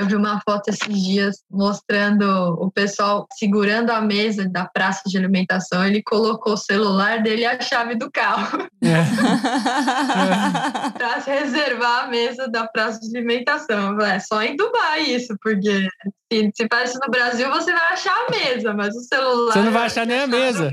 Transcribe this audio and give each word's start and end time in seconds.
Eu 0.00 0.06
vi 0.06 0.16
uma 0.16 0.40
foto 0.40 0.70
esses 0.70 1.04
dias 1.04 1.44
mostrando 1.50 2.24
o 2.54 2.70
pessoal 2.70 3.26
segurando 3.34 3.90
a 3.90 4.00
mesa 4.00 4.48
da 4.48 4.64
praça 4.64 5.02
de 5.04 5.18
alimentação. 5.18 5.84
Ele 5.84 6.02
colocou 6.02 6.54
o 6.54 6.56
celular 6.56 7.22
dele 7.22 7.42
e 7.42 7.46
a 7.46 7.60
chave 7.60 7.96
do 7.96 8.10
carro. 8.10 8.66
É. 8.82 9.04
para 10.96 11.18
reservar 11.18 12.04
a 12.04 12.06
mesa 12.06 12.48
da 12.48 12.66
praça 12.66 12.98
de 13.00 13.14
alimentação. 13.14 14.00
É 14.00 14.18
só 14.18 14.42
em 14.42 14.56
Dubai 14.56 15.02
isso, 15.02 15.36
porque 15.42 15.86
se, 16.32 16.50
isso 16.84 16.98
no 17.04 17.10
Brasil, 17.10 17.50
você 17.50 17.70
vai 17.70 17.92
achar 17.92 18.14
a 18.14 18.30
mesa, 18.30 18.72
mas 18.72 18.96
o 18.96 19.00
celular. 19.00 19.52
Você 19.52 19.60
não 19.60 19.72
vai 19.72 19.84
achar 19.84 20.06
nem 20.06 20.20
a 20.20 20.26
mesa. 20.26 20.70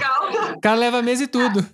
O 0.56 0.62
cara 0.62 0.78
leva 0.78 1.00
a 1.00 1.04
mesa 1.04 1.24
e 1.24 1.28
tudo. 1.28 1.66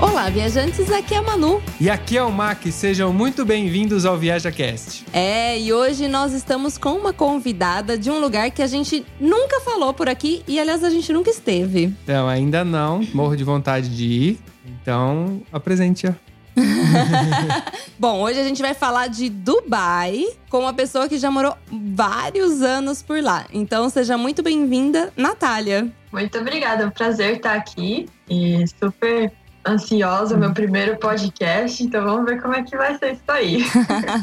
Olá, 0.00 0.30
viajantes, 0.30 0.92
aqui 0.92 1.12
é 1.12 1.16
a 1.16 1.22
Manu. 1.22 1.60
E 1.80 1.90
aqui 1.90 2.16
é 2.16 2.22
o 2.22 2.30
Mac, 2.30 2.64
sejam 2.66 3.12
muito 3.12 3.44
bem-vindos 3.44 4.06
ao 4.06 4.16
ViajaCast. 4.16 5.04
É, 5.12 5.58
e 5.58 5.72
hoje 5.72 6.06
nós 6.06 6.32
estamos 6.32 6.78
com 6.78 6.90
uma 6.90 7.12
convidada 7.12 7.98
de 7.98 8.08
um 8.08 8.20
lugar 8.20 8.48
que 8.52 8.62
a 8.62 8.68
gente 8.68 9.04
nunca 9.18 9.60
falou 9.60 9.92
por 9.92 10.08
aqui 10.08 10.44
e, 10.46 10.60
aliás, 10.60 10.84
a 10.84 10.90
gente 10.90 11.12
nunca 11.12 11.30
esteve. 11.30 11.92
Então, 12.04 12.28
ainda 12.28 12.64
não, 12.64 13.00
morro 13.12 13.36
de 13.36 13.42
vontade 13.42 13.88
de 13.88 14.04
ir. 14.04 14.38
Então, 14.64 15.42
apresente-a. 15.52 16.14
Bom, 17.98 18.20
hoje 18.20 18.38
a 18.38 18.44
gente 18.44 18.62
vai 18.62 18.74
falar 18.74 19.08
de 19.08 19.28
Dubai 19.28 20.24
com 20.48 20.60
uma 20.60 20.72
pessoa 20.72 21.08
que 21.08 21.18
já 21.18 21.28
morou 21.28 21.56
vários 21.72 22.62
anos 22.62 23.02
por 23.02 23.20
lá. 23.20 23.46
Então, 23.52 23.90
seja 23.90 24.16
muito 24.16 24.44
bem-vinda, 24.44 25.12
Natália. 25.16 25.90
Muito 26.12 26.38
obrigada, 26.38 26.84
é 26.84 26.86
um 26.86 26.90
prazer 26.90 27.36
estar 27.36 27.54
aqui 27.54 28.06
e 28.30 28.64
super 28.80 29.32
ansiosa, 29.68 30.36
meu 30.36 30.52
primeiro 30.52 30.96
podcast, 30.96 31.82
então 31.82 32.04
vamos 32.04 32.24
ver 32.24 32.40
como 32.40 32.54
é 32.54 32.62
que 32.62 32.76
vai 32.76 32.96
ser 32.98 33.12
isso 33.12 33.22
aí. 33.28 33.64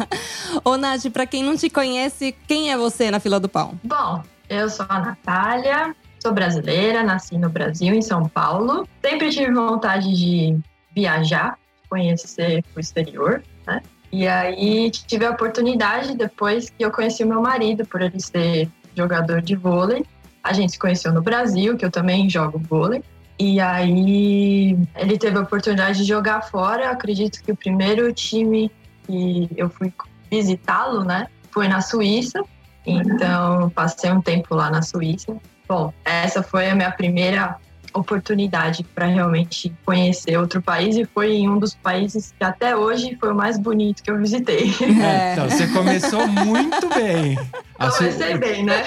Ô, 0.64 0.78
Nath, 0.78 1.06
pra 1.12 1.26
quem 1.26 1.44
não 1.44 1.56
te 1.56 1.70
conhece, 1.70 2.36
quem 2.48 2.72
é 2.72 2.78
você 2.78 3.12
na 3.12 3.20
fila 3.20 3.40
do 3.40 3.48
pão? 3.48 3.80
Bom, 3.84 4.24
eu 4.50 4.70
sou 4.70 4.86
a 4.90 5.00
Natália, 5.00 5.96
sou 6.22 6.34
brasileira, 6.34 7.04
nasci 7.04 7.38
no 7.38 7.50
Brasil, 7.50 7.94
em 7.94 8.02
São 8.02 8.28
Paulo. 8.28 8.88
Sempre 9.04 9.30
tive 9.30 9.52
vontade 9.52 10.12
de 10.14 10.58
viajar, 10.96 11.58
conhecer 11.90 12.64
o 12.76 12.80
exterior, 12.80 13.44
né? 13.68 13.82
E 14.12 14.28
aí 14.28 14.90
tive 14.92 15.26
a 15.26 15.32
oportunidade 15.32 16.16
depois 16.16 16.70
que 16.70 16.84
eu 16.84 16.92
conheci 16.92 17.24
o 17.24 17.28
meu 17.28 17.42
marido, 17.42 17.86
por 17.86 18.02
ele 18.02 18.20
ser 18.20 18.70
jogador 18.96 19.42
de 19.42 19.56
vôlei. 19.56 20.06
A 20.44 20.54
gente 20.54 20.74
se 20.74 20.80
conheceu 20.80 21.12
no 21.12 21.22
Brasil, 21.22 21.76
que 21.76 21.84
eu 21.84 21.92
também 21.92 22.30
jogo 22.30 22.58
vôlei. 22.60 23.04
E 23.38 23.60
aí 23.60 24.78
ele 24.96 25.18
teve 25.18 25.38
a 25.38 25.42
oportunidade 25.42 26.00
de 26.00 26.06
jogar 26.06 26.42
fora. 26.42 26.90
acredito 26.90 27.44
que 27.44 27.52
o 27.52 27.56
primeiro 27.56 28.12
time 28.14 28.72
que 29.06 29.50
eu 29.56 29.70
fui 29.70 29.94
visitá-lo, 30.32 31.04
né, 31.04 31.28
foi 31.52 31.68
na 31.68 31.82
Suíça. 31.82 32.44
Então 32.86 33.70
passei 33.72 34.12
um 34.12 34.22
tempo 34.22 34.56
lá 34.56 34.70
na 34.70 34.82
Suíça. 34.82 35.36
Bom, 35.68 35.94
essa 36.04 36.44
foi 36.44 36.70
a 36.70 36.76
minha 36.76 36.92
primeira 36.92 37.58
oportunidade 37.96 38.84
para 38.84 39.06
realmente 39.06 39.74
conhecer 39.86 40.38
outro 40.38 40.62
país 40.62 40.96
e 40.98 41.06
foi 41.06 41.34
em 41.34 41.50
um 41.50 41.58
dos 41.58 41.74
países 41.74 42.34
que 42.38 42.44
até 42.44 42.76
hoje 42.76 43.18
foi 43.20 43.32
o 43.32 43.36
mais 43.36 43.58
bonito 43.58 44.04
que 44.04 44.12
eu 44.12 44.18
visitei. 44.18 44.74
É, 45.06 45.34
então, 45.34 45.50
você 45.50 45.68
começou 45.68 46.28
muito 46.28 46.90
bem. 46.90 47.38
Comecei 47.78 48.38
bem, 48.38 48.64
né? 48.64 48.84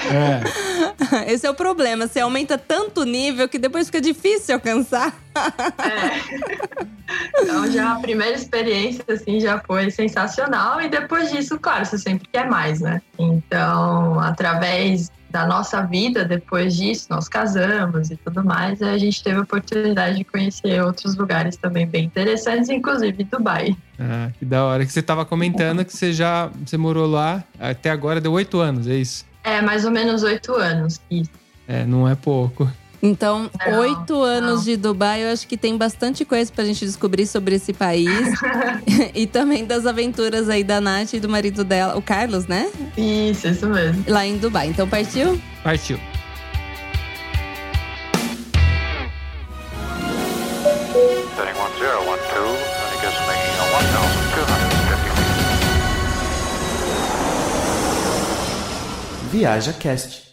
É. 1.15 1.31
Esse 1.31 1.45
é 1.45 1.49
o 1.49 1.53
problema. 1.53 2.07
Você 2.07 2.19
aumenta 2.19 2.57
tanto 2.57 3.01
o 3.01 3.03
nível 3.03 3.47
que 3.47 3.59
depois 3.59 3.87
fica 3.87 4.01
difícil 4.01 4.55
alcançar. 4.55 5.13
É. 5.77 6.89
Então 7.41 7.71
já 7.71 7.93
a 7.93 7.99
primeira 7.99 8.35
experiência 8.35 9.03
assim 9.09 9.39
já 9.39 9.59
foi 9.59 9.89
sensacional 9.91 10.81
e 10.81 10.89
depois 10.89 11.31
disso, 11.31 11.57
claro, 11.59 11.85
você 11.85 11.97
sempre 11.97 12.27
quer 12.31 12.47
mais, 12.49 12.81
né? 12.81 13.01
Então, 13.17 14.19
através 14.19 15.09
da 15.29 15.45
nossa 15.45 15.81
vida 15.81 16.25
depois 16.25 16.75
disso, 16.75 17.07
nós 17.09 17.27
casamos 17.27 18.09
e 18.09 18.17
tudo 18.17 18.43
mais, 18.43 18.81
a 18.81 18.97
gente 18.97 19.23
teve 19.23 19.37
a 19.37 19.41
oportunidade 19.41 20.17
de 20.17 20.23
conhecer 20.23 20.81
outros 20.83 21.15
lugares 21.15 21.55
também 21.55 21.85
bem 21.85 22.05
interessantes, 22.05 22.69
inclusive 22.69 23.23
Dubai. 23.23 23.75
Ah, 23.99 24.29
que 24.37 24.45
da 24.45 24.63
hora. 24.65 24.85
Que 24.85 24.91
você 24.91 25.01
estava 25.01 25.25
comentando 25.25 25.85
que 25.85 25.95
você 25.95 26.11
já 26.11 26.49
você 26.65 26.77
morou 26.77 27.07
lá 27.07 27.43
até 27.59 27.89
agora, 27.89 28.19
deu 28.19 28.31
oito 28.31 28.59
anos, 28.59 28.87
é 28.87 28.95
isso? 28.95 29.25
É, 29.43 29.61
mais 29.61 29.85
ou 29.85 29.91
menos 29.91 30.23
oito 30.23 30.53
anos, 30.55 30.99
isso. 31.09 31.31
É, 31.67 31.85
não 31.85 32.07
é 32.07 32.15
pouco. 32.15 32.69
Então, 33.01 33.49
oito 33.77 34.21
anos 34.21 34.57
não. 34.57 34.63
de 34.63 34.75
Dubai, 34.75 35.23
eu 35.23 35.31
acho 35.31 35.47
que 35.47 35.55
tem 35.55 35.77
bastante 35.77 36.25
coisa 36.25 36.51
pra 36.51 36.65
gente 36.65 36.85
descobrir 36.85 37.25
sobre 37.25 37.55
esse 37.55 37.71
país. 37.71 38.09
e 39.15 39.25
também 39.25 39.65
das 39.65 39.85
aventuras 39.85 40.49
aí 40.49 40.63
da 40.63 40.81
Nath 40.81 41.13
e 41.13 41.19
do 41.19 41.29
marido 41.29 41.63
dela, 41.63 41.97
o 41.97 42.01
Carlos, 42.01 42.47
né? 42.47 42.69
Isso, 42.97 43.47
isso 43.47 43.67
mesmo. 43.67 44.03
Lá 44.07 44.25
em 44.25 44.37
Dubai. 44.37 44.67
Então, 44.67 44.87
partiu? 44.87 45.39
Partiu. 45.63 45.99
Viaja 59.31 59.71
Cast. 59.73 60.28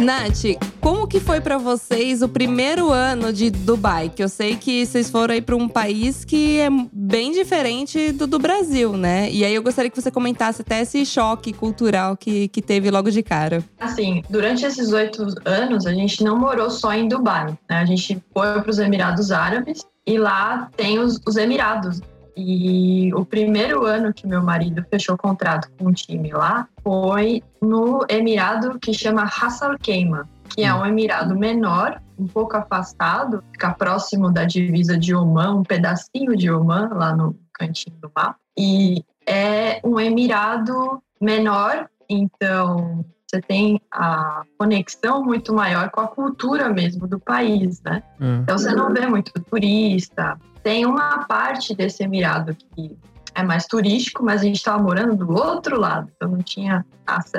Nath, 0.00 0.56
como 0.80 1.06
que 1.06 1.20
foi 1.20 1.42
para 1.42 1.58
vocês 1.58 2.22
o 2.22 2.28
primeiro 2.28 2.90
ano 2.90 3.34
de 3.34 3.50
Dubai? 3.50 4.08
Que 4.08 4.22
eu 4.22 4.30
sei 4.30 4.56
que 4.56 4.86
vocês 4.86 5.10
foram 5.10 5.34
aí 5.34 5.42
para 5.42 5.54
um 5.54 5.68
país 5.68 6.24
que 6.24 6.58
é 6.58 6.68
bem 6.90 7.32
diferente 7.32 8.10
do, 8.10 8.26
do 8.26 8.38
Brasil, 8.38 8.96
né? 8.96 9.30
E 9.30 9.44
aí 9.44 9.54
eu 9.54 9.62
gostaria 9.62 9.90
que 9.90 10.00
você 10.00 10.10
comentasse 10.10 10.62
até 10.62 10.80
esse 10.80 11.04
choque 11.04 11.52
cultural 11.52 12.16
que, 12.16 12.48
que 12.48 12.62
teve 12.62 12.90
logo 12.90 13.10
de 13.10 13.22
cara. 13.22 13.62
Assim, 13.78 14.22
durante 14.30 14.64
esses 14.64 14.90
oito 14.90 15.26
anos, 15.44 15.86
a 15.86 15.92
gente 15.92 16.24
não 16.24 16.38
morou 16.38 16.70
só 16.70 16.94
em 16.94 17.06
Dubai, 17.06 17.58
né? 17.68 17.76
A 17.76 17.84
gente 17.84 18.22
foi 18.32 18.58
para 18.62 18.70
os 18.70 18.78
Emirados 18.78 19.30
Árabes 19.30 19.84
e 20.06 20.16
lá 20.16 20.70
tem 20.78 20.98
os, 20.98 21.20
os 21.26 21.36
Emirados. 21.36 22.00
E 22.36 23.12
o 23.14 23.24
primeiro 23.24 23.84
ano 23.84 24.12
que 24.12 24.26
meu 24.26 24.42
marido 24.42 24.84
fechou 24.90 25.16
contrato 25.16 25.70
com 25.78 25.88
um 25.88 25.92
time 25.92 26.30
lá 26.32 26.68
foi 26.82 27.42
no 27.60 28.04
Emirado 28.08 28.78
que 28.78 28.92
chama 28.92 29.24
Ras 29.24 29.62
Al 29.62 29.76
Khaimah, 29.76 30.28
que 30.48 30.62
é 30.62 30.74
um 30.74 30.84
emirado 30.84 31.38
menor, 31.38 32.00
um 32.18 32.26
pouco 32.26 32.56
afastado, 32.56 33.42
fica 33.52 33.72
próximo 33.72 34.32
da 34.32 34.44
divisa 34.44 34.98
de 34.98 35.14
Oman, 35.14 35.56
um 35.56 35.62
pedacinho 35.62 36.36
de 36.36 36.50
Oman 36.50 36.90
lá 36.92 37.14
no 37.14 37.36
cantinho 37.54 37.96
do 38.00 38.10
mapa. 38.14 38.36
E 38.58 39.04
é 39.26 39.80
um 39.84 39.98
emirado 39.98 41.02
menor, 41.20 41.88
então 42.08 43.04
você 43.30 43.40
tem 43.40 43.80
a 43.92 44.42
conexão 44.58 45.22
muito 45.22 45.54
maior 45.54 45.88
com 45.90 46.00
a 46.00 46.08
cultura 46.08 46.68
mesmo 46.68 47.06
do 47.06 47.20
país, 47.20 47.80
né? 47.82 48.02
Hum. 48.20 48.40
Então 48.42 48.58
você 48.58 48.72
não 48.74 48.92
vê 48.92 49.06
muito 49.06 49.32
turista, 49.44 50.36
tem 50.62 50.86
uma 50.86 51.24
parte 51.24 51.74
desse 51.74 52.02
Emirado 52.02 52.56
que 52.74 52.96
é 53.34 53.42
mais 53.42 53.66
turístico, 53.66 54.24
mas 54.24 54.40
a 54.40 54.44
gente 54.44 54.56
estava 54.56 54.82
morando 54.82 55.14
do 55.14 55.32
outro 55.32 55.78
lado, 55.78 56.10
então 56.14 56.28
não 56.28 56.42
tinha, 56.42 56.84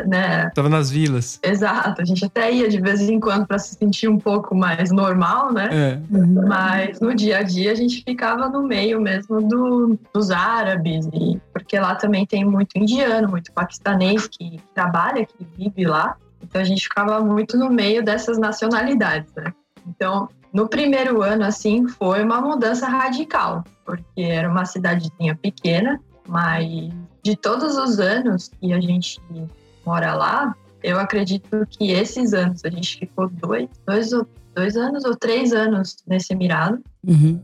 né? 0.07 0.49
Tava 0.51 0.69
nas 0.69 0.89
vilas. 0.89 1.39
Exato, 1.43 2.01
a 2.01 2.05
gente 2.05 2.25
até 2.25 2.51
ia 2.51 2.69
de 2.69 2.79
vez 2.79 3.01
em 3.01 3.19
quando 3.19 3.45
para 3.45 3.59
se 3.59 3.75
sentir 3.75 4.07
um 4.07 4.17
pouco 4.17 4.55
mais 4.55 4.91
normal, 4.91 5.51
né? 5.53 5.69
É. 5.71 5.99
Mas 6.47 6.99
no 6.99 7.13
dia 7.13 7.39
a 7.39 7.43
dia 7.43 7.71
a 7.71 7.75
gente 7.75 8.03
ficava 8.03 8.49
no 8.49 8.63
meio 8.63 9.01
mesmo 9.01 9.41
do, 9.41 9.99
dos 10.13 10.31
árabes, 10.31 11.07
e, 11.13 11.39
porque 11.53 11.79
lá 11.79 11.95
também 11.95 12.25
tem 12.25 12.45
muito 12.45 12.77
indiano, 12.77 13.29
muito 13.29 13.51
paquistanês 13.51 14.27
que 14.27 14.59
trabalha, 14.73 15.25
que 15.25 15.45
vive 15.57 15.85
lá. 15.85 16.15
Então 16.41 16.61
a 16.61 16.65
gente 16.65 16.83
ficava 16.83 17.19
muito 17.19 17.57
no 17.57 17.69
meio 17.69 18.03
dessas 18.03 18.37
nacionalidades, 18.37 19.31
né? 19.35 19.53
Então 19.87 20.29
no 20.53 20.67
primeiro 20.67 21.21
ano, 21.21 21.45
assim, 21.45 21.87
foi 21.87 22.23
uma 22.23 22.41
mudança 22.41 22.87
radical, 22.87 23.63
porque 23.85 24.21
era 24.21 24.49
uma 24.49 24.65
cidadezinha 24.65 25.35
pequena, 25.35 25.99
mas 26.27 26.91
de 27.23 27.35
todos 27.35 27.77
os 27.77 27.99
anos 27.99 28.49
que 28.59 28.73
a 28.73 28.81
gente 28.81 29.21
mora 29.85 30.13
lá, 30.13 30.55
eu 30.83 30.99
acredito 30.99 31.65
que 31.69 31.91
esses 31.91 32.33
anos, 32.33 32.65
a 32.65 32.69
gente 32.69 32.99
ficou 32.99 33.29
dois, 33.29 33.69
dois, 33.85 34.09
dois 34.55 34.75
anos 34.75 35.05
ou 35.05 35.15
três 35.15 35.53
anos 35.53 35.97
nesse 36.07 36.33
Emirado. 36.33 36.81
Uhum. 37.07 37.41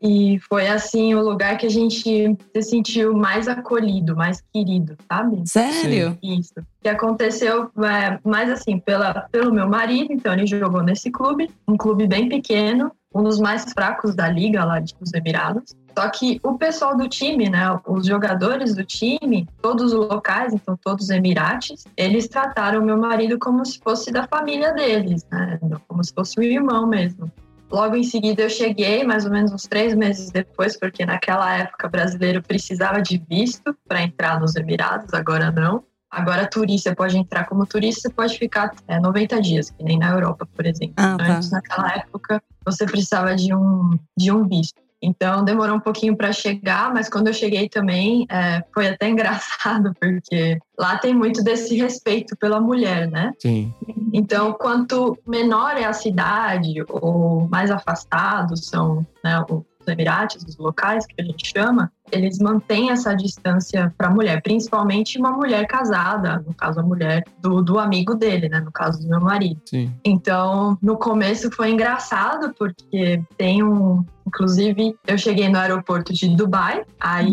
E 0.00 0.38
foi 0.48 0.68
assim 0.68 1.14
o 1.14 1.22
lugar 1.22 1.58
que 1.58 1.66
a 1.66 1.70
gente 1.70 2.36
se 2.54 2.62
sentiu 2.62 3.14
mais 3.14 3.48
acolhido, 3.48 4.16
mais 4.16 4.42
querido, 4.52 4.96
sabe? 5.10 5.42
Sério? 5.46 6.16
Isso. 6.22 6.54
Que 6.80 6.88
aconteceu 6.88 7.70
é, 7.84 8.18
mais 8.24 8.50
assim, 8.50 8.78
pela, 8.78 9.26
pelo 9.32 9.52
meu 9.52 9.68
marido, 9.68 10.12
então 10.12 10.32
ele 10.32 10.46
jogou 10.46 10.82
nesse 10.82 11.10
clube, 11.10 11.50
um 11.66 11.76
clube 11.76 12.06
bem 12.06 12.28
pequeno, 12.28 12.92
um 13.12 13.22
dos 13.22 13.40
mais 13.40 13.64
fracos 13.72 14.14
da 14.14 14.28
liga 14.28 14.64
lá 14.64 14.78
dos 14.78 15.12
Emirados. 15.12 15.74
Só 15.98 16.08
que 16.10 16.38
o 16.44 16.56
pessoal 16.56 16.96
do 16.96 17.08
time, 17.08 17.48
né, 17.48 17.76
os 17.84 18.06
jogadores 18.06 18.76
do 18.76 18.84
time, 18.84 19.48
todos 19.60 19.92
os 19.92 20.08
locais, 20.08 20.52
então 20.52 20.78
todos 20.80 21.06
os 21.06 21.10
Emirates, 21.10 21.84
eles 21.96 22.28
trataram 22.28 22.80
meu 22.84 22.96
marido 22.96 23.36
como 23.36 23.66
se 23.66 23.80
fosse 23.80 24.12
da 24.12 24.24
família 24.28 24.72
deles, 24.72 25.26
né, 25.28 25.58
como 25.88 26.04
se 26.04 26.12
fosse 26.14 26.38
um 26.38 26.42
irmão 26.44 26.86
mesmo. 26.86 27.28
Logo 27.70 27.96
em 27.96 28.02
seguida 28.02 28.42
eu 28.42 28.50
cheguei, 28.50 29.04
mais 29.04 29.24
ou 29.24 29.30
menos 29.30 29.52
uns 29.52 29.64
três 29.64 29.94
meses 29.94 30.30
depois, 30.30 30.78
porque 30.78 31.04
naquela 31.04 31.54
época 31.54 31.88
brasileiro 31.88 32.42
precisava 32.42 33.02
de 33.02 33.22
visto 33.28 33.76
para 33.86 34.02
entrar 34.02 34.40
nos 34.40 34.56
Emirados, 34.56 35.12
agora 35.12 35.50
não. 35.50 35.84
Agora 36.10 36.48
turista 36.48 36.94
pode 36.94 37.18
entrar 37.18 37.44
como 37.44 37.66
turista, 37.66 38.10
pode 38.10 38.38
ficar 38.38 38.74
é, 38.86 38.98
90 38.98 39.42
dias, 39.42 39.70
que 39.70 39.84
nem 39.84 39.98
na 39.98 40.10
Europa, 40.10 40.48
por 40.56 40.64
exemplo. 40.64 40.94
Ah, 40.96 41.16
tá. 41.18 41.36
Antes, 41.36 41.50
naquela 41.50 41.94
época, 41.96 42.42
você 42.64 42.86
precisava 42.86 43.36
de 43.36 43.54
um, 43.54 43.90
de 44.16 44.32
um 44.32 44.48
visto. 44.48 44.80
Então 45.02 45.44
demorou 45.44 45.76
um 45.76 45.80
pouquinho 45.80 46.16
para 46.16 46.32
chegar, 46.32 46.92
mas 46.92 47.08
quando 47.08 47.28
eu 47.28 47.32
cheguei 47.32 47.68
também 47.68 48.26
é, 48.30 48.62
foi 48.74 48.88
até 48.88 49.08
engraçado, 49.08 49.92
porque 50.00 50.58
lá 50.78 50.98
tem 50.98 51.14
muito 51.14 51.42
desse 51.42 51.76
respeito 51.76 52.36
pela 52.36 52.60
mulher, 52.60 53.08
né? 53.10 53.32
Sim. 53.38 53.72
Então, 54.12 54.52
quanto 54.52 55.16
menor 55.26 55.76
é 55.76 55.84
a 55.84 55.92
cidade 55.92 56.82
ou 56.88 57.48
mais 57.48 57.70
afastados 57.70 58.66
são 58.66 59.06
né, 59.22 59.44
os 59.50 59.86
Emirates, 59.86 60.42
os 60.44 60.56
locais 60.56 61.06
que 61.06 61.14
a 61.20 61.24
gente 61.24 61.46
chama, 61.46 61.92
eles 62.12 62.38
mantêm 62.38 62.90
essa 62.90 63.14
distância 63.14 63.92
para 63.96 64.08
a 64.08 64.10
mulher, 64.10 64.42
principalmente 64.42 65.18
uma 65.18 65.30
mulher 65.30 65.66
casada, 65.66 66.42
no 66.46 66.54
caso 66.54 66.80
a 66.80 66.82
mulher 66.82 67.24
do, 67.40 67.62
do 67.62 67.78
amigo 67.78 68.14
dele, 68.14 68.48
né? 68.48 68.60
No 68.60 68.72
caso 68.72 69.00
do 69.02 69.08
meu 69.08 69.20
marido. 69.20 69.60
Sim. 69.66 69.92
Então, 70.04 70.78
no 70.82 70.96
começo 70.96 71.50
foi 71.50 71.70
engraçado, 71.70 72.54
porque 72.58 73.22
tem 73.36 73.62
um. 73.62 74.04
Inclusive, 74.26 74.94
eu 75.06 75.16
cheguei 75.16 75.48
no 75.48 75.58
aeroporto 75.58 76.12
de 76.12 76.28
Dubai, 76.28 76.84
aí 77.00 77.32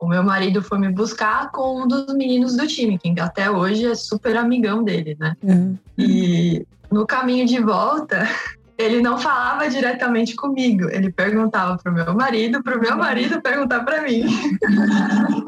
o 0.00 0.08
meu 0.08 0.22
marido 0.22 0.60
foi 0.60 0.78
me 0.78 0.90
buscar 0.90 1.50
com 1.52 1.82
um 1.82 1.86
dos 1.86 2.12
meninos 2.14 2.56
do 2.56 2.66
time, 2.66 2.98
que 2.98 3.14
até 3.20 3.48
hoje 3.50 3.86
é 3.86 3.94
super 3.94 4.36
amigão 4.36 4.82
dele, 4.82 5.16
né? 5.18 5.36
Uhum. 5.42 5.78
E 5.96 6.66
no 6.90 7.06
caminho 7.06 7.46
de 7.46 7.60
volta, 7.60 8.28
ele 8.78 9.00
não 9.00 9.18
falava 9.18 9.68
diretamente 9.68 10.34
comigo, 10.34 10.88
ele 10.90 11.10
perguntava 11.12 11.78
pro 11.82 11.92
meu 11.92 12.14
marido, 12.14 12.62
pro 12.62 12.80
meu 12.80 12.96
marido 12.96 13.40
perguntar 13.40 13.80
para 13.84 14.02
mim. 14.02 14.24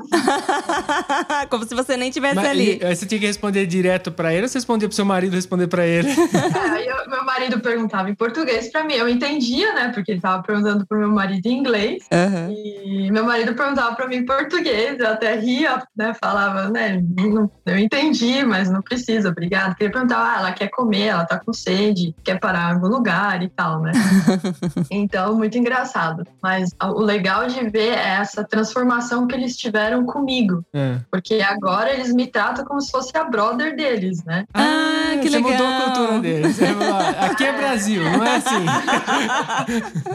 Como 1.51 1.65
se 1.65 1.75
você 1.75 1.97
nem 1.97 2.11
tivesse 2.11 2.35
Mas, 2.37 2.49
ali. 2.49 2.79
e- 2.83 2.95
você 2.95 3.07
tinha 3.07 3.21
que 3.21 3.27
responder 3.27 3.67
direto 3.67 4.11
pra 4.13 4.33
ele 4.33 4.43
ou 4.43 4.49
você 4.49 4.59
respondia 4.59 4.89
pro 4.89 4.95
seu 4.95 5.05
marido 5.05 5.35
responder 5.35 5.67
pra 5.67 5.87
ele? 5.87 6.09
Aí 6.73 6.87
eu- 6.87 7.09
meu 7.11 7.25
marido 7.25 7.61
perguntava 7.61 8.11
em 8.11 8.15
português 8.15 8.71
para 8.71 8.85
mim, 8.85 8.95
eu 8.95 9.09
entendia, 9.09 9.73
né? 9.75 9.91
Porque 9.95 10.13
ele 10.13 10.21
tava 10.21 10.43
perguntando 10.43 10.87
pro 10.87 10.99
meu 10.99 11.11
marido 11.11 11.47
em 11.47 11.59
inglês. 11.59 12.05
Aham. 12.13 12.51
E 12.53 13.11
meu 13.11 13.25
marido 13.25 13.55
perguntava 13.55 13.95
para 13.95 14.07
mim 14.09 14.17
em 14.17 14.27
português, 14.27 14.99
eu 14.99 15.09
até 15.09 15.35
ria, 15.37 15.83
né? 15.97 16.13
Falava, 16.21 16.69
né? 16.71 17.03
"Não- 17.17 17.51
Eu 17.65 17.79
entendi, 17.79 18.45
mas 18.45 18.71
não 18.71 18.83
precisa, 18.83 19.29
obrigado. 19.31 19.69
Porque 19.71 19.85
ele 19.85 19.93
perguntava, 19.93 20.33
ah, 20.33 20.39
ela 20.39 20.53
quer 20.53 20.69
comer, 20.69 21.07
ela 21.07 21.25
tá 21.25 21.39
com 21.39 21.53
sede, 21.53 22.15
quer 22.25 22.39
parar 22.39 22.71
em 22.71 22.75
algum 22.75 22.89
lugar 22.89 23.16
e 23.43 23.49
tal, 23.49 23.81
né? 23.81 23.93
então, 24.91 25.35
muito 25.37 25.57
engraçado. 25.59 26.25
Mas 26.43 26.71
o 26.83 27.01
legal 27.01 27.47
de 27.47 27.69
ver 27.71 27.93
é 27.95 28.17
essa 28.21 28.45
transformação 28.45 29.27
que 29.27 29.35
eles 29.35 29.57
tiveram 29.57 30.05
comigo. 30.05 30.65
É. 30.75 30.99
Porque 31.11 31.41
agora 31.41 31.93
eles 31.93 32.13
me 32.13 32.27
tratam 32.27 32.65
como 32.65 32.81
se 32.81 32.91
fosse 32.91 33.17
a 33.17 33.25
brother 33.25 33.75
deles, 33.77 34.23
né? 34.25 34.45
Ah, 34.55 35.17
que 35.21 35.29
você 35.31 35.37
legal. 35.37 35.53
mudou 35.53 35.67
a 35.67 35.81
cultura 35.81 36.21
deles. 36.21 36.59
"Ah, 36.63 37.27
Aqui 37.27 37.45
é 37.45 37.53
Brasil, 37.53 38.03
não 38.05 38.25
é 38.25 38.37
assim. 38.37 38.67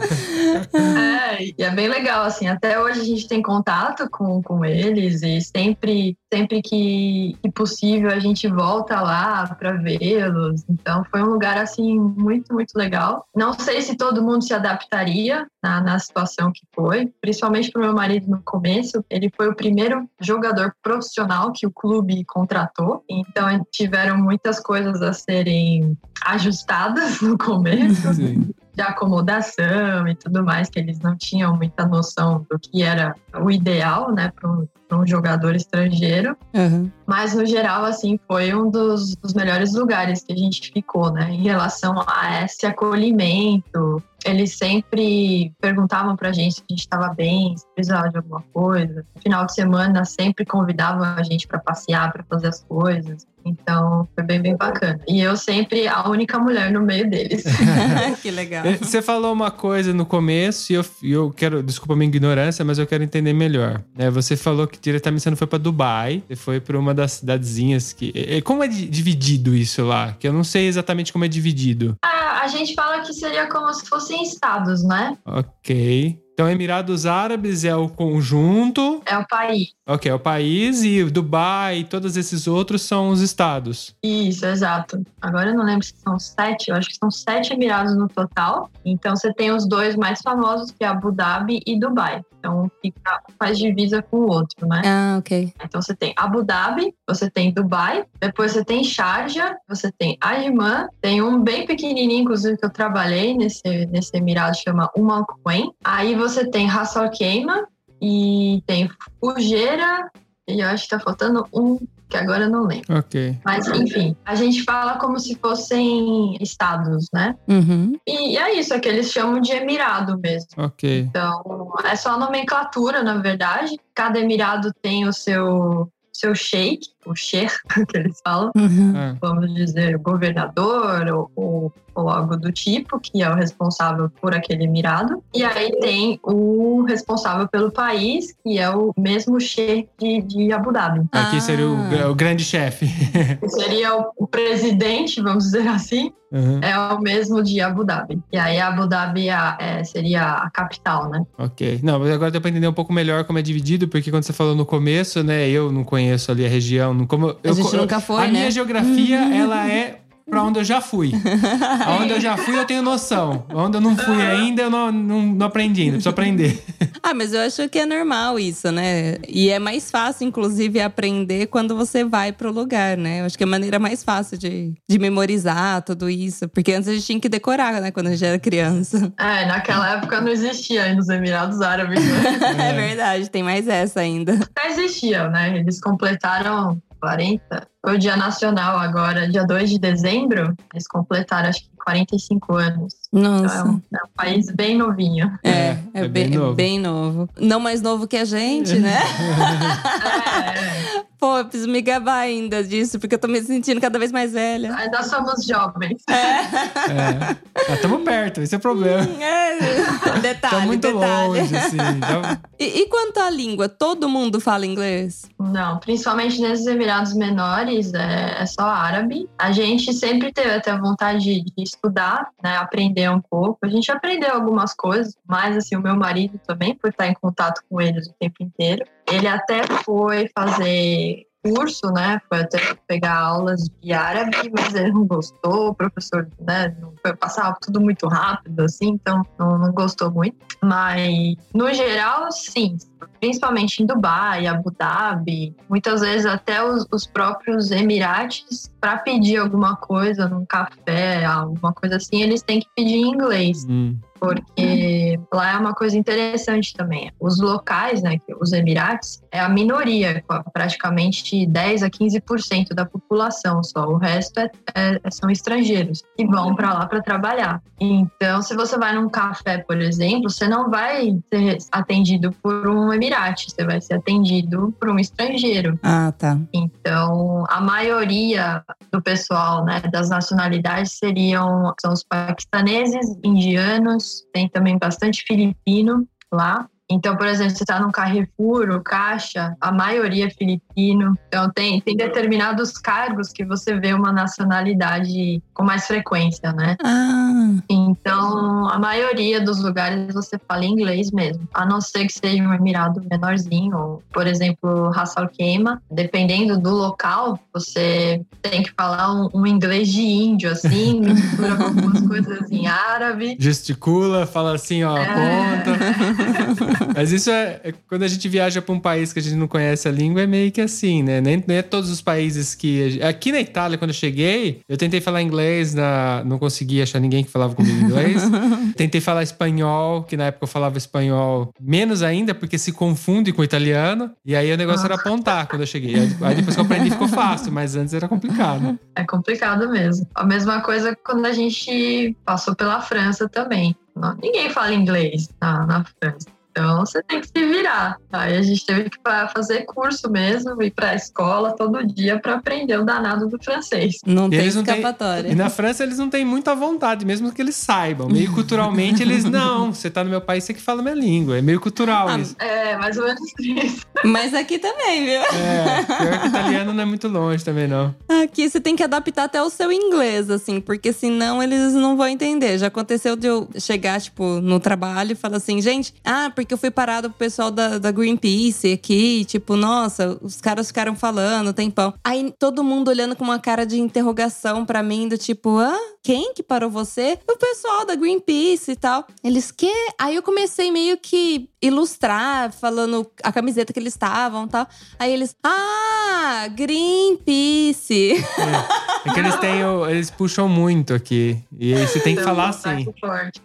É, 0.72 1.42
e 1.44 1.54
é 1.58 1.70
bem 1.70 1.88
legal, 1.88 2.24
assim, 2.24 2.46
até 2.46 2.78
hoje 2.80 3.00
a 3.00 3.04
gente 3.04 3.26
tem 3.26 3.42
contato 3.42 4.08
com, 4.10 4.42
com 4.42 4.64
eles 4.64 5.22
e 5.22 5.40
sempre, 5.40 6.16
sempre 6.32 6.60
que, 6.62 7.36
que 7.42 7.50
possível 7.50 8.10
a 8.10 8.18
gente 8.18 8.48
volta 8.48 9.00
lá 9.00 9.46
para 9.58 9.72
vê-los. 9.72 10.62
Então 10.68 11.04
foi 11.10 11.22
um 11.22 11.26
lugar, 11.26 11.58
assim, 11.58 11.98
muito, 11.98 12.52
muito 12.52 12.72
legal. 12.76 12.91
Não 13.34 13.52
sei 13.54 13.80
se 13.82 13.96
todo 13.96 14.22
mundo 14.22 14.42
se 14.42 14.52
adaptaria 14.52 15.46
na, 15.62 15.80
na 15.80 15.98
situação 15.98 16.52
que 16.52 16.62
foi, 16.74 17.12
principalmente 17.20 17.70
para 17.70 17.80
o 17.80 17.84
meu 17.84 17.94
marido 17.94 18.30
no 18.30 18.42
começo. 18.42 19.04
Ele 19.08 19.30
foi 19.34 19.48
o 19.48 19.56
primeiro 19.56 20.08
jogador 20.20 20.74
profissional 20.82 21.52
que 21.52 21.66
o 21.66 21.72
clube 21.72 22.24
contratou, 22.24 23.04
então 23.08 23.64
tiveram 23.70 24.18
muitas 24.18 24.60
coisas 24.60 25.00
a 25.00 25.12
serem 25.12 25.96
ajustadas 26.24 27.20
no 27.20 27.38
começo 27.38 28.12
Sim. 28.14 28.50
de 28.74 28.82
acomodação 28.82 30.06
e 30.06 30.14
tudo 30.14 30.44
mais, 30.44 30.68
que 30.68 30.78
eles 30.78 30.98
não 31.00 31.16
tinham 31.16 31.56
muita 31.56 31.86
noção 31.86 32.46
do 32.50 32.58
que 32.58 32.82
era 32.82 33.14
o 33.40 33.50
ideal, 33.50 34.12
né, 34.12 34.30
para 34.34 34.50
um, 34.50 34.66
pra 34.92 34.98
um 34.98 35.06
jogador 35.06 35.56
estrangeiro. 35.56 36.36
Aham. 36.54 36.92
Mas, 37.06 37.34
no 37.34 37.46
geral, 37.46 37.84
assim, 37.84 38.18
foi 38.28 38.54
um 38.54 38.70
dos, 38.70 39.16
dos 39.16 39.32
melhores 39.32 39.74
lugares 39.74 40.22
que 40.22 40.32
a 40.32 40.36
gente 40.36 40.70
ficou, 40.70 41.10
né, 41.10 41.30
em 41.30 41.42
relação 41.42 41.94
a 42.06 42.44
esse 42.44 42.66
acolhimento. 42.66 44.02
Eles 44.24 44.56
sempre 44.56 45.52
perguntavam 45.60 46.14
pra 46.14 46.30
gente 46.30 46.56
se 46.56 46.62
a 46.68 46.72
gente 46.72 46.80
estava 46.80 47.12
bem, 47.12 47.56
se 47.56 47.66
precisava 47.74 48.08
de 48.08 48.16
alguma 48.18 48.42
coisa. 48.52 49.04
No 49.16 49.22
final 49.22 49.46
de 49.46 49.54
semana, 49.54 50.04
sempre 50.04 50.44
convidavam 50.44 51.02
a 51.02 51.22
gente 51.22 51.48
para 51.48 51.58
passear, 51.58 52.12
para 52.12 52.22
fazer 52.22 52.48
as 52.48 52.62
coisas. 52.62 53.26
Então, 53.44 54.08
foi 54.14 54.24
bem, 54.24 54.40
bem 54.40 54.56
bacana. 54.56 55.00
E 55.08 55.20
eu 55.20 55.36
sempre 55.36 55.88
a 55.88 56.08
única 56.08 56.38
mulher 56.38 56.70
no 56.70 56.80
meio 56.80 57.08
deles. 57.10 57.42
que 58.22 58.30
legal. 58.30 58.64
Você 58.80 59.02
falou 59.02 59.32
uma 59.32 59.50
coisa 59.50 59.92
no 59.92 60.06
começo 60.06 60.72
e 60.72 60.76
eu, 60.76 60.84
eu 61.02 61.30
quero, 61.30 61.62
desculpa 61.62 61.94
a 61.94 61.96
minha 61.96 62.08
ignorância, 62.08 62.64
mas 62.64 62.78
eu 62.78 62.86
quero 62.86 63.02
entender 63.02 63.32
melhor. 63.32 63.82
né? 63.96 64.10
você 64.10 64.36
falou 64.36 64.66
que 64.66 64.78
diretamente 64.82 65.22
você 65.22 65.30
não 65.30 65.36
foi 65.36 65.46
pra 65.46 65.58
Dubai, 65.58 66.22
você 66.28 66.36
foi 66.36 66.60
pra 66.60 66.78
uma 66.78 66.92
das 66.92 67.12
cidadezinhas 67.12 67.92
que. 67.92 68.12
eh, 68.14 68.40
Como 68.42 68.62
é 68.64 68.68
di- 68.68 68.88
dividido 68.88 69.54
isso 69.54 69.84
lá? 69.84 70.12
Que 70.18 70.26
eu 70.28 70.32
não 70.32 70.44
sei 70.44 70.66
exatamente 70.66 71.12
como 71.12 71.24
é 71.24 71.28
dividido. 71.28 71.96
Ah, 72.04 72.40
a 72.42 72.48
gente 72.48 72.74
fala 72.74 73.00
que 73.02 73.12
seria 73.12 73.46
como 73.46 73.72
se 73.72 73.86
fossem 73.86 74.22
estados, 74.22 74.82
né? 74.82 75.16
Ok. 75.24 76.18
Então, 76.34 76.48
Emirados 76.50 77.04
Árabes 77.04 77.62
é 77.62 77.76
o 77.76 77.90
conjunto, 77.90 79.02
É 79.04 79.18
o 79.18 79.26
país. 79.28 79.68
ok, 79.86 80.10
é 80.10 80.14
o 80.14 80.18
país, 80.18 80.82
e 80.82 81.04
Dubai 81.04 81.80
e 81.80 81.84
todos 81.84 82.16
esses 82.16 82.46
outros 82.46 82.80
são 82.82 83.10
os 83.10 83.20
estados. 83.20 83.94
Isso, 84.02 84.46
exato. 84.46 85.02
Agora 85.20 85.50
eu 85.50 85.54
não 85.54 85.62
lembro 85.64 85.84
se 85.84 85.94
são 86.02 86.18
sete, 86.18 86.70
eu 86.70 86.76
acho 86.76 86.88
que 86.88 86.96
são 86.96 87.10
sete 87.10 87.52
Emirados 87.52 87.94
no 87.94 88.08
total. 88.08 88.70
Então 88.82 89.14
você 89.14 89.32
tem 89.34 89.50
os 89.52 89.68
dois 89.68 89.94
mais 89.94 90.20
famosos, 90.22 90.70
que 90.70 90.82
é 90.82 90.86
Abu 90.88 91.12
Dhabi 91.12 91.60
e 91.66 91.78
Dubai. 91.78 92.22
Então 92.42 92.68
fica, 92.82 93.22
faz 93.38 93.56
divisa 93.56 94.02
com 94.02 94.16
o 94.16 94.28
outro, 94.28 94.66
né? 94.66 94.82
Ah, 94.84 95.16
ok. 95.16 95.54
Então 95.64 95.80
você 95.80 95.94
tem 95.94 96.12
Abu 96.16 96.42
Dhabi, 96.42 96.92
você 97.06 97.30
tem 97.30 97.52
Dubai, 97.52 98.04
depois 98.20 98.50
você 98.50 98.64
tem 98.64 98.82
Sharjah, 98.82 99.56
você 99.68 99.92
tem 99.92 100.18
Ajman, 100.20 100.88
tem 101.00 101.22
um 101.22 101.40
bem 101.40 101.64
pequenininho, 101.64 102.22
inclusive 102.22 102.58
que 102.58 102.66
eu 102.66 102.70
trabalhei 102.70 103.36
nesse, 103.36 103.86
nesse 103.86 104.16
Emirado, 104.16 104.56
chama 104.56 104.90
Al 104.92 105.24
Quwain. 105.24 105.70
Aí 105.84 106.16
você 106.16 106.44
tem 106.50 106.66
Ras 106.66 106.96
Al 106.96 107.10
Khaimah 107.10 107.62
e 108.00 108.60
tem 108.66 108.90
Fujairah 109.20 110.10
e 110.48 110.60
eu 110.60 110.66
acho 110.66 110.84
que 110.84 110.90
tá 110.90 110.98
faltando 110.98 111.46
um 111.52 111.78
que 112.12 112.16
agora 112.18 112.44
eu 112.44 112.50
não 112.50 112.66
lembro. 112.66 112.98
Ok. 112.98 113.38
Mas 113.42 113.66
enfim, 113.68 114.14
a 114.22 114.34
gente 114.34 114.62
fala 114.64 114.98
como 114.98 115.18
se 115.18 115.34
fossem 115.36 116.36
estados, 116.42 117.08
né? 117.12 117.34
Uhum. 117.48 117.98
E 118.06 118.36
é 118.36 118.54
isso, 118.54 118.74
é 118.74 118.78
que 118.78 118.88
eles 118.88 119.10
chamam 119.10 119.40
de 119.40 119.50
Emirado 119.52 120.18
mesmo. 120.18 120.48
Ok. 120.58 121.08
Então, 121.08 121.72
é 121.84 121.96
só 121.96 122.10
a 122.10 122.18
nomenclatura, 122.18 123.02
na 123.02 123.16
verdade. 123.16 123.80
Cada 123.94 124.18
emirado 124.18 124.72
tem 124.82 125.08
o 125.08 125.12
seu, 125.12 125.90
seu 126.12 126.34
sheik, 126.34 126.88
o 127.06 127.14
sheikh, 127.14 127.52
que 127.88 127.96
eles 127.98 128.20
falam. 128.24 128.50
Uhum. 128.56 128.92
Ah, 128.96 129.16
Vamos 129.20 129.52
dizer, 129.54 129.98
governador 129.98 131.06
ou, 131.08 131.30
ou, 131.36 131.72
ou 131.94 132.08
algo 132.08 132.36
do 132.36 132.50
tipo, 132.52 132.98
que 133.00 133.22
é 133.22 133.30
o 133.30 133.34
responsável 133.34 134.10
por 134.20 134.34
aquele 134.34 134.64
emirado. 134.64 135.22
E 135.34 135.44
aí 135.44 135.70
tem 135.80 136.18
o 136.22 136.84
responsável 136.88 137.46
pelo 137.48 137.70
país, 137.70 138.34
que 138.42 138.58
é 138.58 138.70
o 138.70 138.92
mesmo 138.98 139.40
sheikh 139.40 139.88
de, 139.98 140.22
de 140.22 140.52
Abu 140.52 140.72
Dhabi. 140.72 141.06
aqui 141.12 141.40
seria 141.40 141.68
o, 141.68 141.76
Ah. 142.04 142.10
o 142.10 142.14
grande 142.14 142.44
chefe. 142.44 142.86
Seria 143.48 143.96
o, 143.96 144.12
o 144.16 144.26
presidente, 144.26 145.20
vamos 145.20 145.44
dizer 145.44 145.66
assim, 145.68 146.12
Uhum. 146.30 146.60
é 146.62 146.78
o 146.94 146.98
mesmo 146.98 147.42
de 147.42 147.60
Abu 147.60 147.84
Dhabi. 147.84 148.18
E 148.32 148.38
aí 148.38 148.58
Abu 148.58 148.86
Dhabi 148.86 149.28
é 149.28 149.32
a- 149.34 149.56
é, 149.60 149.84
seria 149.84 150.22
a 150.32 150.48
capital, 150.50 151.10
né? 151.10 151.22
Ok. 151.36 151.80
Não, 151.82 151.98
mas 151.98 152.10
agora 152.10 152.30
deu 152.30 152.40
pra 152.40 152.48
entender 152.48 152.66
um 152.66 152.72
pouco 152.72 152.90
melhor 152.90 153.24
como 153.24 153.38
é 153.38 153.42
dividido, 153.42 153.86
porque 153.86 154.10
quando 154.10 154.22
você 154.22 154.32
falou 154.32 154.54
no 154.54 154.64
começo, 154.64 155.22
né, 155.22 155.46
eu 155.50 155.70
não 155.70 155.84
conheço 155.84 156.32
ali 156.32 156.46
a 156.46 156.48
região. 156.48 156.91
Não- 156.94 157.06
Como, 157.06 157.36
eu, 157.42 157.54
gente 157.54 157.72
eu- 157.74 157.80
nunca 157.80 158.00
foi, 158.00 158.22
A 158.22 158.26
né? 158.26 158.32
minha 158.32 158.50
geografia, 158.50 159.18
ela 159.34 159.68
é 159.68 159.98
pra 160.28 160.42
onde 160.42 160.60
eu 160.60 160.64
já 160.64 160.80
fui. 160.80 161.12
Aonde 161.86 162.12
eu 162.12 162.20
já 162.20 162.36
fui, 162.36 162.56
eu 162.58 162.64
tenho 162.64 162.82
noção. 162.82 163.44
Onde 163.52 163.76
eu 163.76 163.80
não 163.80 163.96
fui 163.96 164.20
ainda, 164.22 164.62
eu 164.62 164.70
não, 164.70 164.90
não, 164.92 165.22
não 165.22 165.46
aprendi 165.46 165.82
ainda. 165.82 165.92
Preciso 165.94 166.08
aprender. 166.10 166.62
Ah, 167.02 167.14
mas 167.14 167.32
eu 167.32 167.40
acho 167.40 167.68
que 167.68 167.80
é 167.80 167.86
normal 167.86 168.38
isso, 168.38 168.70
né? 168.70 169.16
E 169.28 169.50
é 169.50 169.58
mais 169.58 169.90
fácil, 169.90 170.26
inclusive, 170.26 170.80
aprender 170.80 171.46
quando 171.46 171.76
você 171.76 172.04
vai 172.04 172.32
pro 172.32 172.52
lugar, 172.52 172.96
né? 172.96 173.20
Eu 173.20 173.24
acho 173.24 173.36
que 173.36 173.42
é 173.42 173.46
a 173.46 173.50
maneira 173.50 173.78
mais 173.78 174.04
fácil 174.04 174.38
de, 174.38 174.72
de 174.88 174.98
memorizar 174.98 175.82
tudo 175.82 176.08
isso. 176.08 176.48
Porque 176.48 176.72
antes 176.72 176.88
a 176.88 176.92
gente 176.92 177.04
tinha 177.04 177.20
que 177.20 177.28
decorar, 177.28 177.80
né? 177.80 177.90
Quando 177.90 178.06
a 178.06 178.10
gente 178.10 178.24
era 178.24 178.38
criança. 178.38 179.12
É, 179.18 179.44
naquela 179.46 179.94
época 179.94 180.20
não 180.20 180.28
existia 180.28 180.84
ainda 180.84 181.00
os 181.00 181.08
Emirados 181.08 181.60
Árabes, 181.60 182.00
né? 182.04 182.22
É, 182.62 182.72
verdade, 182.72 183.28
tem 183.28 183.42
mais 183.42 183.66
essa 183.66 184.00
ainda. 184.00 184.36
Já 184.36 184.70
existiam, 184.70 185.30
né? 185.30 185.58
Eles 185.58 185.80
completaram 185.80 186.80
40. 187.00 187.71
Foi 187.84 187.96
o 187.96 187.98
Dia 187.98 188.16
Nacional 188.16 188.78
agora, 188.78 189.28
dia 189.28 189.44
2 189.44 189.70
de 189.70 189.78
dezembro. 189.78 190.56
Eles 190.72 190.86
completaram, 190.86 191.48
acho 191.48 191.62
que 191.62 191.68
45 191.84 192.54
anos. 192.54 192.94
Então 193.12 193.34
é 193.38 193.42
Nossa. 193.42 193.64
um, 193.64 193.82
é 193.92 193.96
um 194.04 194.08
país 194.16 194.50
bem 194.50 194.78
novinho. 194.78 195.36
É, 195.42 195.50
É, 195.50 195.78
é, 195.94 196.00
é 196.04 196.08
bem, 196.08 196.28
bem 196.28 196.38
novo. 196.38 196.52
é 196.52 196.54
bem 196.54 196.78
novo. 196.78 197.28
Não 197.40 197.58
mais 197.58 197.82
novo 197.82 198.06
que 198.06 198.16
a 198.16 198.24
gente, 198.24 198.78
né? 198.78 198.98
É, 199.02 200.98
é. 200.98 201.12
Pô, 201.18 201.38
eu 201.38 201.44
preciso 201.44 201.70
me 201.70 201.80
gabar 201.80 202.18
ainda 202.18 202.64
disso, 202.64 202.98
porque 202.98 203.14
eu 203.14 203.18
tô 203.18 203.28
me 203.28 203.40
sentindo 203.42 203.80
cada 203.80 203.96
vez 203.96 204.10
mais 204.10 204.32
velha. 204.32 204.74
Ainda 204.76 205.02
somos 205.04 205.44
jovens. 205.46 206.02
É. 206.10 207.36
Ah, 207.72 207.76
tamo 207.80 208.00
perto, 208.00 208.40
esse 208.40 208.54
é 208.56 208.58
o 208.58 208.60
problema. 208.60 209.02
É, 209.22 209.58
detalhe, 210.20 210.40
Tá 210.56 210.60
muito 210.66 210.80
detalhe. 210.92 211.28
longe, 211.28 211.56
assim. 211.56 211.76
Então, 211.96 212.22
E, 212.58 212.80
e 212.82 212.86
quanto 212.88 213.18
à 213.20 213.30
língua, 213.30 213.68
todo 213.68 214.08
mundo 214.08 214.40
fala 214.40 214.66
inglês? 214.66 215.22
Não, 215.38 215.78
principalmente 215.78 216.40
nesses 216.40 216.66
Emirados 216.66 217.14
Menores, 217.14 217.71
é, 217.94 218.42
é 218.42 218.46
só 218.46 218.62
árabe. 218.62 219.28
A 219.38 219.52
gente 219.52 219.92
sempre 219.92 220.32
teve 220.32 220.50
até 220.50 220.76
vontade 220.76 221.20
de, 221.20 221.44
de 221.44 221.62
estudar, 221.62 222.28
né, 222.42 222.56
aprender 222.56 223.10
um 223.10 223.20
pouco. 223.20 223.58
A 223.62 223.68
gente 223.68 223.90
aprendeu 223.90 224.34
algumas 224.34 224.74
coisas, 224.74 225.16
mas 225.26 225.56
assim, 225.56 225.76
o 225.76 225.82
meu 225.82 225.96
marido 225.96 226.38
também, 226.46 226.74
por 226.74 226.90
estar 226.90 227.06
em 227.06 227.14
contato 227.14 227.62
com 227.68 227.80
eles 227.80 228.08
o 228.08 228.14
tempo 228.18 228.36
inteiro. 228.40 228.84
Ele 229.06 229.26
até 229.26 229.66
foi 229.84 230.30
fazer 230.36 231.26
curso, 231.42 231.90
né? 231.92 232.20
Foi 232.28 232.40
até 232.40 232.58
pegar 232.86 233.18
aulas 233.18 233.68
de 233.82 233.92
árabe, 233.92 234.50
mas 234.52 234.74
ele 234.74 234.92
não 234.92 235.04
gostou, 235.04 235.68
o 235.68 235.74
professor, 235.74 236.28
né? 236.40 236.74
Foi 237.02 237.14
passava 237.16 237.56
tudo 237.60 237.80
muito 237.80 238.06
rápido, 238.06 238.60
assim, 238.60 238.90
então 238.90 239.22
não, 239.38 239.58
não 239.58 239.72
gostou 239.72 240.10
muito. 240.10 240.36
Mas, 240.62 241.36
no 241.52 241.72
geral, 241.72 242.30
sim. 242.30 242.76
Principalmente 243.18 243.82
em 243.82 243.86
Dubai, 243.86 244.46
Abu 244.46 244.70
Dhabi, 244.70 245.54
muitas 245.68 246.00
vezes 246.00 246.26
até 246.26 246.62
os, 246.62 246.86
os 246.92 247.06
próprios 247.06 247.70
Emirates, 247.70 248.72
para 248.80 248.98
pedir 248.98 249.38
alguma 249.38 249.76
coisa 249.76 250.28
num 250.28 250.44
café, 250.46 251.24
alguma 251.24 251.72
coisa 251.72 251.96
assim, 251.96 252.22
eles 252.22 252.42
têm 252.42 252.60
que 252.60 252.68
pedir 252.76 252.96
em 252.96 253.10
inglês 253.10 253.64
hum, 253.68 253.96
porque 254.22 255.18
lá 255.34 255.54
é 255.54 255.56
uma 255.56 255.74
coisa 255.74 255.98
interessante 255.98 256.72
também. 256.74 257.10
Os 257.18 257.40
locais, 257.40 258.02
né, 258.02 258.20
os 258.40 258.52
Emirates, 258.52 259.20
é 259.32 259.40
a 259.40 259.48
minoria, 259.48 260.22
praticamente 260.52 261.44
10 261.44 261.82
a 261.82 261.90
15% 261.90 262.68
da 262.72 262.86
população 262.86 263.64
só. 263.64 263.84
O 263.88 263.96
resto 263.96 264.38
é- 264.38 264.50
é- 264.76 265.10
são 265.10 265.28
estrangeiros 265.28 266.04
que 266.16 266.24
vão 266.24 266.54
para 266.54 266.72
lá 266.72 266.86
para 266.86 267.02
trabalhar. 267.02 267.60
Então, 267.80 268.40
se 268.42 268.54
você 268.54 268.78
vai 268.78 268.94
num 268.94 269.08
café, 269.08 269.58
por 269.58 269.80
exemplo, 269.80 270.30
você 270.30 270.46
não 270.46 270.70
vai 270.70 271.18
ser 271.34 271.58
atendido 271.72 272.30
por 272.40 272.68
um 272.68 272.92
Emirate, 272.92 273.50
você 273.50 273.64
vai 273.64 273.80
ser 273.80 273.94
atendido 273.94 274.72
por 274.78 274.88
um 274.88 275.00
estrangeiro. 275.00 275.76
Ah, 275.82 276.12
tá. 276.16 276.38
Então, 276.52 277.44
a 277.48 277.60
maioria 277.60 278.62
do 278.92 279.02
pessoal, 279.02 279.64
né, 279.64 279.80
das 279.90 280.08
nacionalidades 280.10 280.92
seriam 280.92 281.74
são 281.80 281.92
os 281.92 282.04
paquistaneses, 282.04 283.18
indianos, 283.24 284.11
tem 284.32 284.48
também 284.48 284.78
bastante 284.78 285.24
filipino 285.26 286.06
lá. 286.32 286.68
Então, 286.92 287.16
por 287.16 287.26
exemplo, 287.26 287.54
você 287.56 287.62
está 287.64 287.80
num 287.80 287.90
Carrefour, 287.90 288.70
o 288.70 288.80
caixa, 288.80 289.56
a 289.60 289.72
maioria 289.72 290.26
é 290.26 290.30
filipino. 290.30 291.16
Então, 291.28 291.50
tem, 291.50 291.80
tem 291.80 291.96
determinados 291.96 292.72
cargos 292.78 293.28
que 293.32 293.44
você 293.44 293.78
vê 293.78 293.92
uma 293.94 294.12
nacionalidade 294.12 295.42
com 295.54 295.64
mais 295.64 295.86
frequência, 295.86 296.52
né? 296.52 296.76
Ah, 296.84 297.54
Então, 297.68 298.68
a 298.68 298.78
maioria 298.78 299.40
dos 299.40 299.62
lugares 299.62 300.14
você 300.14 300.38
fala 300.48 300.64
inglês 300.64 301.10
mesmo. 301.10 301.48
A 301.54 301.64
não 301.64 301.80
ser 301.80 302.06
que 302.06 302.12
seja 302.12 302.42
um 302.42 302.52
emirado 302.52 303.02
menorzinho, 303.10 303.76
ou, 303.76 304.02
por 304.12 304.26
exemplo, 304.26 304.90
Ras 304.90 305.16
Al 305.16 305.28
Khaimah. 305.28 305.80
Dependendo 305.90 306.58
do 306.58 306.70
local, 306.70 307.38
você 307.52 308.20
tem 308.40 308.62
que 308.62 308.72
falar 308.76 309.12
um, 309.12 309.28
um 309.34 309.46
inglês 309.46 309.88
de 309.88 310.02
índio, 310.02 310.50
assim, 310.50 311.00
mistura 311.12 311.56
com 311.56 311.62
algumas 311.64 312.00
coisas 312.06 312.50
em 312.50 312.66
árabe. 312.66 313.36
gesticula, 313.38 314.26
fala 314.26 314.54
assim, 314.54 314.84
ó, 314.84 314.96
É. 314.98 315.62
Mas 317.02 317.10
isso 317.10 317.30
é, 317.30 317.60
é 317.64 317.74
quando 317.88 318.04
a 318.04 318.08
gente 318.08 318.28
viaja 318.28 318.62
pra 318.62 318.72
um 318.72 318.78
país 318.78 319.12
que 319.12 319.18
a 319.18 319.22
gente 319.22 319.34
não 319.34 319.48
conhece 319.48 319.88
a 319.88 319.90
língua, 319.90 320.22
é 320.22 320.26
meio 320.26 320.52
que 320.52 320.60
assim, 320.60 321.02
né? 321.02 321.20
Nem, 321.20 321.42
nem 321.44 321.56
é 321.56 321.62
todos 321.62 321.90
os 321.90 322.00
países 322.00 322.54
que. 322.54 323.02
Aqui 323.02 323.32
na 323.32 323.40
Itália, 323.40 323.76
quando 323.76 323.90
eu 323.90 323.94
cheguei, 323.94 324.60
eu 324.68 324.76
tentei 324.76 325.00
falar 325.00 325.20
inglês, 325.20 325.74
na, 325.74 326.22
não 326.24 326.38
consegui 326.38 326.80
achar 326.80 327.00
ninguém 327.00 327.24
que 327.24 327.30
falava 327.30 327.56
comigo 327.56 327.76
inglês. 327.76 328.22
tentei 328.76 329.00
falar 329.00 329.24
espanhol, 329.24 330.04
que 330.04 330.16
na 330.16 330.26
época 330.26 330.44
eu 330.44 330.48
falava 330.48 330.78
espanhol 330.78 331.52
menos 331.60 332.04
ainda, 332.04 332.36
porque 332.36 332.56
se 332.56 332.70
confunde 332.70 333.32
com 333.32 333.42
o 333.42 333.44
italiano. 333.44 334.12
E 334.24 334.36
aí 334.36 334.52
o 334.52 334.56
negócio 334.56 334.84
era 334.84 334.94
apontar 334.94 335.48
quando 335.48 335.62
eu 335.62 335.66
cheguei. 335.66 335.96
Aí, 335.96 336.36
depois 336.36 336.54
que 336.54 336.60
eu 336.60 336.64
aprendi 336.64 336.88
ficou 336.92 337.08
fácil, 337.08 337.50
mas 337.50 337.74
antes 337.74 337.94
era 337.94 338.06
complicado. 338.06 338.78
É 338.94 339.02
complicado 339.02 339.68
mesmo. 339.68 340.06
A 340.14 340.22
mesma 340.22 340.60
coisa 340.60 340.96
quando 341.04 341.26
a 341.26 341.32
gente 341.32 342.16
passou 342.24 342.54
pela 342.54 342.80
França 342.80 343.28
também. 343.28 343.74
Ninguém 344.22 344.48
fala 344.50 344.72
inglês 344.72 345.28
na, 345.40 345.66
na 345.66 345.84
França. 345.84 346.41
Então 346.52 346.80
você 346.80 347.02
tem 347.02 347.18
que 347.20 347.26
se 347.28 347.46
virar. 347.46 347.96
Aí 348.12 348.36
a 348.36 348.42
gente 348.42 348.64
teve 348.66 348.90
que 348.90 348.98
fa- 349.02 349.28
fazer 349.34 349.62
curso 349.64 350.10
mesmo, 350.10 350.62
ir 350.62 350.70
pra 350.70 350.94
escola 350.94 351.56
todo 351.56 351.84
dia 351.86 352.18
para 352.20 352.34
aprender 352.34 352.78
o 352.78 352.84
danado 352.84 353.26
do 353.26 353.42
francês. 353.42 353.96
não 354.06 354.26
E 354.26 354.30
tem 354.30 354.40
eles 354.40 354.54
não 354.54 354.62
têm- 354.62 354.74
escapatória. 354.76 355.28
E 355.30 355.34
na 355.34 355.48
França 355.48 355.82
eles 355.82 355.96
não 355.98 356.10
têm 356.10 356.24
muita 356.24 356.54
vontade, 356.54 357.06
mesmo 357.06 357.32
que 357.32 357.40
eles 357.40 357.56
saibam. 357.56 358.06
Meio 358.08 358.30
culturalmente 358.32 359.02
eles, 359.02 359.24
não, 359.24 359.72
você 359.72 359.88
tá 359.90 360.04
no 360.04 360.10
meu 360.10 360.20
país, 360.20 360.44
você 360.44 360.52
que 360.52 360.60
fala 360.60 360.82
minha 360.82 360.94
língua. 360.94 361.38
É 361.38 361.42
meio 361.42 361.58
cultural 361.60 362.06
Ah, 362.08 362.18
isso. 362.18 362.36
É, 362.38 362.76
mais 362.76 362.98
ou 362.98 363.04
menos 363.04 363.20
isso. 363.40 363.86
Mas 364.04 364.34
aqui 364.34 364.58
também, 364.58 365.04
viu? 365.06 365.22
É, 365.22 365.82
pior 365.84 366.20
que 366.20 366.26
italiano 366.28 366.72
não 366.74 366.82
é 366.82 366.86
muito 366.86 367.08
longe 367.08 367.42
também, 367.44 367.66
não. 367.66 367.94
Aqui 368.22 368.48
você 368.50 368.60
tem 368.60 368.76
que 368.76 368.82
adaptar 368.82 369.24
até 369.24 369.42
o 369.42 369.48
seu 369.48 369.72
inglês, 369.72 370.28
assim, 370.28 370.60
porque 370.60 370.92
senão 370.92 371.42
eles 371.42 371.72
não 371.72 371.96
vão 371.96 372.08
entender. 372.08 372.58
Já 372.58 372.66
aconteceu 372.66 373.16
de 373.16 373.26
eu 373.26 373.48
chegar, 373.58 374.00
tipo, 374.00 374.40
no 374.40 374.60
trabalho 374.60 375.12
e 375.12 375.14
falar 375.14 375.38
assim, 375.38 375.60
gente, 375.62 375.94
ah, 376.04 376.30
porque 376.34 376.41
eu 376.50 376.58
fui 376.58 376.70
parado 376.70 377.10
pro 377.10 377.18
pessoal 377.18 377.50
da, 377.50 377.78
da 377.78 377.90
Greenpeace 377.90 378.72
aqui, 378.72 379.24
tipo, 379.24 379.56
nossa, 379.56 380.18
os 380.20 380.40
caras 380.40 380.66
ficaram 380.66 380.96
falando, 380.96 381.52
tempão. 381.52 381.94
Aí 382.02 382.34
todo 382.38 382.64
mundo 382.64 382.88
olhando 382.88 383.14
com 383.14 383.24
uma 383.24 383.38
cara 383.38 383.64
de 383.64 383.78
interrogação 383.78 384.64
pra 384.64 384.82
mim, 384.82 385.08
do 385.08 385.16
tipo, 385.16 385.58
ah, 385.58 385.78
quem 386.02 386.34
que 386.34 386.42
parou 386.42 386.70
você? 386.70 387.18
O 387.28 387.36
pessoal 387.36 387.84
da 387.86 387.94
Greenpeace 387.94 388.72
e 388.72 388.76
tal. 388.76 389.06
Eles, 389.22 389.50
que? 389.50 389.72
Aí 389.98 390.16
eu 390.16 390.22
comecei 390.22 390.70
meio 390.70 390.98
que 390.98 391.48
ilustrar, 391.60 392.52
falando 392.52 393.08
a 393.22 393.32
camiseta 393.32 393.72
que 393.72 393.78
eles 393.78 393.92
estavam 393.92 394.46
e 394.46 394.48
tal. 394.48 394.66
Aí 394.98 395.12
eles, 395.12 395.36
ah, 395.44 396.48
Greenpeace. 396.54 398.12
É 398.12 398.81
que 399.10 399.18
eles 399.20 399.34
têm, 399.36 399.64
o- 399.64 399.88
eles 399.88 400.10
puxam 400.10 400.48
muito 400.48 400.94
aqui. 400.94 401.38
E 401.58 401.74
aí 401.74 401.86
você 401.86 402.00
tem 402.00 402.14
que 402.16 402.22
falar 402.22 402.48
assim. 402.50 402.86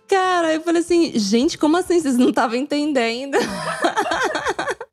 Cara, 0.08 0.54
eu 0.54 0.62
falei 0.62 0.82
assim, 0.82 1.12
gente, 1.18 1.58
como 1.58 1.78
assim? 1.78 2.00
Vocês 2.00 2.18
não 2.18 2.30
estavam 2.30 2.56
entendendo? 2.56 3.38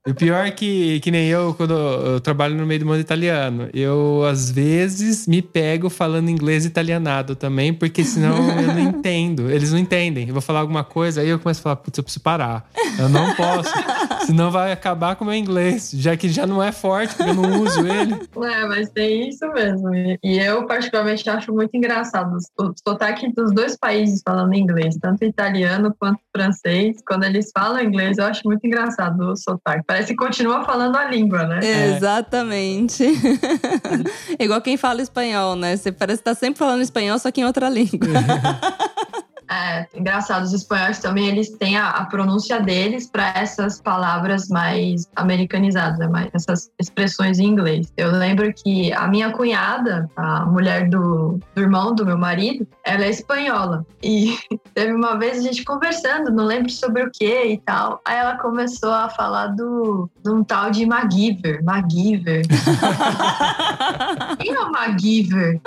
E 0.07 0.11
o 0.11 0.15
pior 0.15 0.47
é 0.47 0.51
que, 0.51 1.01
que 1.01 1.11
nem 1.11 1.29
eu, 1.29 1.55
quando 1.55 1.73
eu 1.73 2.21
trabalho 2.21 2.55
no 2.55 2.67
meio 2.67 2.79
do 2.81 2.85
mundo 2.85 2.99
italiano, 3.01 3.71
eu 3.73 4.23
às 4.31 4.51
vezes 4.51 5.27
me 5.27 5.41
pego 5.41 5.89
falando 5.89 6.29
inglês 6.29 6.67
italianado 6.67 7.35
também, 7.35 7.73
porque 7.73 8.05
senão 8.05 8.37
eu 8.61 8.67
não 8.75 8.79
entendo. 8.85 9.51
Eles 9.51 9.73
não 9.73 9.79
entendem. 9.79 10.27
Eu 10.29 10.35
vou 10.35 10.43
falar 10.43 10.61
alguma 10.61 10.85
coisa, 10.85 11.23
aí 11.23 11.29
eu 11.31 11.39
começo 11.39 11.61
a 11.61 11.63
falar, 11.63 11.77
putz, 11.77 11.97
eu 11.97 12.05
preciso 12.05 12.23
parar. 12.23 12.69
Eu 12.99 13.09
não 13.09 13.35
posso. 13.35 13.73
senão 14.27 14.51
vai 14.51 14.73
acabar 14.73 15.17
com 15.17 15.25
o 15.25 15.27
meu 15.27 15.37
inglês, 15.37 15.91
já 15.95 16.17
que 16.17 16.29
já 16.29 16.47
não 16.47 16.63
é 16.63 16.73
forte, 16.73 17.15
porque 17.15 17.31
eu 17.31 17.35
não 17.35 17.63
uso 17.63 17.81
ele. 17.87 18.15
É, 18.15 18.67
mas 18.67 18.91
tem 18.91 19.29
isso 19.29 19.47
mesmo. 19.53 19.95
E 19.95 20.39
eu, 20.39 20.67
particularmente, 20.67 21.29
acho 21.29 21.53
muito 21.53 21.75
engraçado 21.77 22.37
o 22.59 22.73
sotaque 22.87 23.33
dos 23.33 23.53
dois 23.53 23.77
países 23.77 24.23
falando 24.25 24.55
inglês, 24.55 24.97
tanto 25.01 25.25
italiano 25.25 25.95
quanto 25.99 26.21
francês. 26.35 26.97
Quando 27.07 27.25
eles 27.25 27.51
falam 27.57 27.83
inglês, 27.83 28.19
eu 28.19 28.25
acho 28.25 28.43
muito 28.45 28.67
engraçado 28.67 29.21
o 29.33 29.37
sotaque. 29.37 29.85
Parece 29.87 30.09
que 30.09 30.17
continua 30.17 30.65
falando 30.65 30.97
a 30.97 31.05
língua, 31.05 31.45
né? 31.45 31.61
Exatamente. 31.63 33.05
Igual 34.39 34.61
quem 34.61 34.77
fala 34.77 35.03
espanhol, 35.03 35.57
né? 35.57 35.77
Você 35.77 35.93
parece 35.93 36.21
estar 36.21 36.35
sempre 36.35 36.59
falando 36.59 36.83
espanhol, 36.83 37.19
só 37.19 37.31
que 37.31 37.41
em 37.41 37.45
outra 37.45 37.69
língua. 37.69 38.09
É, 39.51 39.87
engraçado, 39.95 40.43
os 40.43 40.53
espanhóis 40.53 40.99
também, 40.99 41.29
eles 41.29 41.51
têm 41.51 41.77
a, 41.77 41.91
a 41.91 42.05
pronúncia 42.07 42.61
deles 42.61 43.09
para 43.09 43.29
essas 43.37 43.81
palavras 43.81 44.49
mais 44.49 45.09
americanizadas, 45.17 45.99
né? 45.99 46.07
mais 46.09 46.29
essas 46.33 46.71
expressões 46.79 47.39
em 47.39 47.47
inglês. 47.47 47.93
Eu 47.97 48.11
lembro 48.11 48.53
que 48.53 48.93
a 48.93 49.07
minha 49.07 49.31
cunhada, 49.33 50.09
a 50.17 50.47
mulher 50.47 50.89
do, 50.89 51.39
do 51.55 51.63
irmão 51.63 51.95
do 51.95 52.07
meu 52.07 52.19
marido, 52.19 52.67
ela 52.85 53.05
é 53.05 53.11
espanhola. 53.11 53.85
E 54.03 54.37
teve 54.75 54.93
uma 54.93 55.19
vez 55.19 55.39
a 55.39 55.43
gente 55.43 55.65
conversando, 55.65 56.31
não 56.31 56.45
lembro 56.45 56.71
sobre 56.71 57.03
o 57.03 57.11
que 57.11 57.45
e 57.45 57.59
tal. 57.59 58.01
Aí 58.07 58.17
ela 58.17 58.37
começou 58.39 58.93
a 58.93 59.09
falar 59.09 59.49
do, 59.49 60.11
de 60.23 60.31
um 60.31 60.43
tal 60.45 60.71
de 60.71 60.87
MacGyver. 60.87 61.63
MacGyver. 61.65 62.43
Quem 64.39 64.55
é 64.55 64.61
o 64.61 64.73
MacGyver? 64.73 65.61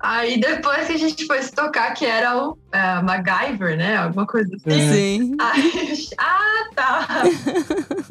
Aí 0.00 0.40
depois 0.40 0.86
que 0.86 0.92
a 0.92 0.98
gente 0.98 1.26
foi 1.26 1.42
se 1.42 1.52
tocar 1.52 1.94
que 1.94 2.04
era 2.04 2.36
o 2.36 2.58
é, 2.72 3.00
MacGyver, 3.24 3.76
né? 3.76 3.96
Alguma 3.96 4.26
coisa 4.26 4.54
assim. 4.56 4.92
Sim. 4.92 5.36
Aí, 5.40 6.08
ah, 6.18 6.64
tá. 6.74 7.06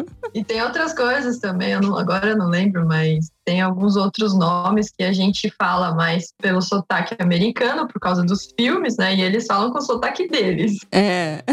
e 0.34 0.44
tem 0.44 0.62
outras 0.62 0.94
coisas 0.94 1.40
também, 1.40 1.72
eu 1.72 1.82
não, 1.82 1.98
agora 1.98 2.28
eu 2.30 2.38
não 2.38 2.48
lembro, 2.50 2.86
mas 2.86 3.32
tem 3.46 3.60
alguns 3.62 3.98
outros 3.98 4.34
nomes 4.38 4.90
que 4.90 5.04
a 5.04 5.12
gente 5.12 5.52
fala 5.60 5.94
mais 5.94 6.32
pelo 6.42 6.62
sotaque 6.62 7.14
americano, 7.20 7.88
por 7.88 8.00
causa 8.00 8.24
dos 8.24 8.48
filmes, 8.58 8.96
né? 8.98 9.16
E 9.16 9.22
eles 9.22 9.46
falam 9.46 9.70
com 9.72 9.80
o 9.80 9.82
sotaque 9.82 10.28
deles. 10.30 10.78
É. 10.92 11.44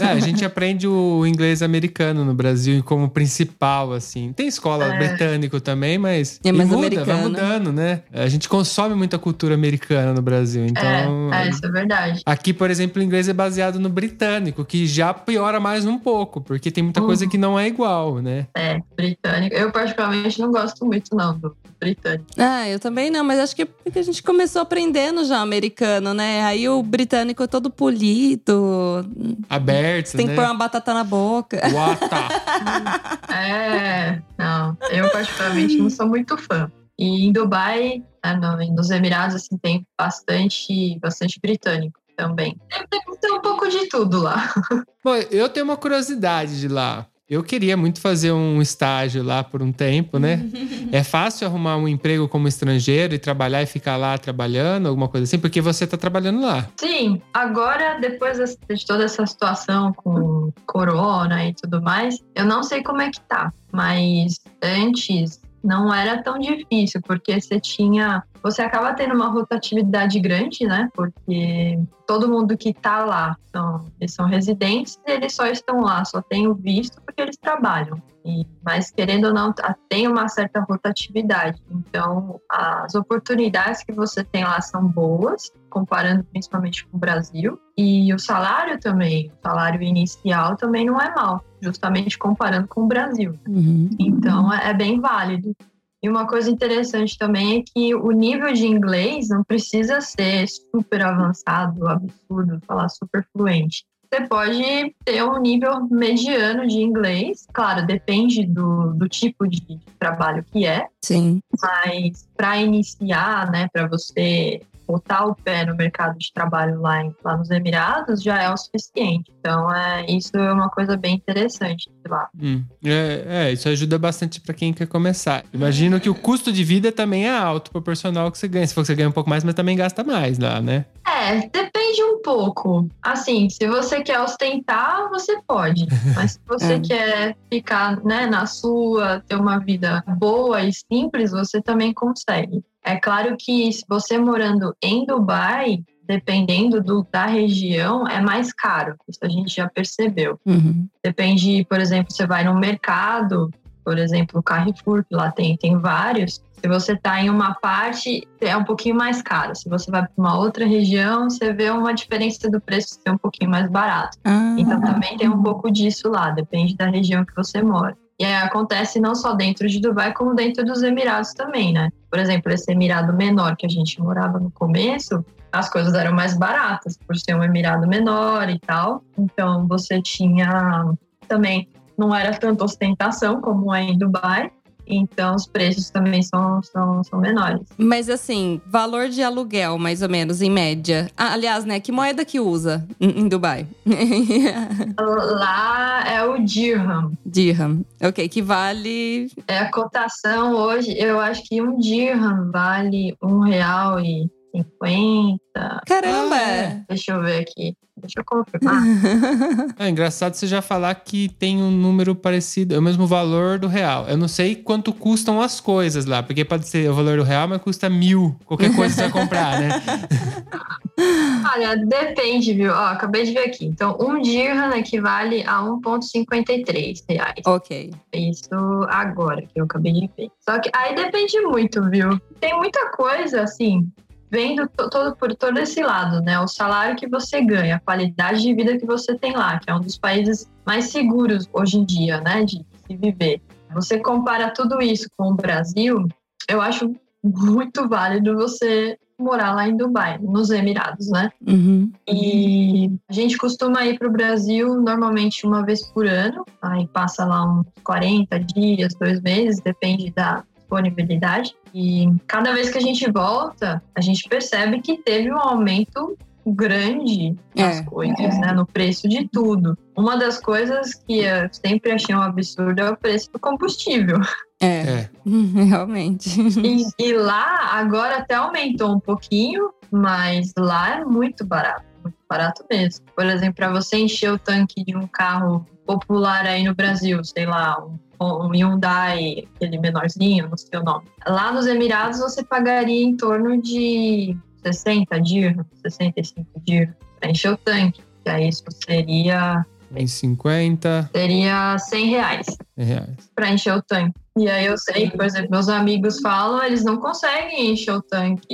É, 0.00 0.06
a 0.08 0.18
gente 0.20 0.42
aprende 0.44 0.88
o 0.88 1.26
inglês 1.26 1.60
americano 1.62 2.24
no 2.24 2.32
Brasil 2.32 2.82
como 2.82 3.10
principal, 3.10 3.92
assim. 3.92 4.32
Tem 4.32 4.46
escola 4.46 4.86
É. 4.86 4.96
britânico 4.98 5.60
também, 5.60 5.98
mas, 5.98 6.40
É 6.42 6.50
mais 6.50 6.66
muda, 6.68 6.80
vai 6.80 6.86
americano. 6.86 7.22
mudando, 7.28 7.72
né? 7.72 8.00
A 8.12 8.26
gente 8.28 8.48
consome 8.48 8.94
muita 8.94 9.18
cultura 9.18 9.54
americana 9.54 10.14
no 10.14 10.22
Brasil, 10.22 10.64
então... 10.64 11.30
é, 11.32 11.46
é, 11.46 11.50
isso 11.50 11.60
é 11.64 11.68
verdade. 11.70 12.22
Aqui, 12.24 12.54
por 12.54 12.70
exemplo, 12.70 13.02
o 13.02 13.04
inglês 13.04 13.28
é 13.28 13.32
baseado 13.34 13.78
no 13.78 13.90
britânico, 13.90 14.64
que 14.64 14.86
já 14.86 15.12
piora 15.12 15.60
mais 15.60 15.84
um 15.84 15.98
pouco, 15.98 16.40
porque 16.40 16.70
tem 16.70 16.82
muita 16.82 17.02
coisa 17.02 17.24
Uhum. 17.24 17.30
que 17.30 17.36
não 17.38 17.58
é 17.58 17.68
igual, 17.68 18.13
né? 18.22 18.46
É, 18.56 18.78
britânico. 18.96 19.54
Eu, 19.54 19.70
particularmente, 19.72 20.40
não 20.40 20.50
gosto 20.50 20.84
muito, 20.84 21.14
não, 21.14 21.38
do 21.38 21.56
britânico. 21.80 22.24
Ah, 22.38 22.68
eu 22.68 22.78
também 22.80 23.10
não, 23.10 23.24
mas 23.24 23.38
acho 23.40 23.54
que 23.56 23.62
é 23.62 23.64
porque 23.66 23.98
a 23.98 24.02
gente 24.02 24.22
começou 24.22 24.62
aprendendo 24.62 25.24
já 25.24 25.40
americano, 25.40 26.14
né? 26.14 26.42
Aí 26.44 26.68
o 26.68 26.82
britânico 26.82 27.42
é 27.42 27.46
todo 27.46 27.70
polido, 27.70 29.04
Aberto, 29.48 30.12
tem 30.16 30.26
que 30.26 30.32
né? 30.32 30.36
pôr 30.36 30.44
uma 30.44 30.54
batata 30.54 30.92
na 30.94 31.04
boca. 31.04 31.60
É, 33.32 34.20
não. 34.38 34.76
Eu, 34.90 35.10
particularmente, 35.10 35.76
não 35.78 35.90
sou 35.90 36.06
muito 36.06 36.36
fã. 36.36 36.70
E 36.98 37.26
em 37.26 37.32
Dubai, 37.32 38.02
no- 38.40 38.74
nos 38.74 38.90
Emirados, 38.90 39.34
assim, 39.36 39.56
tem 39.58 39.86
bastante, 39.98 40.98
bastante 41.00 41.40
britânico 41.40 41.98
também. 42.16 42.56
Tem, 42.70 42.86
tem- 42.88 43.16
tem 43.20 43.32
um 43.32 43.40
pouco 43.40 43.68
de 43.68 43.88
tudo 43.88 44.20
lá. 44.22 44.52
Bom, 45.04 45.16
eu 45.30 45.48
tenho 45.48 45.64
uma 45.64 45.76
curiosidade 45.76 46.60
de 46.60 46.68
lá. 46.68 47.06
Eu 47.28 47.42
queria 47.42 47.74
muito 47.74 48.02
fazer 48.02 48.32
um 48.32 48.60
estágio 48.60 49.22
lá 49.22 49.42
por 49.42 49.62
um 49.62 49.72
tempo, 49.72 50.18
né? 50.18 50.44
é 50.92 51.02
fácil 51.02 51.46
arrumar 51.46 51.78
um 51.78 51.88
emprego 51.88 52.28
como 52.28 52.46
estrangeiro 52.46 53.14
e 53.14 53.18
trabalhar 53.18 53.62
e 53.62 53.66
ficar 53.66 53.96
lá 53.96 54.18
trabalhando, 54.18 54.88
alguma 54.88 55.08
coisa 55.08 55.24
assim, 55.24 55.38
porque 55.38 55.60
você 55.60 55.86
tá 55.86 55.96
trabalhando 55.96 56.42
lá. 56.42 56.68
Sim, 56.76 57.22
agora, 57.32 57.98
depois 57.98 58.38
de 58.38 58.86
toda 58.86 59.04
essa 59.04 59.26
situação 59.26 59.92
com 59.94 60.52
corona 60.66 61.46
e 61.46 61.54
tudo 61.54 61.80
mais, 61.80 62.18
eu 62.34 62.44
não 62.44 62.62
sei 62.62 62.82
como 62.82 63.00
é 63.00 63.10
que 63.10 63.20
tá, 63.22 63.50
mas 63.72 64.40
antes 64.62 65.40
não 65.64 65.92
era 65.92 66.22
tão 66.22 66.38
difícil, 66.38 67.00
porque 67.02 67.40
você 67.40 67.58
tinha. 67.58 68.22
Você 68.42 68.60
acaba 68.60 68.92
tendo 68.92 69.14
uma 69.14 69.28
rotatividade 69.28 70.20
grande, 70.20 70.66
né? 70.66 70.90
Porque 70.94 71.78
todo 72.06 72.28
mundo 72.28 72.56
que 72.56 72.74
tá 72.74 73.02
lá 73.04 73.36
são, 73.50 73.86
eles 73.98 74.12
são 74.12 74.26
residentes 74.26 75.00
eles 75.06 75.34
só 75.34 75.46
estão 75.46 75.80
lá, 75.80 76.04
só 76.04 76.20
têm 76.20 76.46
o 76.46 76.54
visto 76.54 77.00
porque 77.00 77.22
eles 77.22 77.38
trabalham. 77.38 78.00
E, 78.24 78.46
mas 78.64 78.90
querendo 78.90 79.26
ou 79.26 79.34
não, 79.34 79.52
tá- 79.52 79.76
tem 79.88 80.08
uma 80.08 80.28
certa 80.28 80.60
rotatividade. 80.60 81.62
Então, 81.70 82.40
as 82.50 82.94
oportunidades 82.94 83.84
que 83.84 83.92
você 83.92 84.24
tem 84.24 84.44
lá 84.44 84.60
são 84.62 84.86
boas, 84.86 85.52
comparando 85.68 86.24
principalmente 86.24 86.86
com 86.86 86.96
o 86.96 87.00
Brasil. 87.00 87.60
E 87.76 88.12
o 88.14 88.18
salário 88.18 88.80
também, 88.80 89.30
o 89.30 89.46
salário 89.46 89.82
inicial 89.82 90.56
também 90.56 90.86
não 90.86 90.98
é 91.00 91.14
mal, 91.14 91.44
justamente 91.60 92.16
comparando 92.18 92.66
com 92.66 92.82
o 92.82 92.86
Brasil. 92.86 93.34
Uhum. 93.46 93.90
Então 93.98 94.52
é 94.52 94.70
é 94.70 94.74
bem 94.74 94.98
válido. 94.98 95.54
E 96.02 96.08
uma 96.08 96.26
coisa 96.26 96.50
interessante 96.50 97.16
também 97.16 97.58
é 97.58 97.62
que 97.62 97.94
o 97.94 98.10
nível 98.10 98.52
de 98.52 98.66
inglês 98.66 99.28
não 99.28 99.42
precisa 99.42 100.00
ser 100.02 100.46
super 100.46 101.02
avançado, 101.02 101.88
absurdo, 101.88 102.60
falar 102.66 102.88
super 102.90 103.26
fluente. 103.32 103.84
Você 104.14 104.28
pode 104.28 104.94
ter 105.04 105.24
um 105.24 105.40
nível 105.40 105.88
mediano 105.90 106.68
de 106.68 106.78
inglês, 106.78 107.48
claro, 107.52 107.84
depende 107.84 108.46
do, 108.46 108.92
do 108.92 109.08
tipo 109.08 109.48
de 109.48 109.60
trabalho 109.98 110.44
que 110.52 110.64
é, 110.64 110.86
Sim. 111.02 111.40
mas 111.60 112.28
para 112.36 112.58
iniciar, 112.58 113.50
né, 113.50 113.68
para 113.72 113.88
você 113.88 114.62
botar 114.86 115.26
o 115.26 115.34
pé 115.34 115.64
no 115.64 115.74
mercado 115.76 116.18
de 116.18 116.32
trabalho 116.32 116.80
lá, 116.80 117.02
em- 117.02 117.14
lá 117.24 117.36
nos 117.36 117.50
Emirados 117.50 118.22
já 118.22 118.42
é 118.42 118.50
o 118.50 118.56
suficiente. 118.56 119.32
Então, 119.40 119.72
é, 119.74 120.06
isso 120.10 120.36
é 120.36 120.52
uma 120.52 120.68
coisa 120.70 120.96
bem 120.96 121.14
interessante 121.16 121.90
de 122.04 122.10
lá. 122.10 122.28
Hum. 122.40 122.64
É, 122.84 123.24
é, 123.26 123.52
isso 123.52 123.68
ajuda 123.68 123.98
bastante 123.98 124.40
pra 124.40 124.54
quem 124.54 124.72
quer 124.72 124.86
começar. 124.86 125.44
Imagino 125.52 126.00
que 126.00 126.08
o 126.10 126.14
custo 126.14 126.52
de 126.52 126.64
vida 126.64 126.90
também 126.92 127.26
é 127.26 127.36
alto 127.36 127.70
proporcional 127.70 128.26
ao 128.26 128.32
que 128.32 128.38
você 128.38 128.48
ganha. 128.48 128.66
Se 128.66 128.74
for 128.74 128.80
que 128.82 128.86
você 128.88 128.94
ganha 128.94 129.08
um 129.08 129.12
pouco 129.12 129.28
mais, 129.30 129.44
mas 129.44 129.54
também 129.54 129.76
gasta 129.76 130.02
mais 130.04 130.38
lá, 130.38 130.60
né? 130.60 130.84
É, 131.06 131.48
depende 131.48 132.02
um 132.02 132.20
pouco. 132.22 132.88
Assim, 133.02 133.48
se 133.48 133.66
você 133.68 134.02
quer 134.02 134.20
ostentar, 134.20 135.08
você 135.10 135.40
pode. 135.46 135.86
Mas 136.14 136.32
se 136.32 136.40
você 136.46 136.74
É. 136.74 136.80
quer 136.80 137.36
ficar 137.52 138.02
né, 138.04 138.26
na 138.26 138.46
sua, 138.46 139.20
ter 139.26 139.36
uma 139.36 139.58
vida 139.58 140.02
boa 140.18 140.62
e 140.62 140.70
simples, 140.72 141.30
você 141.30 141.62
também 141.62 141.92
consegue. 141.94 142.62
É 142.84 142.96
claro 142.96 143.36
que 143.38 143.72
se 143.72 143.84
você 143.88 144.18
morando 144.18 144.76
em 144.82 145.06
Dubai, 145.06 145.82
dependendo 146.06 146.82
do, 146.82 147.06
da 147.10 147.26
região, 147.26 148.06
é 148.06 148.20
mais 148.20 148.52
caro. 148.52 148.94
Isso 149.08 149.20
a 149.22 149.28
gente 149.28 149.54
já 149.54 149.68
percebeu. 149.68 150.38
Uhum. 150.44 150.86
Depende, 151.02 151.64
por 151.68 151.80
exemplo, 151.80 152.12
você 152.12 152.26
vai 152.26 152.44
no 152.44 152.54
mercado, 152.54 153.50
por 153.84 153.98
exemplo, 153.98 154.40
o 154.40 154.42
Carrefour, 154.42 155.04
que 155.04 155.14
lá 155.14 155.30
tem, 155.30 155.56
tem 155.56 155.78
vários. 155.78 156.42
Se 156.60 156.68
você 156.68 156.92
está 156.92 157.20
em 157.20 157.28
uma 157.28 157.54
parte, 157.54 158.26
é 158.40 158.56
um 158.56 158.64
pouquinho 158.64 158.94
mais 158.96 159.20
caro. 159.20 159.54
Se 159.54 159.68
você 159.68 159.90
vai 159.90 160.02
para 160.02 160.12
uma 160.16 160.38
outra 160.38 160.66
região, 160.66 161.28
você 161.28 161.52
vê 161.52 161.68
uma 161.70 161.92
diferença 161.92 162.50
do 162.50 162.60
preço 162.60 162.98
ser 163.02 163.10
um 163.10 163.18
pouquinho 163.18 163.50
mais 163.50 163.70
barato. 163.70 164.16
Ah, 164.24 164.56
Então 164.58 164.80
também 164.80 165.16
tem 165.18 165.28
um 165.28 165.42
pouco 165.42 165.70
disso 165.70 166.08
lá, 166.08 166.30
depende 166.30 166.74
da 166.74 166.86
região 166.86 167.24
que 167.24 167.34
você 167.36 167.62
mora. 167.62 167.94
E 168.18 168.24
acontece 168.24 169.00
não 169.00 169.14
só 169.14 169.34
dentro 169.34 169.68
de 169.68 169.80
Dubai, 169.80 170.12
como 170.12 170.34
dentro 170.34 170.64
dos 170.64 170.82
Emirados 170.82 171.32
também, 171.32 171.72
né? 171.72 171.90
Por 172.10 172.18
exemplo, 172.18 172.52
esse 172.52 172.70
Emirado 172.70 173.12
menor 173.12 173.56
que 173.56 173.66
a 173.66 173.68
gente 173.68 174.00
morava 174.00 174.38
no 174.38 174.50
começo, 174.52 175.24
as 175.50 175.68
coisas 175.68 175.94
eram 175.94 176.12
mais 176.12 176.36
baratas, 176.36 176.96
por 176.96 177.16
ser 177.16 177.34
um 177.34 177.42
Emirado 177.42 177.86
menor 177.86 178.48
e 178.48 178.58
tal. 178.60 179.02
Então 179.18 179.66
você 179.66 180.00
tinha 180.00 180.94
também, 181.28 181.68
não 181.98 182.14
era 182.14 182.36
tanta 182.36 182.64
ostentação 182.64 183.40
como 183.40 183.74
é 183.74 183.82
em 183.82 183.98
Dubai. 183.98 184.50
Então 184.86 185.34
os 185.34 185.46
preços 185.46 185.90
também 185.90 186.22
são, 186.22 186.62
são, 186.62 187.02
são 187.04 187.18
menores. 187.18 187.60
Mas 187.76 188.08
assim, 188.08 188.60
valor 188.66 189.08
de 189.08 189.22
aluguel, 189.22 189.78
mais 189.78 190.02
ou 190.02 190.08
menos, 190.08 190.42
em 190.42 190.50
média. 190.50 191.10
Ah, 191.16 191.32
aliás, 191.32 191.64
né? 191.64 191.80
Que 191.80 191.90
moeda 191.92 192.24
que 192.24 192.38
usa 192.40 192.86
em 193.00 193.28
Dubai? 193.28 193.66
Lá 194.98 196.04
é 196.06 196.24
o 196.24 196.38
dirham. 196.44 197.12
Dirham. 197.24 197.84
Ok, 198.02 198.28
que 198.28 198.42
vale. 198.42 199.30
É 199.48 199.58
a 199.58 199.70
cotação 199.70 200.54
hoje, 200.54 200.94
eu 200.98 201.20
acho 201.20 201.42
que 201.44 201.60
um 201.62 201.78
dirham 201.78 202.50
vale 202.50 203.16
um 203.22 203.40
real 203.40 204.00
e 204.00 204.28
cinquenta. 204.54 205.80
Caramba! 205.86 206.36
Ah, 206.36 206.42
é. 206.42 206.84
Deixa 206.88 207.12
eu 207.12 207.22
ver 207.22 207.40
aqui. 207.40 207.74
Deixa 207.96 208.20
eu 208.20 208.24
confirmar. 208.24 208.82
É 209.78 209.88
engraçado 209.88 210.34
você 210.34 210.46
já 210.46 210.60
falar 210.60 210.94
que 210.94 211.28
tem 211.28 211.62
um 211.62 211.70
número 211.70 212.14
parecido, 212.14 212.74
é 212.74 212.78
o 212.78 212.82
mesmo 212.82 213.06
valor 213.06 213.58
do 213.58 213.66
real. 213.68 214.06
Eu 214.08 214.16
não 214.16 214.28
sei 214.28 214.54
quanto 214.56 214.92
custam 214.92 215.40
as 215.40 215.60
coisas 215.60 216.04
lá, 216.04 216.22
porque 216.22 216.44
pode 216.44 216.66
ser 216.68 216.90
o 216.90 216.94
valor 216.94 217.18
do 217.18 217.22
real, 217.22 217.48
mas 217.48 217.62
custa 217.62 217.88
mil. 217.88 218.36
Qualquer 218.44 218.74
coisa 218.74 218.94
você 218.94 219.08
vai 219.08 219.10
comprar, 219.10 219.60
né? 219.60 219.68
Olha, 221.54 221.76
depende, 221.76 222.52
viu? 222.54 222.72
Ó, 222.72 222.86
acabei 222.86 223.24
de 223.24 223.32
ver 223.32 223.48
aqui. 223.48 223.66
Então, 223.66 223.96
um 224.00 224.20
dirham 224.20 224.72
equivale 224.74 225.42
a 225.46 225.60
1,53 225.62 227.04
reais. 227.08 227.42
ok. 227.46 227.92
Isso 228.12 228.48
agora, 228.88 229.42
que 229.42 229.60
eu 229.60 229.64
acabei 229.64 229.92
de 229.92 230.10
ver. 230.16 230.30
Só 230.40 230.58
que 230.58 230.70
aí 230.74 230.94
depende 230.94 231.40
muito, 231.40 231.82
viu? 231.90 232.20
Tem 232.40 232.56
muita 232.56 232.90
coisa, 232.90 233.42
assim, 233.42 233.90
vendo 234.34 234.68
to- 234.68 234.90
todo, 234.90 235.14
por 235.14 235.32
todo 235.36 235.58
esse 235.58 235.80
lado, 235.80 236.20
né? 236.20 236.40
O 236.40 236.48
salário 236.48 236.96
que 236.96 237.08
você 237.08 237.40
ganha, 237.40 237.76
a 237.76 237.80
qualidade 237.80 238.42
de 238.42 238.52
vida 238.52 238.76
que 238.76 238.84
você 238.84 239.16
tem 239.16 239.32
lá, 239.36 239.60
que 239.60 239.70
é 239.70 239.74
um 239.74 239.80
dos 239.80 239.96
países 239.96 240.50
mais 240.66 240.86
seguros 240.86 241.48
hoje 241.52 241.78
em 241.78 241.84
dia, 241.84 242.20
né? 242.20 242.44
De 242.44 242.66
se 242.86 242.96
viver. 242.96 243.40
Você 243.72 243.98
compara 244.00 244.50
tudo 244.50 244.82
isso 244.82 245.08
com 245.16 245.30
o 245.30 245.34
Brasil, 245.34 246.08
eu 246.48 246.60
acho 246.60 246.92
muito 247.22 247.88
válido 247.88 248.34
você 248.34 248.98
morar 249.18 249.54
lá 249.54 249.68
em 249.68 249.76
Dubai, 249.76 250.18
nos 250.18 250.50
Emirados, 250.50 251.08
né? 251.08 251.30
Uhum. 251.46 251.90
E 252.08 252.90
a 253.08 253.12
gente 253.12 253.38
costuma 253.38 253.84
ir 253.86 253.96
para 253.98 254.08
o 254.08 254.12
Brasil 254.12 254.74
normalmente 254.80 255.46
uma 255.46 255.64
vez 255.64 255.82
por 255.92 256.06
ano, 256.06 256.44
aí 256.60 256.86
passa 256.88 257.24
lá 257.24 257.44
uns 257.44 257.66
40 257.84 258.38
dias, 258.40 258.92
dois 258.98 259.20
meses, 259.20 259.60
depende 259.62 260.10
da 260.10 260.44
disponibilidade. 260.74 261.54
E 261.72 262.08
cada 262.26 262.52
vez 262.52 262.70
que 262.70 262.78
a 262.78 262.80
gente 262.80 263.10
volta, 263.10 263.82
a 263.96 264.00
gente 264.00 264.28
percebe 264.28 264.80
que 264.80 264.98
teve 264.98 265.32
um 265.32 265.38
aumento 265.38 266.16
grande 266.46 267.34
nas 267.56 267.78
É. 267.78 267.82
coisas, 267.84 268.38
né? 268.38 268.52
No 268.52 268.66
preço 268.66 269.08
de 269.08 269.26
tudo. 269.28 269.78
Uma 269.96 270.16
das 270.16 270.38
coisas 270.38 270.94
que 270.94 271.20
eu 271.20 271.48
sempre 271.52 271.92
achei 271.92 272.14
um 272.14 272.20
absurdo 272.20 272.80
é 272.82 272.90
o 272.90 272.96
preço 272.96 273.32
do 273.32 273.38
combustível. 273.38 274.18
É, 274.60 274.66
É. 274.66 275.10
realmente. 275.24 276.28
E, 276.60 276.84
e 276.98 277.12
lá 277.14 277.70
agora 277.72 278.18
até 278.18 278.34
aumentou 278.34 278.94
um 278.94 279.00
pouquinho, 279.00 279.70
mas 279.90 280.52
lá 280.58 281.00
é 281.00 281.04
muito 281.04 281.46
barato, 281.46 281.84
muito 282.02 282.18
barato 282.28 282.62
mesmo. 282.70 283.06
Por 283.16 283.24
exemplo, 283.24 283.54
para 283.54 283.72
você 283.72 283.96
encher 283.96 284.30
o 284.32 284.38
tanque 284.38 284.84
de 284.84 284.94
um 284.94 285.06
carro 285.06 285.66
popular 285.86 286.44
aí 286.46 286.62
no 286.62 286.74
Brasil, 286.74 287.22
sei 287.24 287.46
lá, 287.46 287.78
um, 287.82 287.98
um 288.24 288.48
Hyundai, 288.50 289.44
aquele 289.56 289.78
menorzinho, 289.78 290.48
não 290.48 290.56
sei 290.56 290.78
o 290.78 290.82
nome. 290.82 291.04
Lá 291.26 291.52
nos 291.52 291.66
Emirados 291.66 292.18
você 292.20 292.42
pagaria 292.42 293.02
em 293.04 293.16
torno 293.16 293.60
de 293.60 294.36
60 294.62 295.20
dirhams, 295.20 295.66
65 295.82 296.46
dirhams 296.66 296.94
para 297.20 297.30
encher 297.30 297.52
o 297.52 297.56
tanque. 297.56 298.02
E 298.26 298.30
aí 298.30 298.48
isso 298.48 298.64
seria, 298.86 299.64
Em 299.94 300.06
50 300.06 301.10
seria 301.14 301.78
100 301.78 302.06
reais 302.08 302.46
reais. 302.76 303.30
para 303.34 303.50
encher 303.50 303.74
o 303.74 303.82
tanque. 303.82 304.18
E 304.36 304.48
aí 304.48 304.66
eu 304.66 304.76
sei, 304.76 305.10
por 305.10 305.24
exemplo, 305.24 305.50
meus 305.52 305.68
amigos 305.68 306.18
falam, 306.20 306.60
eles 306.64 306.84
não 306.84 306.96
conseguem 306.96 307.70
encher 307.72 307.92
o 307.92 308.02
tanque, 308.02 308.44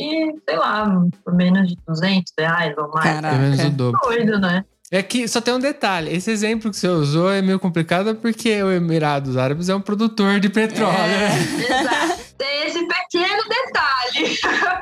sei 0.46 0.56
lá, 0.58 1.02
por 1.24 1.34
menos 1.34 1.68
de 1.68 1.76
200 1.86 2.32
reais 2.38 2.76
ou 2.76 2.90
mais. 2.90 3.04
Caraca. 3.04 3.28
Pelo 3.36 3.40
menos 3.48 3.64
o 3.64 3.70
dobro. 3.70 4.00
Doido, 4.04 4.38
né? 4.38 4.64
É 4.92 5.02
que 5.04 5.28
só 5.28 5.40
tem 5.40 5.54
um 5.54 5.58
detalhe. 5.60 6.12
Esse 6.12 6.32
exemplo 6.32 6.68
que 6.68 6.76
você 6.76 6.88
usou 6.88 7.30
é 7.30 7.40
meio 7.40 7.60
complicado 7.60 8.12
porque 8.16 8.60
o 8.60 8.72
Emirados 8.72 9.36
Árabes 9.36 9.68
é 9.68 9.74
um 9.74 9.80
produtor 9.80 10.40
de 10.40 10.48
petróleo. 10.48 10.96
né? 10.98 11.30
Exato. 11.62 12.20
Tem 12.36 12.66
esse 12.66 12.80
pequeno 12.86 13.42
detalhe. 13.48 14.38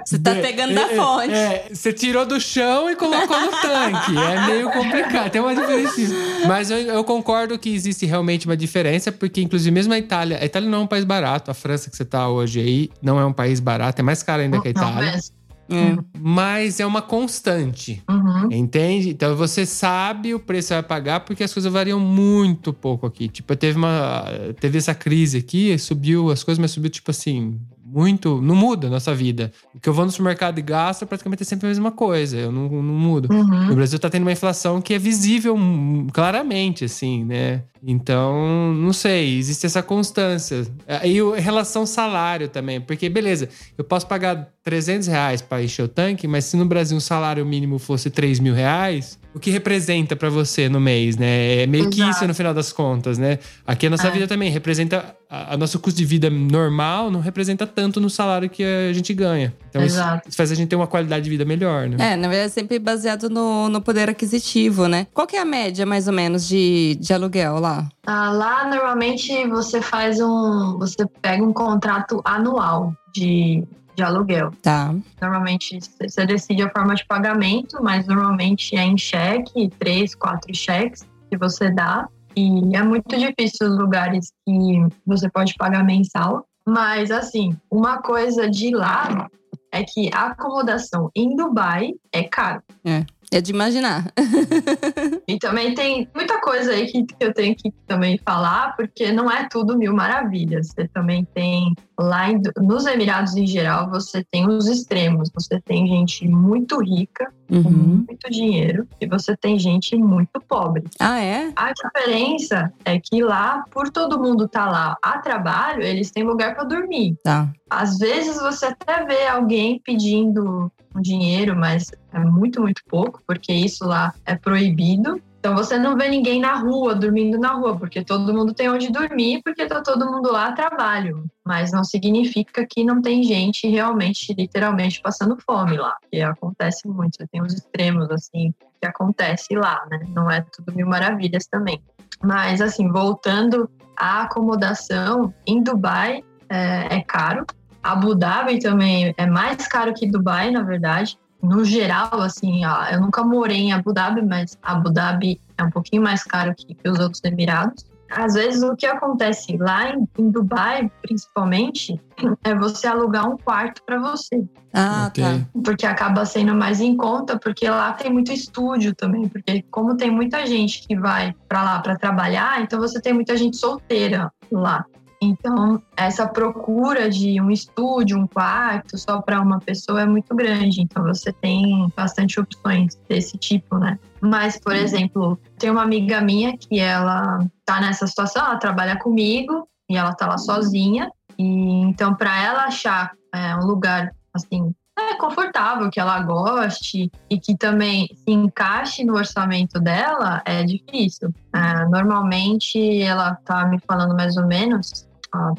Você 0.07 0.19
tá 0.19 0.35
pegando 0.37 0.75
da 0.75 0.83
É, 0.83 0.93
é, 0.93 0.97
fonte. 0.97 1.35
É, 1.35 1.69
você 1.75 1.93
tirou 1.93 2.25
do 2.25 2.41
chão 2.41 2.89
e 2.89 2.97
colocou 2.97 3.39
no 3.39 3.51
tanque. 3.51 4.17
É 4.17 4.47
meio 4.47 4.71
complicado. 4.71 5.31
Tem 5.31 5.41
uma 5.43 5.55
diferença. 5.55 6.01
Mas 6.47 6.71
eu, 6.71 6.79
eu 6.79 7.05
concordo 7.05 7.59
que 7.59 7.69
existe 7.75 8.07
realmente 8.07 8.47
uma 8.47 8.57
diferença, 8.57 9.11
porque, 9.11 9.43
inclusive, 9.43 9.73
mesmo 9.73 9.93
a 9.93 9.99
Itália. 9.99 10.39
A 10.41 10.45
Itália 10.45 10.71
não 10.71 10.79
é 10.79 10.83
um 10.83 10.87
país 10.87 11.05
barato. 11.05 11.51
A 11.51 11.55
França 11.55 11.91
que 11.91 11.97
você 11.97 12.05
tá 12.05 12.29
hoje 12.29 12.61
aí 12.61 12.91
não 13.03 13.19
é 13.19 13.27
um 13.27 13.33
país 13.33 13.61
barato. 13.61 14.01
É 14.01 14.05
mais 14.05 14.23
caro 14.23 14.41
ainda 14.41 14.61
que 14.63 14.69
a 14.69 14.73
Não 14.73 14.91
Itália. 14.91 15.21
É. 15.71 15.97
Mas 16.19 16.81
é 16.81 16.87
uma 16.87 17.03
constante. 17.03 18.03
Uhum. 18.09 18.53
Entende? 18.53 19.11
Então 19.11 19.37
você 19.37 19.67
sabe 19.67 20.35
o 20.35 20.41
preço 20.41 20.69
que 20.69 20.75
vai 20.75 20.83
pagar 20.83 21.21
porque 21.21 21.45
as 21.45 21.53
coisas 21.53 21.73
variam 21.73 22.01
muito 22.01 22.73
pouco 22.73 23.07
aqui. 23.07 23.29
Tipo, 23.29 23.55
teve 23.55 23.77
uma. 23.77 24.25
Teve 24.61 24.79
essa 24.79 24.95
crise 24.95 25.39
aqui, 25.39 25.77
subiu 25.79 26.31
as 26.31 26.43
coisas, 26.43 26.59
mas 26.59 26.71
subiu, 26.71 26.91
tipo 26.91 27.11
assim, 27.11 27.61
muito. 27.91 28.41
Não 28.43 28.55
muda 28.55 28.87
a 28.87 28.91
nossa 28.91 29.15
vida. 29.15 29.51
O 29.75 29.81
que 29.81 29.89
eu 29.89 29.93
vou 29.95 30.05
no 30.05 30.11
supermercado 30.11 30.59
e 30.59 30.63
gasto 30.63 31.07
praticamente 31.07 31.43
é 31.43 31.47
sempre 31.47 31.67
a 31.67 31.71
mesma 31.71 31.91
coisa. 31.91 32.37
Eu 32.37 32.53
não, 32.53 32.69
não 32.69 32.95
mudo. 32.95 33.33
Uhum. 33.33 33.67
No 33.69 33.75
Brasil 33.75 33.99
tá 33.99 34.11
tendo 34.11 34.23
uma 34.23 34.33
inflação 34.33 34.81
que 34.81 34.95
é 34.95 34.99
visível 34.99 35.55
hum, 35.57 36.07
claramente, 36.13 36.85
assim, 36.85 37.25
né? 37.25 37.63
Então, 37.83 38.73
não 38.75 38.93
sei, 38.93 39.39
existe 39.39 39.65
essa 39.67 39.83
constância. 39.83 40.67
E 41.05 41.21
o- 41.23 41.33
relação 41.33 41.87
salário 41.87 42.49
também, 42.49 42.81
porque 42.81 43.09
beleza, 43.09 43.49
eu 43.77 43.85
posso 43.85 44.07
pagar 44.07 44.49
300 44.65 45.07
reais 45.09 45.41
para 45.41 45.63
encher 45.63 45.83
o 45.85 45.89
tanque, 45.89 46.27
mas 46.27 46.45
se 46.45 46.57
no 46.57 46.65
Brasil 46.67 46.97
um 46.97 47.01
salário 47.01 47.45
mínimo 47.47 47.79
fosse 47.79 48.11
3 48.11 48.41
mil 48.41 48.53
reais, 48.55 49.19
o 49.39 49.41
que 49.41 49.51
representa 49.51 50.17
para 50.17 50.29
você 50.29 50.69
no 50.69 50.81
mês, 50.81 51.17
né? 51.17 51.63
É 51.63 51.67
meio 51.67 51.89
que 51.89 52.01
Exato. 52.01 52.17
isso 52.17 52.27
no 52.27 52.35
final 52.35 52.53
das 52.53 52.73
contas, 52.73 53.17
né? 53.19 53.39
Aqui 53.65 53.87
a 53.87 53.91
nossa 53.91 54.09
É. 54.09 54.11
vida 54.11 54.27
também 54.27 54.51
representa. 54.51 55.15
A, 55.31 55.55
a 55.55 55.57
nosso 55.57 55.79
custo 55.79 55.99
de 55.99 56.05
vida 56.05 56.29
normal 56.31 57.11
não 57.11 57.21
representa 57.21 57.67
tanto 57.67 58.01
no 58.01 58.09
salário 58.11 58.49
que 58.51 58.65
a 58.65 58.93
gente 58.93 59.13
ganha. 59.15 59.55
Então, 59.69 59.85
isso, 59.85 59.99
isso 60.27 60.37
faz 60.37 60.51
a 60.51 60.55
gente 60.55 60.69
ter 60.69 60.77
uma 60.77 60.87
qualidade 60.87 61.23
de 61.25 61.31
vida 61.31 61.45
melhor, 61.45 61.87
né? 61.89 61.97
É, 62.13 62.17
na 62.17 62.27
verdade, 62.29 62.47
é 62.47 62.49
sempre 62.49 62.79
baseado 62.79 63.29
no, 63.31 63.69
no 63.69 63.81
poder 63.81 64.09
aquisitivo, 64.11 64.89
né? 64.89 65.07
Qual 65.15 65.27
que 65.27 65.37
é 65.37 65.41
a 65.41 65.45
média, 65.45 65.87
mais 65.87 66.09
ou 66.09 66.15
menos, 66.15 66.49
de, 66.49 66.97
de 67.01 67.13
aluguel 67.15 67.61
lá? 67.61 67.89
Ah, 68.07 68.31
lá, 68.33 68.69
normalmente, 68.69 69.47
você 69.49 69.81
faz 69.81 70.19
um. 70.21 70.79
Você 70.79 71.07
pega 71.23 71.45
um 71.45 71.53
contrato 71.53 72.21
anual 72.25 72.93
de, 73.15 73.63
de 73.99 74.05
aluguel. 74.05 74.53
Tá. 74.63 74.95
Normalmente 75.21 75.81
você 76.01 76.25
decide 76.25 76.63
a 76.63 76.71
forma 76.71 76.95
de 76.95 77.05
pagamento, 77.05 77.83
mas 77.83 78.07
normalmente 78.07 78.77
é 78.77 78.85
em 78.85 78.97
cheque, 78.97 79.69
três, 79.79 80.15
quatro 80.15 80.55
cheques 80.55 81.05
que 81.29 81.37
você 81.37 81.69
dá. 81.69 82.09
E 82.37 82.77
é 82.77 82.83
muito 82.83 83.19
difícil 83.19 83.69
os 83.69 83.77
lugares 83.77 84.33
que 84.47 84.87
você 85.05 85.29
pode 85.29 85.55
pagar 85.55 85.85
mensal. 85.85 86.47
Mas, 86.65 87.11
assim, 87.11 87.57
uma 87.69 88.01
coisa 88.01 88.49
de 88.49 88.71
lá 88.71 89.27
é 89.73 89.83
que 89.83 90.09
a 90.15 90.29
acomodação 90.29 91.11
em 91.17 91.35
Dubai 91.35 91.91
é 92.13 92.23
caro. 92.23 92.63
É 92.85 93.05
de 93.31 93.51
imaginar. 93.53 94.11
E 95.29 95.39
também 95.39 95.75
tem 95.75 96.09
muita 96.15 96.41
coisa 96.41 96.73
aí 96.73 96.87
que, 96.87 97.05
eu 97.21 97.35
tenho 97.35 97.55
que 97.55 97.71
também 97.87 98.19
falar, 98.25 98.75
porque 98.75 99.13
não 99.13 99.31
é 99.31 99.47
tudo 99.47 99.77
mil 99.77 99.93
maravilhas. 99.95 100.69
Você 100.69 100.89
também 100.89 101.27
tem 101.35 101.75
lá 102.01 102.31
em- 102.31 102.41
nos 102.57 102.87
Emirados 102.87 103.37
em 103.37 103.47
geral, 103.47 103.91
você 103.91 104.25
tem 104.31 104.49
os 104.49 104.67
extremos. 104.67 105.29
Você 105.35 105.61
tem 105.61 105.87
gente 105.87 106.27
muito 106.27 106.81
rica, 106.83 107.31
com 107.47 107.57
Uhum. 107.57 108.05
muito 108.09 108.31
dinheiro, 108.31 108.87
e 108.99 109.07
você 109.07 109.37
tem 109.37 109.59
gente 109.59 109.95
muito 109.97 110.41
pobre. 110.49 110.85
Ah, 110.99 111.21
é? 111.23 111.53
A 111.55 111.73
diferença 111.75 112.73
é 112.87 112.99
que 112.99 113.23
lá, 113.23 113.63
por 113.71 113.91
todo 113.91 114.19
mundo 114.19 114.47
estar 114.47 114.71
lá 114.71 114.97
a 115.03 115.19
trabalho, 115.19 115.83
eles 115.83 116.11
têm 116.11 116.25
lugar 116.25 116.55
para 116.55 116.65
dormir. 116.65 117.17
Tá. 117.23 117.53
Às 117.69 117.99
vezes 117.99 118.41
você 118.41 118.67
até 118.67 119.05
vê 119.05 119.27
alguém 119.27 119.79
pedindo 119.85 120.73
um 120.95 121.01
dinheiro, 121.01 121.57
mas 121.57 121.91
é 122.13 122.19
muito, 122.19 122.61
muito 122.61 122.83
pouco, 122.89 123.23
porque 123.27 123.53
isso 123.53 123.85
lá 123.87 124.15
é 124.25 124.35
proibido. 124.35 125.21
Então 125.39 125.55
você 125.55 125.79
não 125.79 125.97
vê 125.97 126.09
ninguém 126.09 126.41
na 126.41 126.57
rua, 126.57 126.95
dormindo 126.95 127.39
na 127.39 127.53
rua, 127.53 127.77
porque 127.77 128.05
todo 128.05 128.35
mundo 128.35 128.53
tem 128.53 128.69
onde 128.69 128.91
dormir, 128.91 129.41
porque 129.45 129.67
tá 129.67 129.81
todo 129.81 130.11
mundo 130.11 130.33
lá 130.33 130.49
a 130.49 130.53
trabalho. 130.53 131.25
Mas 131.47 131.71
não 131.71 131.85
significa 131.85 132.67
que 132.69 132.83
não 132.83 133.01
tem 133.01 133.23
gente 133.23 133.69
realmente, 133.69 134.35
literalmente, 134.35 135.01
passando 135.01 135.39
fome 135.41 135.77
lá. 135.77 135.97
Que 136.11 136.21
acontece 136.23 136.89
muito. 136.89 137.17
Você 137.19 137.27
tem 137.29 137.41
os 137.41 137.55
extremos, 137.55 138.11
assim, 138.11 138.53
que 138.81 138.87
acontece 138.87 139.55
lá, 139.55 139.87
né? 139.89 140.01
Não 140.09 140.29
é 140.29 140.45
tudo 140.53 140.75
mil 140.75 140.89
maravilhas 140.89 141.47
também. 141.47 141.81
Mas, 142.23 142.61
assim, 142.61 142.91
voltando 142.91 143.71
à 143.97 144.23
acomodação, 144.23 145.33
em 145.47 145.63
Dubai 145.63 146.23
é, 146.49 146.97
é 146.97 147.01
caro. 147.03 147.47
Abu 147.93 148.15
Dhabi 148.15 148.59
também 148.59 149.15
é 149.17 149.27
mais 149.27 149.67
caro 149.67 149.95
que 149.95 150.07
Dubai, 150.11 150.51
na 150.51 150.63
verdade. 150.63 151.19
No 151.43 151.65
geral, 151.65 152.21
assim, 152.21 152.65
ó, 152.67 152.85
eu 152.87 153.01
nunca 153.01 153.23
morei 153.23 153.59
em 153.59 153.73
Abu 153.73 153.93
Dhabi, 153.93 154.23
mas 154.23 154.59
Abu 154.63 154.91
Dhabi 154.91 155.41
é 155.57 155.63
um 155.63 155.71
pouquinho 155.71 156.03
mais 156.03 156.23
caro 156.25 156.55
que, 156.55 156.75
que 156.75 156.89
os 156.89 156.99
outros 156.99 157.23
Emirados. 157.25 157.87
Às 158.11 158.35
vezes, 158.35 158.63
o 158.63 158.75
que 158.75 158.87
acontece 158.87 159.57
lá 159.59 159.91
em, 159.91 160.09
em 160.19 160.31
Dubai, 160.31 160.91
principalmente, 161.03 162.01
é 162.43 162.55
você 162.55 162.87
alugar 162.87 163.29
um 163.29 163.37
quarto 163.37 163.83
para 163.85 163.99
você 163.99 164.45
Ah, 164.73 165.07
Ok. 165.09 165.23
tá. 165.23 165.47
porque 165.63 165.87
acaba 165.87 166.25
sendo 166.25 166.55
mais 166.55 166.81
em 166.81 166.97
conta, 166.97 167.39
porque 167.39 167.69
lá 167.69 167.93
tem 167.93 168.11
muito 168.13 168.33
estúdio 168.33 168.95
também, 168.95 169.29
porque 169.29 169.63
como 169.71 169.97
tem 169.97 170.11
muita 170.11 170.47
gente 170.47 170.87
que 170.87 170.97
vai 170.97 171.35
para 171.49 171.63
lá 171.63 171.79
para 171.81 171.97
trabalhar, 171.97 172.63
então 172.63 172.79
você 172.81 173.01
tem 173.01 173.13
muita 173.13 173.37
gente 173.37 173.57
solteira 173.59 174.33
lá. 174.51 174.85
Então, 175.21 175.83
essa 175.97 176.27
procura 176.27 177.11
de 177.11 177.41
um 177.41 177.51
estúdio, 177.51 178.19
um 178.19 178.27
quarto 178.27 178.97
só 178.97 179.21
para 179.21 179.41
uma 179.41 179.59
pessoa 179.59 180.03
é 180.03 180.07
muito 180.07 180.35
grande. 180.35 180.81
Então, 180.81 181.03
você 181.03 181.33
tem 181.33 181.93
bastante 181.97 182.39
opções 182.39 182.97
desse 183.09 183.37
tipo, 183.37 183.79
né? 183.79 183.99
Mas, 184.21 184.59
por 184.59 184.75
exemplo, 184.75 185.39
tem 185.59 185.71
uma 185.71 185.83
amiga 185.83 186.21
minha 186.21 186.57
que 186.57 186.79
ela 186.79 187.45
tá 187.65 187.81
nessa 187.81 188.07
situação, 188.07 188.45
ela 188.45 188.59
trabalha 188.59 188.97
comigo 188.99 189.69
e 189.91 189.97
ela 189.97 190.15
tá 190.15 190.27
lá 190.27 190.39
sozinha. 190.39 191.11
E 191.37 191.45
então, 191.83 192.15
para 192.15 192.41
ela 192.43 192.65
achar 192.65 193.13
é, 193.35 193.57
um 193.57 193.67
lugar 193.67 194.13
assim 194.33 194.73
é, 194.99 195.15
confortável, 195.15 195.91
que 195.91 196.01
ela 196.01 196.21
goste 196.23 197.11
e 197.31 197.39
que 197.39 197.57
também 197.57 198.09
se 198.15 198.33
encaixe 198.33 199.05
no 199.05 199.15
orçamento 199.15 199.81
dela, 199.81 200.43
é 200.45 200.63
difícil. 200.65 201.33
É, 201.55 201.87
normalmente, 201.87 203.01
ela 203.01 203.37
tá 203.45 203.67
me 203.67 203.79
falando 203.81 204.15
mais 204.15 204.37
ou 204.37 204.47
menos 204.47 205.08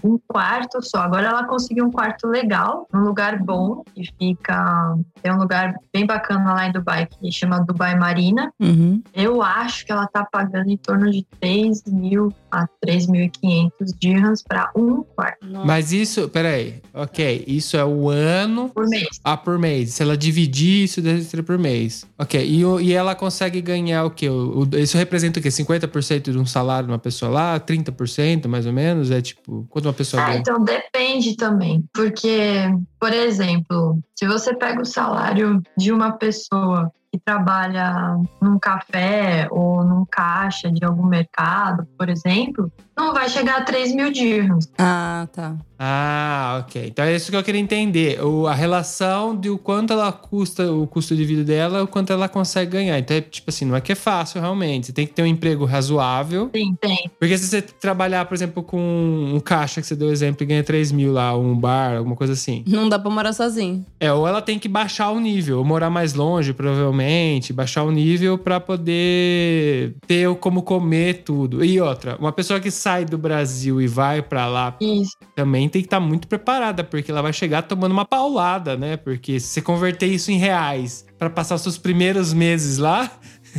um 0.03 0.19
quarto 0.27 0.81
só. 0.81 0.99
Agora 0.99 1.27
ela 1.27 1.45
conseguiu 1.45 1.85
um 1.85 1.91
quarto 1.91 2.27
legal, 2.27 2.87
um 2.93 2.99
lugar 2.99 3.37
bom, 3.41 3.83
que 3.93 4.03
fica. 4.17 4.95
Tem 5.21 5.31
um 5.31 5.37
lugar 5.37 5.75
bem 5.93 6.05
bacana 6.05 6.53
lá 6.53 6.67
em 6.67 6.71
Dubai, 6.71 7.05
que 7.07 7.31
chama 7.31 7.59
Dubai 7.63 7.97
Marina. 7.97 8.51
Uhum. 8.59 9.01
Eu 9.13 9.41
acho 9.41 9.85
que 9.85 9.91
ela 9.91 10.07
tá 10.07 10.25
pagando 10.31 10.69
em 10.69 10.77
torno 10.77 11.09
de 11.11 11.25
3 11.39 11.83
mil 11.85 12.33
a 12.51 12.67
3.500 12.85 13.93
dirhams 13.99 14.41
para 14.43 14.71
um 14.75 15.03
quarto 15.03 15.37
Mas 15.65 15.91
isso, 15.91 16.29
peraí, 16.29 16.81
ok, 16.93 17.43
isso 17.47 17.77
é 17.77 17.85
o 17.85 18.09
ano 18.09 18.69
por 18.69 18.87
mês. 18.87 19.07
ah, 19.23 19.37
por 19.37 19.57
mês. 19.59 19.93
Se 19.93 20.03
ela 20.03 20.17
dividir, 20.17 20.83
isso 20.85 21.01
deve 21.01 21.21
ser 21.23 21.43
por 21.43 21.57
mês. 21.57 22.05
Ok, 22.17 22.41
e, 22.43 22.61
e 22.83 22.93
ela 22.93 23.15
consegue 23.15 23.61
ganhar 23.61 24.03
o 24.05 24.09
quê? 24.11 24.29
O- 24.29 24.63
o- 24.63 24.77
isso 24.77 24.97
representa 24.97 25.39
o 25.39 25.43
quê? 25.43 25.49
50% 25.51 26.31
de 26.31 26.37
um 26.37 26.45
salário 26.45 26.87
de 26.87 26.91
uma 26.91 26.99
pessoa 26.99 27.31
lá? 27.31 27.59
30% 27.59 28.47
mais 28.47 28.65
ou 28.65 28.73
menos? 28.73 29.11
É 29.11 29.21
tipo, 29.21 29.58
quanto 29.69 29.85
uma 29.85 29.93
pessoa 29.93 30.21
Ah, 30.23 30.27
ganha? 30.27 30.39
então 30.39 30.63
depende 30.63 31.35
também, 31.35 31.83
porque, 31.93 32.71
por 32.99 33.13
exemplo, 33.13 33.99
se 34.15 34.27
você 34.27 34.55
pega 34.55 34.81
o 34.81 34.85
salário 34.85 35.61
de 35.77 35.91
uma 35.91 36.11
pessoa 36.13 36.91
que 37.11 37.19
trabalha 37.19 38.17
num 38.41 38.59
café 38.59 39.47
ou 39.49 39.83
num 39.83 40.05
caixa 40.05 40.71
de 40.71 40.85
algum 40.85 41.05
mercado, 41.05 41.87
por 41.97 42.09
exemplo, 42.09 42.71
não 42.99 43.13
vai 43.13 43.29
chegar 43.29 43.59
a 43.59 43.61
3 43.61 43.95
mil 43.95 44.11
dirhams. 44.11 44.69
Ah, 44.77 45.27
tá. 45.31 45.55
Ah, 45.81 46.61
ok. 46.61 46.87
Então 46.87 47.05
é 47.05 47.15
isso 47.15 47.31
que 47.31 47.37
eu 47.37 47.43
queria 47.43 47.61
entender. 47.61 48.21
O, 48.21 48.45
a 48.45 48.53
relação 48.53 49.33
de 49.33 49.49
o 49.49 49.57
quanto 49.57 49.93
ela 49.93 50.11
custa, 50.11 50.69
o 50.69 50.85
custo 50.85 51.15
de 51.15 51.23
vida 51.23 51.41
dela, 51.41 51.81
o 51.81 51.87
quanto 51.87 52.11
ela 52.11 52.27
consegue 52.27 52.71
ganhar. 52.71 52.99
Então 52.99 53.15
é 53.15 53.21
tipo 53.21 53.49
assim, 53.49 53.63
não 53.63 53.77
é 53.77 53.79
que 53.79 53.93
é 53.93 53.95
fácil 53.95 54.41
realmente. 54.41 54.87
Você 54.87 54.91
tem 54.91 55.07
que 55.07 55.13
ter 55.13 55.23
um 55.23 55.25
emprego 55.25 55.63
razoável. 55.63 56.49
Sim, 56.53 56.75
tem. 56.81 57.09
Porque 57.17 57.37
se 57.37 57.47
você 57.47 57.61
trabalhar, 57.61 58.25
por 58.25 58.33
exemplo, 58.35 58.61
com 58.61 58.77
um 59.33 59.39
caixa 59.39 59.79
que 59.79 59.87
você 59.87 59.95
deu 59.95 60.11
exemplo 60.11 60.43
e 60.43 60.45
ganha 60.45 60.63
3 60.63 60.91
mil 60.91 61.13
lá, 61.13 61.33
um 61.37 61.57
bar, 61.57 61.95
alguma 61.95 62.17
coisa 62.17 62.33
assim. 62.33 62.65
Não 62.67 62.89
dá 62.89 62.99
pra 62.99 63.09
morar 63.09 63.31
sozinho. 63.31 63.85
É, 63.97 64.11
ou 64.11 64.27
ela 64.27 64.41
tem 64.41 64.59
que 64.59 64.67
baixar 64.67 65.11
o 65.11 65.19
nível, 65.21 65.59
ou 65.59 65.63
morar 65.63 65.89
mais 65.89 66.13
longe, 66.13 66.51
provavelmente, 66.53 66.98
baixar 67.53 67.83
o 67.83 67.91
nível 67.91 68.37
pra 68.37 68.59
poder 68.59 69.95
ter 70.07 70.33
como 70.35 70.61
comer 70.61 71.23
tudo. 71.23 71.63
E 71.63 71.79
outra, 71.79 72.15
uma 72.17 72.31
pessoa 72.31 72.59
que 72.59 72.71
sai 72.71 73.05
do 73.05 73.17
Brasil 73.17 73.81
e 73.81 73.87
vai 73.87 74.21
pra 74.21 74.47
lá 74.47 74.75
Isso. 74.79 75.15
também 75.35 75.67
tem 75.69 75.81
que 75.81 75.87
estar 75.87 75.99
muito 75.99 76.27
preparada, 76.27 76.83
porque 76.83 77.11
ela 77.11 77.21
vai 77.21 77.33
chegar 77.33 77.63
tomando 77.63 77.91
uma 77.91 78.05
paulada, 78.05 78.75
né? 78.75 78.97
Porque 78.97 79.39
se 79.39 79.47
você 79.47 79.61
converter 79.61 80.07
isso 80.07 80.31
em 80.31 80.37
reais 80.37 81.05
pra 81.17 81.29
passar 81.29 81.55
os 81.55 81.61
seus 81.61 81.77
primeiros 81.77 82.33
meses 82.33 82.77
lá, 82.77 83.11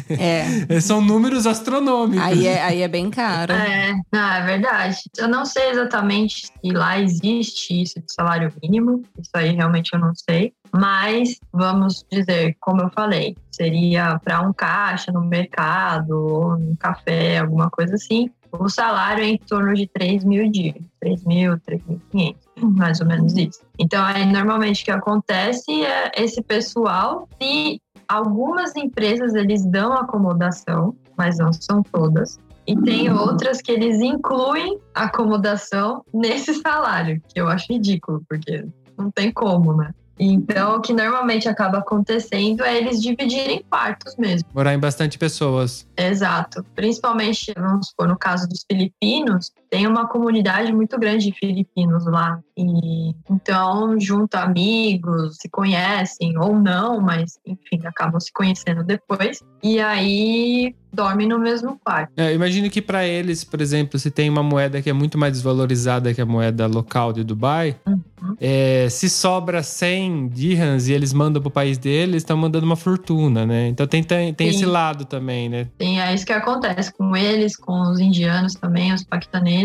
É. 0.09 0.81
são 0.81 1.01
números 1.01 1.47
astronômicos. 1.47 2.25
aí, 2.25 2.47
é 2.47 2.63
aí 2.63 2.83
é 2.83 2.89
bem 2.89 3.11
caro. 3.11 3.53
É, 3.53 3.95
não, 4.13 4.33
é 4.33 4.45
verdade. 4.45 4.99
Eu 5.17 5.29
não 5.29 5.45
sei 5.45 5.71
exatamente 5.71 6.47
se 6.47 6.73
lá 6.73 6.99
existe 6.99 7.83
isso 7.83 8.01
de 8.01 8.13
salário 8.13 8.53
mínimo, 8.63 9.03
isso 9.19 9.31
aí 9.35 9.51
realmente 9.51 9.91
eu 9.93 10.01
não 10.01 10.13
sei. 10.15 10.53
Mas 10.73 11.39
vamos 11.53 12.05
dizer, 12.11 12.57
como 12.61 12.83
eu 12.83 12.91
falei, 12.91 13.37
seria 13.51 14.21
para 14.23 14.41
um 14.41 14.53
caixa 14.53 15.11
no 15.11 15.23
mercado 15.23 16.11
ou 16.11 16.59
num 16.59 16.77
café, 16.77 17.39
alguma 17.39 17.69
coisa 17.71 17.95
assim. 17.95 18.31
O 18.53 18.69
salário 18.69 19.23
é 19.23 19.29
em 19.29 19.39
torno 19.39 19.75
de 19.75 19.87
3 19.87 20.25
mil 20.25 20.51
dias, 20.51 20.77
3 21.01 21.25
mil, 21.25 21.53
3.500, 21.59 22.35
mais 22.61 23.01
ou 23.01 23.07
menos 23.07 23.37
isso. 23.37 23.61
Então, 23.79 24.05
aí, 24.05 24.27
normalmente 24.27 24.83
o 24.83 24.85
que 24.85 24.91
acontece 24.91 25.85
é 25.85 26.11
esse 26.17 26.43
pessoal, 26.43 27.29
se 27.41 27.81
algumas 28.11 28.75
empresas 28.75 29.35
eles 29.35 29.65
dão 29.65 29.93
acomodação, 29.93 30.95
mas 31.17 31.39
não 31.39 31.53
são 31.53 31.83
todas. 31.83 32.39
E 32.67 32.77
tem 32.77 33.11
outras 33.11 33.63
que 33.63 33.71
eles 33.71 34.01
incluem 34.01 34.79
acomodação 34.95 36.05
nesse 36.13 36.55
salário, 36.55 37.23
que 37.29 37.41
eu 37.41 37.49
acho 37.49 37.73
ridículo, 37.73 38.23
porque 38.29 38.67
não 38.99 39.11
tem 39.11 39.33
como, 39.33 39.77
né? 39.77 39.93
Então, 40.19 40.77
o 40.77 40.81
que 40.83 40.93
normalmente 40.93 41.49
acaba 41.49 41.79
acontecendo 41.79 42.63
é 42.63 42.77
eles 42.77 43.01
dividirem 43.01 43.65
quartos 43.71 44.15
mesmo. 44.17 44.47
Morar 44.55 44.75
em 44.75 44.79
bastante 44.79 45.17
pessoas. 45.17 45.89
Exato. 45.97 46.63
Principalmente, 46.75 47.55
vamos 47.57 47.89
supor, 47.89 48.07
no 48.07 48.19
caso 48.19 48.47
dos 48.47 48.63
filipinos, 48.71 49.51
tem 49.71 49.87
uma 49.87 50.09
comunidade 50.09 50.73
muito 50.73 50.99
grande 50.99 51.31
de 51.31 51.39
filipinos 51.39 52.05
lá. 52.05 52.41
E 52.59 53.15
então, 53.31 53.99
junta 53.99 54.41
amigos, 54.41 55.37
se 55.41 55.49
conhecem 55.49 56.37
ou 56.37 56.59
não, 56.59 57.01
mas 57.01 57.39
enfim, 57.47 57.87
acabam 57.87 58.21
se 58.21 58.33
conhecendo 58.33 58.83
depois. 58.83 59.41
E 59.63 59.79
aí 59.81 60.75
dormem 60.93 61.29
no 61.29 61.39
mesmo 61.39 61.79
quarto. 61.85 62.11
É, 62.17 62.35
imagino 62.35 62.69
que 62.69 62.83
pra 62.83 63.07
eles, 63.07 63.45
por 63.45 63.61
exemplo, 63.61 63.99
se 63.99 64.11
tem 64.11 64.29
uma 64.29 64.43
moeda 64.43 64.83
que 64.83 64.91
é 64.91 64.93
muito 64.93 65.17
mais 65.17 65.33
desvalorizada 65.35 66.13
que 66.13 66.21
a 66.21 66.27
moeda 66.27 66.67
local 66.67 67.13
de 67.13 67.23
Dubai, 67.23 67.77
Uhum. 67.87 68.35
é, 68.41 68.89
se 68.91 69.09
sobra 69.09 69.63
100 69.63 70.29
dirhams 70.29 70.89
e 70.89 70.93
eles 70.93 71.13
mandam 71.13 71.41
pro 71.41 71.51
país 71.51 71.79
deles, 71.79 72.17
estão 72.17 72.37
mandando 72.37 72.67
uma 72.67 72.75
fortuna, 72.77 73.47
né? 73.47 73.69
Então 73.69 73.87
tem, 73.87 74.03
tem, 74.03 74.35
tem 74.35 74.49
esse 74.49 74.67
lado 74.67 75.05
também, 75.05 75.49
né? 75.49 75.69
Sim, 75.81 76.01
é 76.01 76.13
isso 76.13 76.27
que 76.27 76.33
acontece 76.33 76.93
com 76.93 77.17
eles, 77.17 77.57
com 77.57 77.81
os 77.83 78.01
indianos 78.01 78.55
também, 78.55 78.93
os 78.93 79.05
paquistaneses. 79.05 79.60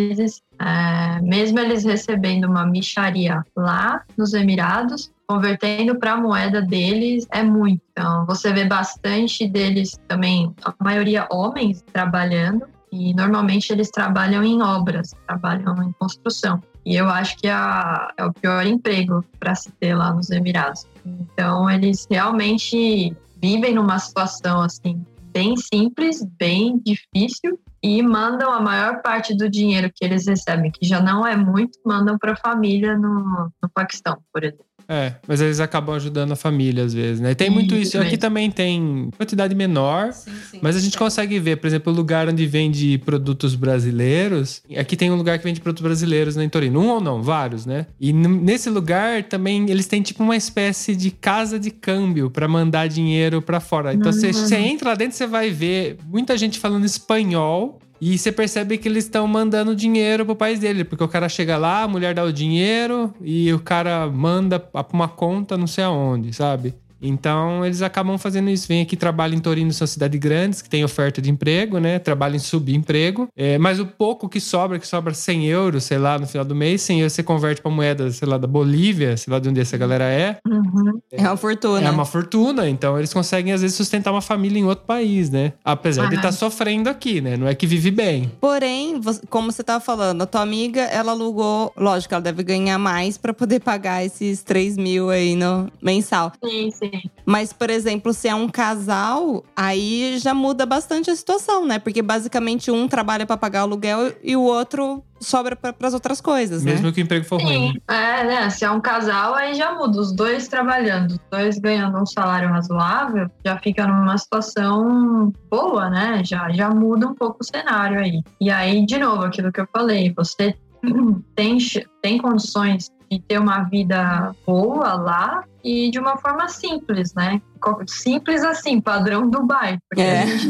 É, 0.60 1.22
mesmo 1.22 1.60
eles 1.60 1.84
recebendo 1.84 2.46
uma 2.46 2.66
micharia 2.66 3.44
lá 3.56 4.04
nos 4.18 4.34
Emirados, 4.34 5.12
convertendo 5.28 5.98
para 5.98 6.14
a 6.14 6.18
moeda 6.18 6.62
deles 6.62 7.28
é 7.32 7.44
muito. 7.44 7.82
Então, 7.92 8.26
você 8.26 8.54
vê 8.54 8.66
bastante 8.66 9.48
deles 9.48 10.00
também, 10.08 10.54
a 10.64 10.74
maioria 10.84 11.28
homens 11.32 11.84
trabalhando, 11.94 12.66
e 12.92 13.14
normalmente 13.14 13.72
eles 13.72 13.90
trabalham 13.90 14.44
em 14.44 14.62
obras, 14.62 15.14
trabalham 15.28 15.84
em 15.84 15.92
construção. 15.94 16.62
E 16.86 16.96
eu 16.96 17.10
acho 17.10 17.36
que 17.38 17.48
a- 17.48 18.14
é 18.16 18.24
o 18.24 18.32
pior 18.32 18.66
emprego 18.66 19.26
para 19.40 19.56
se 19.56 19.72
ter 19.72 19.96
lá 19.96 20.14
nos 20.14 20.30
Emirados. 20.30 20.86
Então, 21.06 21.70
eles 21.70 22.08
realmente 22.10 23.16
vivem 23.42 23.74
numa 23.74 24.00
situação 24.00 24.62
assim 24.62 25.04
bem 25.34 25.56
simples, 25.58 26.24
bem 26.40 26.80
difícil 26.86 27.60
e 27.86 28.02
mandam 28.02 28.52
a 28.52 28.60
maior 28.60 29.04
parte 29.04 29.38
do 29.38 29.48
dinheiro 29.48 29.92
que 29.94 30.04
eles 30.04 30.26
recebem, 30.26 30.72
que 30.72 30.84
já 30.84 31.00
não 31.00 31.26
é 31.26 31.36
muito, 31.36 31.78
mandam 31.86 32.18
para 32.18 32.34
a 32.34 32.36
família 32.36 32.98
no, 32.98 33.52
no 33.62 33.70
Paquistão, 33.72 34.18
por 34.34 34.44
exemplo. 34.44 34.66
É, 34.88 35.14
mas 35.28 35.42
eles 35.42 35.60
acabam 35.60 35.96
ajudando 35.96 36.32
a 36.32 36.36
família 36.36 36.84
às 36.84 36.94
vezes, 36.94 37.20
né? 37.20 37.32
E 37.32 37.36
tem 37.36 37.50
muito 37.50 37.76
Isso. 37.76 37.98
Aqui 37.98 38.06
mesmo. 38.06 38.18
também 38.20 38.52
tem 38.52 39.10
quantidade 39.18 39.56
menor, 39.56 40.14
Sim, 40.14 40.32
sim. 40.52 40.60
Mas 40.62 40.76
a 40.76 40.80
gente 40.80 40.98
consegue 40.98 41.40
ver, 41.40 41.58
por 41.58 41.68
exemplo, 41.68 41.92
o 41.92 41.96
lugar 41.96 42.28
onde 42.28 42.46
vende 42.46 42.98
produtos 43.00 43.56
brasileiros. 43.56 44.62
Aqui 44.78 44.96
tem 44.96 45.12
um 45.12 45.16
lugar 45.16 45.38
que 45.38 45.44
vende 45.44 45.60
produtos 45.60 45.84
brasileiros 45.84 46.36
né, 46.36 46.44
em 46.44 46.50
Torino. 46.50 46.80
Um 46.80 46.90
ou 46.90 47.02
não, 47.02 47.22
vários, 47.22 47.66
né? 47.66 47.88
E 48.00 48.14
nesse 48.14 48.70
lugar 48.70 49.24
também 49.24 49.70
eles 49.70 49.88
têm 49.88 50.02
tipo 50.02 50.24
uma 50.24 50.36
espécie 50.36 50.96
de 50.96 51.12
casa 51.12 51.60
de 51.60 51.72
câmbio 51.72 52.30
pra 52.30 52.48
mandar 52.48 52.88
dinheiro 52.88 53.42
pra 53.42 53.60
fora. 53.60 53.94
Então 53.94 54.12
você 54.12 54.32
você 54.32 54.56
entra 54.56 54.90
lá 54.90 54.96
dentro, 54.96 55.18
você 55.18 55.28
vai 55.28 55.50
ver 55.50 55.98
muita 56.06 56.38
gente 56.38 56.60
falando 56.60 56.86
espanhol. 56.86 57.80
E 58.00 58.18
você 58.18 58.32
percebe 58.32 58.78
que 58.78 58.88
eles 58.88 59.06
estão 59.06 59.28
mandando 59.28 59.76
dinheiro 59.76 60.26
pro 60.26 60.36
país 60.36 60.60
dele, 60.60 60.84
porque 60.84 61.04
o 61.04 61.08
cara 61.08 61.30
chega 61.30 61.58
lá, 61.58 61.84
a 61.84 61.88
mulher 61.88 62.14
dá 62.14 62.24
o 62.24 62.34
dinheiro 62.34 63.14
e 63.22 63.52
o 63.54 63.60
cara 63.60 64.08
manda 64.08 64.60
pra 64.60 64.86
uma 64.92 65.08
conta 65.08 65.58
não 65.58 65.68
sei 65.68 65.84
aonde, 65.84 66.34
sabe? 66.34 66.74
Então 67.08 67.66
eles 67.66 67.82
acabam 67.82 68.18
fazendo 68.18 68.50
isso. 68.50 68.68
Vem 68.68 68.82
aqui, 68.82 68.96
trabalham 68.96 69.38
em 69.38 69.40
Torino, 69.40 69.72
são 69.72 69.88
cidades 69.88 70.20
grandes 70.20 70.62
que 70.62 70.70
tem 70.70 70.84
oferta 70.84 71.22
de 71.22 71.30
emprego, 71.30 71.80
né? 71.80 72.00
Trabalham 72.00 72.36
em 72.36 72.40
subemprego. 72.40 73.28
É, 73.36 73.58
mas 73.58 73.80
o 73.80 73.86
pouco 73.86 74.28
que 74.28 74.40
sobra, 74.40 74.80
que 74.80 74.88
sobra 74.88 75.14
100 75.14 75.46
euros, 75.48 75.84
sei 75.84 75.98
lá, 75.98 76.18
no 76.18 76.28
final 76.28 76.46
do 76.46 76.56
mês, 76.56 76.82
100 76.82 77.00
euros 77.02 77.14
você 77.14 77.24
converte 77.24 77.62
pra 77.62 77.72
moeda, 77.72 78.12
sei 78.12 78.28
lá, 78.28 78.38
da 78.38 78.48
Bolívia, 78.48 79.16
sei 79.18 79.32
lá 79.32 79.40
de 79.40 79.50
onde 79.50 79.60
essa 79.60 79.78
galera 79.78 80.06
é. 80.06 80.38
Uhum. 80.48 81.00
É 81.12 81.22
uma 81.22 81.38
fortuna. 81.38 81.88
É 81.88 81.92
uma 81.92 82.06
fortuna. 82.06 82.70
Então 82.70 82.98
eles 82.98 83.14
conseguem, 83.14 83.54
às 83.54 83.62
vezes, 83.62 83.76
sustentar 83.76 84.12
uma 84.12 84.22
família 84.22 84.60
em 84.60 84.66
outro 84.66 84.86
país, 84.86 85.30
né? 85.30 85.54
Apesar 85.64 86.10
de 86.10 86.16
estar 86.16 86.32
sofrendo 86.32 86.90
aqui, 86.90 87.22
né? 87.22 87.38
Não 87.38 87.48
é 87.48 87.56
que 87.56 87.68
vive 87.68 87.92
bem. 87.92 88.32
Porém, 88.40 89.00
como 89.30 89.52
você 89.52 89.64
tava 89.64 89.84
falando, 89.84 90.22
a 90.22 90.26
tua 90.26 90.42
amiga, 90.42 90.82
ela 90.82 91.12
alugou. 91.12 91.72
Lógico, 91.78 92.14
ela 92.14 92.22
deve 92.22 92.44
ganhar 92.44 92.78
mais 92.78 93.18
pra 93.18 93.34
poder 93.34 93.60
pagar 93.60 94.04
esses 94.04 94.44
3 94.44 94.78
mil 94.78 95.10
aí 95.10 95.36
no 95.36 95.72
mensal. 95.82 96.32
Sim, 96.44 96.72
sim. 96.72 96.92
Mas, 97.26 97.52
por 97.52 97.70
exemplo, 97.70 98.14
se 98.14 98.28
é 98.28 98.36
um 98.36 98.48
casal, 98.48 99.44
aí 99.56 100.18
já 100.20 100.34
muda 100.34 100.66
bastante 100.66 101.10
a 101.10 101.16
situação, 101.16 101.66
né? 101.66 101.80
Porque 101.80 102.02
basicamente 102.02 102.70
um 102.72 102.88
trabalha 102.88 103.26
pra 103.26 103.38
pagar 103.38 103.62
o 103.62 103.64
aluguel 103.64 104.14
e 104.24 104.36
o 104.36 104.42
outro 104.42 105.04
sobra 105.20 105.56
para 105.56 105.74
as 105.82 105.94
outras 105.94 106.22
coisas, 106.22 106.64
né? 106.64 106.74
Mesmo 106.74 106.92
que 106.92 107.02
o 107.02 107.04
emprego 107.04 107.26
for 107.26 107.42
ruim. 107.42 107.72
Sim, 107.72 107.82
é, 107.88 108.24
né? 108.24 108.50
Se 108.50 108.66
é 108.66 108.72
um 108.72 108.80
casal, 108.80 109.34
aí 109.34 109.54
já 109.56 109.74
muda. 109.74 110.00
Os 110.00 110.14
dois 110.14 110.48
trabalhando, 110.48 111.12
os 111.12 111.20
dois 111.32 111.58
ganhando 111.58 111.98
um 111.98 112.06
salário 112.06 112.50
razoável, 112.50 113.30
já 113.46 113.58
fica 113.58 113.88
numa 113.88 114.18
situação 114.18 115.34
boa, 115.50 115.90
né? 115.90 116.22
Já, 116.24 116.52
já 116.52 116.70
muda 116.70 117.08
um 117.08 117.16
pouco 117.16 117.38
o 117.42 117.44
cenário 117.44 118.00
aí. 118.00 118.22
E 118.40 118.50
aí, 118.50 118.86
de 118.86 118.98
novo, 118.98 119.24
aquilo 119.24 119.52
que 119.52 119.62
eu 119.62 119.68
falei, 119.72 120.14
você 120.16 120.56
tem, 121.36 121.58
tem 122.02 122.18
condições 122.18 122.92
de 123.10 123.20
ter 123.20 123.40
uma 123.40 123.64
vida 123.64 124.36
boa 124.46 124.94
lá 124.94 125.44
e 125.66 125.90
de 125.90 125.98
uma 125.98 126.16
forma 126.16 126.48
simples, 126.48 127.16
né? 127.16 127.42
simples 127.88 128.44
assim, 128.44 128.80
padrão 128.80 129.28
Dubai. 129.28 129.80
Porque 129.90 130.04
É. 130.04 130.22
a, 130.22 130.26
gente, 130.28 130.50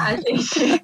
a, 0.00 0.16
gente, 0.16 0.82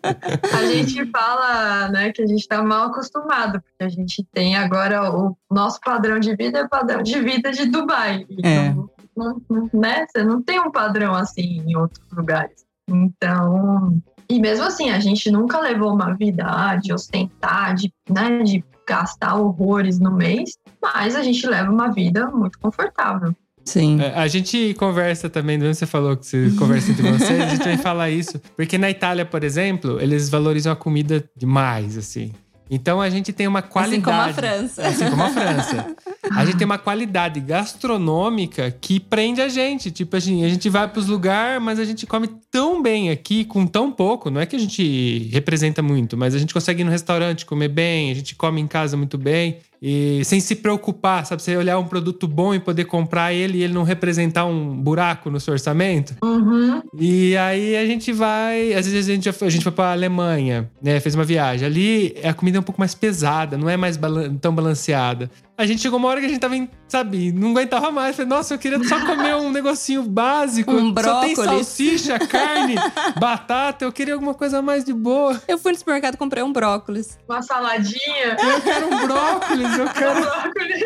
a 0.54 0.66
gente 0.66 1.10
fala 1.10 1.88
né, 1.88 2.12
que 2.12 2.22
a 2.22 2.26
gente 2.26 2.42
está 2.42 2.62
mal 2.62 2.86
acostumado, 2.86 3.60
porque 3.60 3.82
a 3.82 3.88
gente 3.88 4.24
tem 4.32 4.54
agora 4.56 5.12
o 5.12 5.36
nosso 5.50 5.80
padrão 5.80 6.20
de 6.20 6.36
vida 6.36 6.60
é 6.60 6.62
o 6.62 6.68
padrão 6.68 7.02
de 7.02 7.18
vida 7.20 7.50
de 7.50 7.66
Dubai. 7.66 8.24
É. 8.44 8.66
Então, 8.68 8.90
não, 9.16 9.42
não- 9.50 9.70
né, 9.74 10.06
você 10.06 10.22
não 10.22 10.40
tem 10.40 10.60
um 10.60 10.70
padrão 10.70 11.12
assim 11.12 11.60
em 11.66 11.76
outros 11.76 12.06
lugares. 12.12 12.64
Então, 12.88 14.00
e 14.28 14.38
mesmo 14.38 14.64
assim, 14.64 14.90
a 14.90 15.00
gente 15.00 15.28
nunca 15.28 15.58
levou 15.58 15.92
uma 15.92 16.14
vida 16.14 16.44
ah, 16.46 16.76
de 16.76 16.92
ostentar, 16.92 17.74
de, 17.74 17.92
né, 18.08 18.44
de 18.44 18.64
gastar 18.86 19.36
horrores 19.36 19.98
no 19.98 20.12
mês, 20.12 20.56
mas 20.80 21.14
a 21.14 21.22
gente 21.22 21.46
leva 21.46 21.70
uma 21.70 21.90
vida 21.90 22.26
muito 22.30 22.58
confortável. 22.58 23.34
Sim. 23.64 24.00
É, 24.00 24.14
A 24.14 24.26
gente 24.26 24.74
conversa 24.74 25.30
também, 25.30 25.58
quando 25.58 25.74
você 25.74 25.86
falou 25.86 26.16
que 26.16 26.26
você 26.26 26.50
conversa 26.58 26.90
entre 26.90 27.10
vocês, 27.10 27.40
a 27.40 27.48
gente 27.48 27.64
vai 27.64 27.76
falar 27.78 28.10
isso. 28.10 28.40
Porque 28.56 28.76
na 28.76 28.90
Itália, 28.90 29.24
por 29.24 29.44
exemplo, 29.44 30.00
eles 30.00 30.28
valorizam 30.28 30.72
a 30.72 30.76
comida 30.76 31.24
demais, 31.36 31.96
assim. 31.96 32.32
Então 32.74 33.02
a 33.02 33.10
gente 33.10 33.34
tem 33.34 33.46
uma 33.46 33.58
Assim 33.58 33.68
qualidade. 33.68 34.02
como 34.02 34.20
a 34.22 34.32
França. 34.32 34.86
Assim 34.86 35.10
como 35.10 35.22
a 35.22 35.28
França. 35.28 35.94
A 36.30 36.44
gente 36.46 36.56
tem 36.56 36.64
uma 36.64 36.78
qualidade 36.78 37.38
gastronômica 37.38 38.70
que 38.80 38.98
prende 38.98 39.42
a 39.42 39.48
gente. 39.48 39.90
Tipo, 39.90 40.16
a 40.16 40.18
gente, 40.20 40.42
a 40.42 40.48
gente 40.48 40.70
vai 40.70 40.88
pros 40.88 41.06
lugares, 41.06 41.62
mas 41.62 41.78
a 41.78 41.84
gente 41.84 42.06
come 42.06 42.28
tão 42.50 42.80
bem 42.82 43.10
aqui, 43.10 43.44
com 43.44 43.66
tão 43.66 43.92
pouco. 43.92 44.30
Não 44.30 44.40
é 44.40 44.46
que 44.46 44.56
a 44.56 44.58
gente 44.58 45.28
representa 45.30 45.82
muito, 45.82 46.16
mas 46.16 46.34
a 46.34 46.38
gente 46.38 46.54
consegue 46.54 46.80
ir 46.80 46.84
no 46.84 46.90
restaurante 46.90 47.44
comer 47.44 47.68
bem, 47.68 48.10
a 48.10 48.14
gente 48.14 48.34
come 48.34 48.58
em 48.58 48.66
casa 48.66 48.96
muito 48.96 49.18
bem. 49.18 49.58
E 49.84 50.24
sem 50.24 50.38
se 50.38 50.54
preocupar, 50.54 51.26
sabe? 51.26 51.42
Você 51.42 51.56
olhar 51.56 51.76
um 51.76 51.84
produto 51.84 52.28
bom 52.28 52.54
e 52.54 52.60
poder 52.60 52.84
comprar 52.84 53.32
ele 53.32 53.58
e 53.58 53.62
ele 53.64 53.74
não 53.74 53.82
representar 53.82 54.44
um 54.44 54.76
buraco 54.76 55.28
no 55.28 55.40
seu 55.40 55.52
orçamento. 55.52 56.14
Uhum. 56.22 56.80
E 56.96 57.36
aí 57.36 57.74
a 57.76 57.84
gente 57.84 58.12
vai. 58.12 58.72
Às 58.74 58.86
vezes 58.86 59.08
a 59.08 59.12
gente, 59.12 59.28
a 59.28 59.50
gente 59.50 59.62
foi 59.64 59.72
pra 59.72 59.90
Alemanha, 59.90 60.70
né? 60.80 61.00
Fez 61.00 61.16
uma 61.16 61.24
viagem. 61.24 61.66
Ali 61.66 62.14
a 62.22 62.32
comida 62.32 62.58
é 62.58 62.60
um 62.60 62.62
pouco 62.62 62.80
mais 62.80 62.94
pesada, 62.94 63.58
não 63.58 63.68
é 63.68 63.76
mais 63.76 63.96
balan- 63.96 64.32
tão 64.36 64.54
balanceada. 64.54 65.28
A 65.62 65.66
gente 65.66 65.80
chegou 65.80 65.96
uma 65.96 66.08
hora 66.08 66.18
que 66.18 66.26
a 66.26 66.28
gente 66.28 66.40
tava, 66.40 66.56
em, 66.56 66.68
sabe, 66.88 67.30
não 67.30 67.50
aguentava 67.52 67.92
mais. 67.92 68.16
Falei, 68.16 68.28
nossa, 68.28 68.52
eu 68.54 68.58
queria 68.58 68.82
só 68.82 68.98
comer 69.06 69.36
um 69.36 69.48
negocinho 69.48 70.02
básico. 70.02 70.72
Um 70.72 70.92
Só 70.92 71.20
tem 71.20 71.34
brócolis. 71.34 71.36
salsicha, 71.36 72.18
carne, 72.18 72.74
batata. 73.16 73.84
Eu 73.84 73.92
queria 73.92 74.14
alguma 74.14 74.34
coisa 74.34 74.60
mais 74.60 74.82
de 74.84 74.92
boa. 74.92 75.40
Eu 75.46 75.58
fui 75.58 75.70
no 75.70 75.78
supermercado 75.78 76.14
e 76.14 76.16
comprei 76.16 76.42
um 76.42 76.52
brócolis. 76.52 77.16
Uma 77.28 77.40
saladinha, 77.42 78.36
Eu 78.42 78.60
quero 78.60 78.86
um 78.92 79.06
brócolis, 79.06 79.78
eu 79.78 79.86
quero. 79.94 80.20
brócolis. 80.20 80.82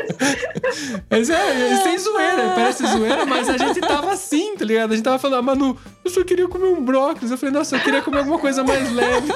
Mas 1.11 1.31
é, 1.31 1.71
é 1.73 1.77
sem 1.83 1.99
zoeira, 1.99 2.53
parece 2.55 2.87
zoeira, 2.87 3.25
mas 3.25 3.49
a 3.49 3.57
gente 3.57 3.81
tava 3.81 4.12
assim, 4.12 4.57
tá 4.57 4.65
ligado? 4.65 4.93
A 4.93 4.95
gente 4.97 5.05
tava 5.05 5.19
falando, 5.19 5.39
ah, 5.39 5.43
Manu, 5.43 5.77
eu 6.05 6.11
só 6.11 6.23
queria 6.23 6.47
comer 6.49 6.67
um 6.67 6.85
brócolis. 6.85 7.31
Eu 7.31 7.39
falei, 7.39 7.55
nossa, 7.55 7.77
eu 7.77 7.81
queria 7.81 8.03
comer 8.03 8.19
alguma 8.19 8.39
coisa 8.39 8.62
mais 8.62 8.93
leve. 8.93 9.33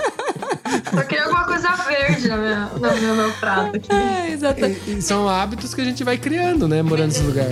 Só 0.94 1.02
queria 1.04 1.24
alguma 1.24 1.44
coisa 1.44 1.70
verde 1.76 2.28
no 2.28 2.36
meu, 2.36 2.56
no 2.56 3.00
meu, 3.00 3.14
meu 3.14 3.32
prato 3.34 3.76
aqui. 3.76 3.88
É, 3.92 4.30
exatamente. 4.32 4.90
E, 4.90 4.98
e 4.98 5.02
são 5.02 5.24
hábitos 5.30 5.74
que 5.74 5.80
a 5.80 5.84
gente 5.84 6.02
vai 6.04 6.18
criando, 6.18 6.66
né, 6.68 6.82
morando 6.82 7.08
nesse 7.08 7.22
lugar. 7.22 7.48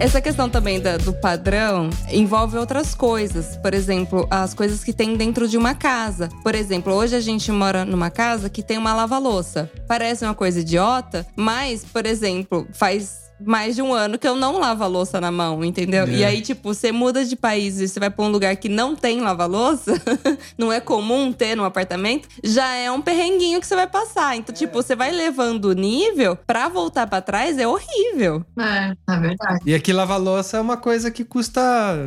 Essa 0.00 0.20
questão 0.20 0.50
também 0.50 0.80
da- 0.80 0.96
do 0.98 1.12
padrão 1.14 1.88
envolve 2.10 2.58
outras 2.58 2.94
coisas. 2.94 3.56
Por 3.56 3.72
exemplo, 3.72 4.26
as 4.30 4.52
coisas 4.52 4.82
que 4.84 4.92
tem 4.92 5.16
dentro 5.16 5.48
de 5.48 5.56
uma 5.56 5.74
casa. 5.74 6.28
Por 6.42 6.54
exemplo, 6.54 6.92
hoje 6.92 7.14
a 7.16 7.20
gente 7.20 7.50
mora 7.50 7.84
numa 7.84 8.10
casa 8.10 8.50
que 8.50 8.62
tem 8.62 8.76
uma 8.76 8.92
lava-louça. 8.92 9.70
Parece 9.88 10.24
uma 10.24 10.34
coisa 10.34 10.60
idiota, 10.60 11.24
mas, 11.36 11.84
por 11.84 12.04
exemplo, 12.04 12.66
faz 12.72 13.23
mais 13.40 13.74
de 13.74 13.82
um 13.82 13.92
ano 13.92 14.18
que 14.18 14.26
eu 14.26 14.36
não 14.36 14.58
lavo 14.58 14.84
a 14.84 14.86
louça 14.86 15.20
na 15.20 15.30
mão, 15.30 15.64
entendeu? 15.64 16.04
É. 16.04 16.10
E 16.10 16.24
aí, 16.24 16.40
tipo, 16.40 16.74
você 16.74 16.92
muda 16.92 17.24
de 17.24 17.36
país 17.36 17.80
e 17.80 17.88
você 17.88 17.98
vai 17.98 18.10
pra 18.10 18.24
um 18.24 18.28
lugar 18.28 18.54
que 18.56 18.68
não 18.68 18.94
tem 18.94 19.20
lava-louça, 19.20 19.92
não 20.56 20.72
é 20.72 20.80
comum 20.80 21.32
ter 21.32 21.56
num 21.56 21.64
apartamento, 21.64 22.28
já 22.42 22.74
é 22.74 22.90
um 22.90 23.00
perrenguinho 23.00 23.60
que 23.60 23.66
você 23.66 23.74
vai 23.74 23.86
passar. 23.86 24.36
Então, 24.36 24.54
tipo, 24.54 24.74
você 24.74 24.94
vai 24.94 25.10
levando 25.10 25.66
o 25.66 25.72
nível 25.72 26.36
pra 26.46 26.68
voltar 26.68 27.06
pra 27.06 27.20
trás 27.20 27.58
é 27.58 27.66
horrível. 27.66 28.44
É, 28.58 28.94
na 29.06 29.18
verdade. 29.18 29.60
E 29.66 29.74
aqui 29.74 29.92
lavar 29.92 30.20
louça 30.20 30.56
é 30.56 30.60
uma 30.60 30.76
coisa 30.76 31.10
que 31.10 31.24
custa 31.24 31.62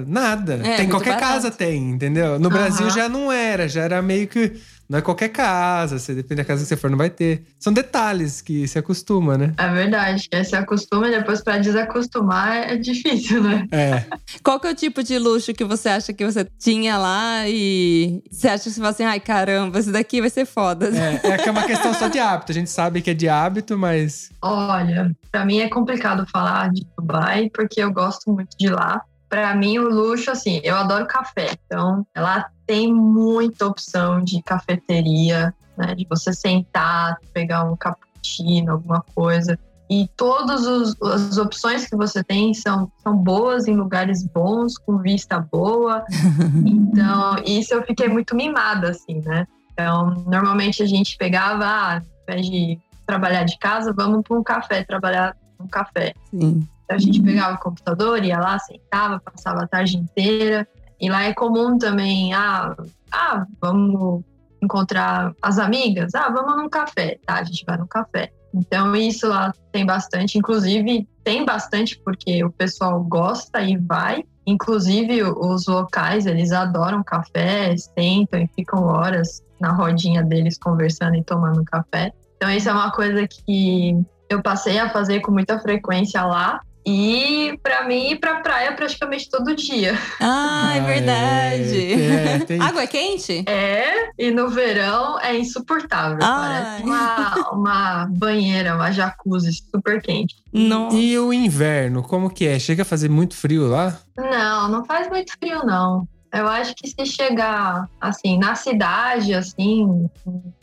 nada. 0.07 0.59
É, 0.63 0.77
tem 0.77 0.89
qualquer 0.89 1.15
barato. 1.15 1.33
casa 1.33 1.51
tem, 1.51 1.91
entendeu? 1.91 2.39
No 2.39 2.49
Brasil 2.49 2.89
já 2.89 3.07
não 3.09 3.31
era, 3.31 3.67
já 3.67 3.83
era 3.83 4.01
meio 4.01 4.27
que 4.27 4.53
não 4.89 4.99
é 4.99 5.01
qualquer 5.01 5.29
casa, 5.29 5.99
você 5.99 6.15
depende 6.15 6.41
da 6.41 6.45
casa 6.45 6.63
que 6.63 6.69
você 6.69 6.77
for 6.77 6.89
não 6.89 6.97
vai 6.97 7.09
ter. 7.09 7.43
São 7.59 7.73
detalhes 7.73 8.41
que 8.41 8.67
se 8.67 8.79
acostuma, 8.79 9.37
né? 9.37 9.53
É 9.57 9.69
verdade. 9.69 10.29
Aí 10.33 10.45
você 10.45 10.55
acostuma 10.55 11.07
e 11.07 11.11
depois 11.11 11.41
pra 11.41 11.57
desacostumar 11.57 12.55
é 12.55 12.77
difícil, 12.77 13.43
né? 13.43 13.67
É. 13.71 14.05
Qual 14.41 14.59
que 14.59 14.67
é 14.67 14.71
o 14.71 14.75
tipo 14.75 15.03
de 15.03 15.19
luxo 15.19 15.53
que 15.53 15.65
você 15.65 15.89
acha 15.89 16.13
que 16.13 16.25
você 16.25 16.47
tinha 16.57 16.97
lá 16.97 17.47
e 17.47 18.23
você 18.31 18.47
acha 18.47 18.63
que 18.63 18.69
você 18.69 18.77
fala 18.77 18.89
assim, 18.89 19.03
ai 19.03 19.19
caramba, 19.19 19.79
esse 19.79 19.91
daqui 19.91 20.21
vai 20.21 20.29
ser 20.29 20.45
foda. 20.45 20.89
É, 20.89 21.31
é 21.31 21.37
que 21.37 21.49
é 21.49 21.51
uma 21.51 21.63
questão 21.63 21.93
só 21.93 22.07
de 22.07 22.19
hábito. 22.19 22.51
A 22.51 22.55
gente 22.55 22.69
sabe 22.69 23.01
que 23.01 23.09
é 23.09 23.13
de 23.13 23.27
hábito, 23.27 23.77
mas 23.77 24.29
Olha, 24.41 25.11
pra 25.31 25.45
mim 25.45 25.59
é 25.59 25.69
complicado 25.69 26.25
falar 26.31 26.71
de 26.71 26.85
Dubai 26.97 27.49
porque 27.53 27.81
eu 27.81 27.91
gosto 27.91 28.31
muito 28.31 28.55
de 28.57 28.69
lá. 28.69 29.01
Pra 29.29 29.53
mim, 29.55 29.77
o 29.79 29.89
luxo, 29.89 30.31
assim, 30.31 30.61
eu 30.63 30.75
adoro 30.75 31.05
café. 31.05 31.57
Então, 31.65 32.05
lá 32.15 32.49
tem 32.65 32.93
muita 32.93 33.65
opção 33.65 34.23
de 34.23 34.41
cafeteria, 34.41 35.53
né? 35.77 35.95
De 35.95 36.05
você 36.09 36.33
sentar, 36.33 37.17
pegar 37.33 37.63
um 37.63 37.75
cappuccino, 37.75 38.71
alguma 38.73 39.03
coisa. 39.13 39.59
E 39.89 40.09
todas 40.17 40.67
as 41.01 41.37
opções 41.37 41.87
que 41.87 41.95
você 41.95 42.21
tem 42.21 42.53
são, 42.53 42.91
são 43.01 43.15
boas 43.15 43.67
em 43.67 43.75
lugares 43.75 44.25
bons, 44.25 44.77
com 44.77 44.97
vista 44.97 45.39
boa. 45.39 46.03
Então, 46.65 47.35
isso 47.45 47.75
eu 47.75 47.83
fiquei 47.83 48.07
muito 48.07 48.35
mimada, 48.35 48.89
assim, 48.89 49.21
né? 49.23 49.45
Então, 49.71 50.23
normalmente 50.25 50.81
a 50.81 50.85
gente 50.87 51.15
pegava, 51.15 51.63
ah, 51.63 51.93
ao 51.95 52.01
invés 52.23 52.47
de 52.47 52.79
trabalhar 53.05 53.43
de 53.43 53.57
casa, 53.59 53.93
vamos 53.93 54.23
para 54.23 54.37
um 54.37 54.43
café, 54.43 54.83
trabalhar 54.83 55.35
num 55.59 55.67
café. 55.67 56.13
Sim. 56.31 56.67
A 56.89 56.97
gente 56.97 57.21
pegava 57.21 57.55
o 57.55 57.59
computador, 57.59 58.23
ia 58.23 58.39
lá, 58.39 58.57
sentava, 58.59 59.19
passava 59.19 59.63
a 59.63 59.67
tarde 59.67 59.97
inteira. 59.97 60.67
E 60.99 61.09
lá 61.09 61.23
é 61.23 61.33
comum 61.33 61.77
também, 61.77 62.33
ah, 62.33 62.75
ah, 63.11 63.45
vamos 63.61 64.23
encontrar 64.61 65.33
as 65.41 65.59
amigas, 65.59 66.15
ah, 66.15 66.29
vamos 66.29 66.57
num 66.57 66.69
café, 66.69 67.19
tá? 67.25 67.35
A 67.35 67.43
gente 67.43 67.63
vai 67.65 67.77
num 67.77 67.87
café. 67.87 68.31
Então, 68.53 68.95
isso 68.95 69.27
lá 69.27 69.53
tem 69.71 69.85
bastante, 69.85 70.37
inclusive 70.37 71.07
tem 71.23 71.45
bastante 71.45 71.99
porque 71.99 72.43
o 72.43 72.51
pessoal 72.51 73.03
gosta 73.03 73.61
e 73.61 73.77
vai. 73.77 74.23
Inclusive, 74.45 75.23
os 75.23 75.67
locais, 75.67 76.25
eles 76.25 76.51
adoram 76.51 77.03
café, 77.03 77.75
sentam 77.77 78.39
e 78.39 78.47
ficam 78.55 78.83
horas 78.83 79.43
na 79.59 79.73
rodinha 79.73 80.23
deles 80.23 80.57
conversando 80.57 81.15
e 81.15 81.23
tomando 81.23 81.63
café. 81.65 82.11
Então, 82.37 82.49
isso 82.49 82.69
é 82.69 82.71
uma 82.71 82.91
coisa 82.91 83.27
que 83.27 83.99
eu 84.29 84.41
passei 84.41 84.79
a 84.79 84.89
fazer 84.89 85.19
com 85.19 85.31
muita 85.31 85.59
frequência 85.59 86.23
lá. 86.23 86.61
E 86.89 87.59
para 87.61 87.85
mim 87.85 88.11
ir 88.11 88.15
pra 88.19 88.35
praia 88.39 88.71
praticamente 88.71 89.29
todo 89.29 89.53
dia. 89.53 89.93
Ah, 90.21 90.71
é 90.73 90.79
Ah, 90.79 90.83
verdade. 90.83 91.93
é, 91.93 92.35
é, 92.35 92.39
tem- 92.39 92.61
Água 92.63 92.83
é 92.83 92.87
quente? 92.87 93.43
É, 93.45 94.09
e 94.17 94.31
no 94.31 94.47
verão 94.49 95.19
é 95.19 95.37
insuportável. 95.37 96.19
Ai. 96.21 96.79
Parece 96.81 96.83
uma, 96.83 97.49
uma 97.51 98.05
banheira, 98.09 98.75
uma 98.75 98.89
jacuzzi 98.91 99.51
super 99.51 100.01
quente. 100.01 100.35
Nossa. 100.53 100.95
E 100.95 101.19
o 101.19 101.33
inverno, 101.33 102.01
como 102.01 102.29
que 102.29 102.47
é? 102.47 102.57
Chega 102.57 102.83
a 102.83 102.85
fazer 102.85 103.09
muito 103.09 103.35
frio 103.35 103.67
lá? 103.67 103.99
Não, 104.17 104.69
não 104.69 104.85
faz 104.85 105.09
muito 105.09 105.33
frio, 105.37 105.65
não. 105.65 106.07
Eu 106.33 106.47
acho 106.47 106.73
que 106.75 106.87
se 106.87 107.05
chegar, 107.05 107.85
assim, 107.99 108.37
na 108.37 108.55
cidade, 108.55 109.33
assim, 109.33 110.09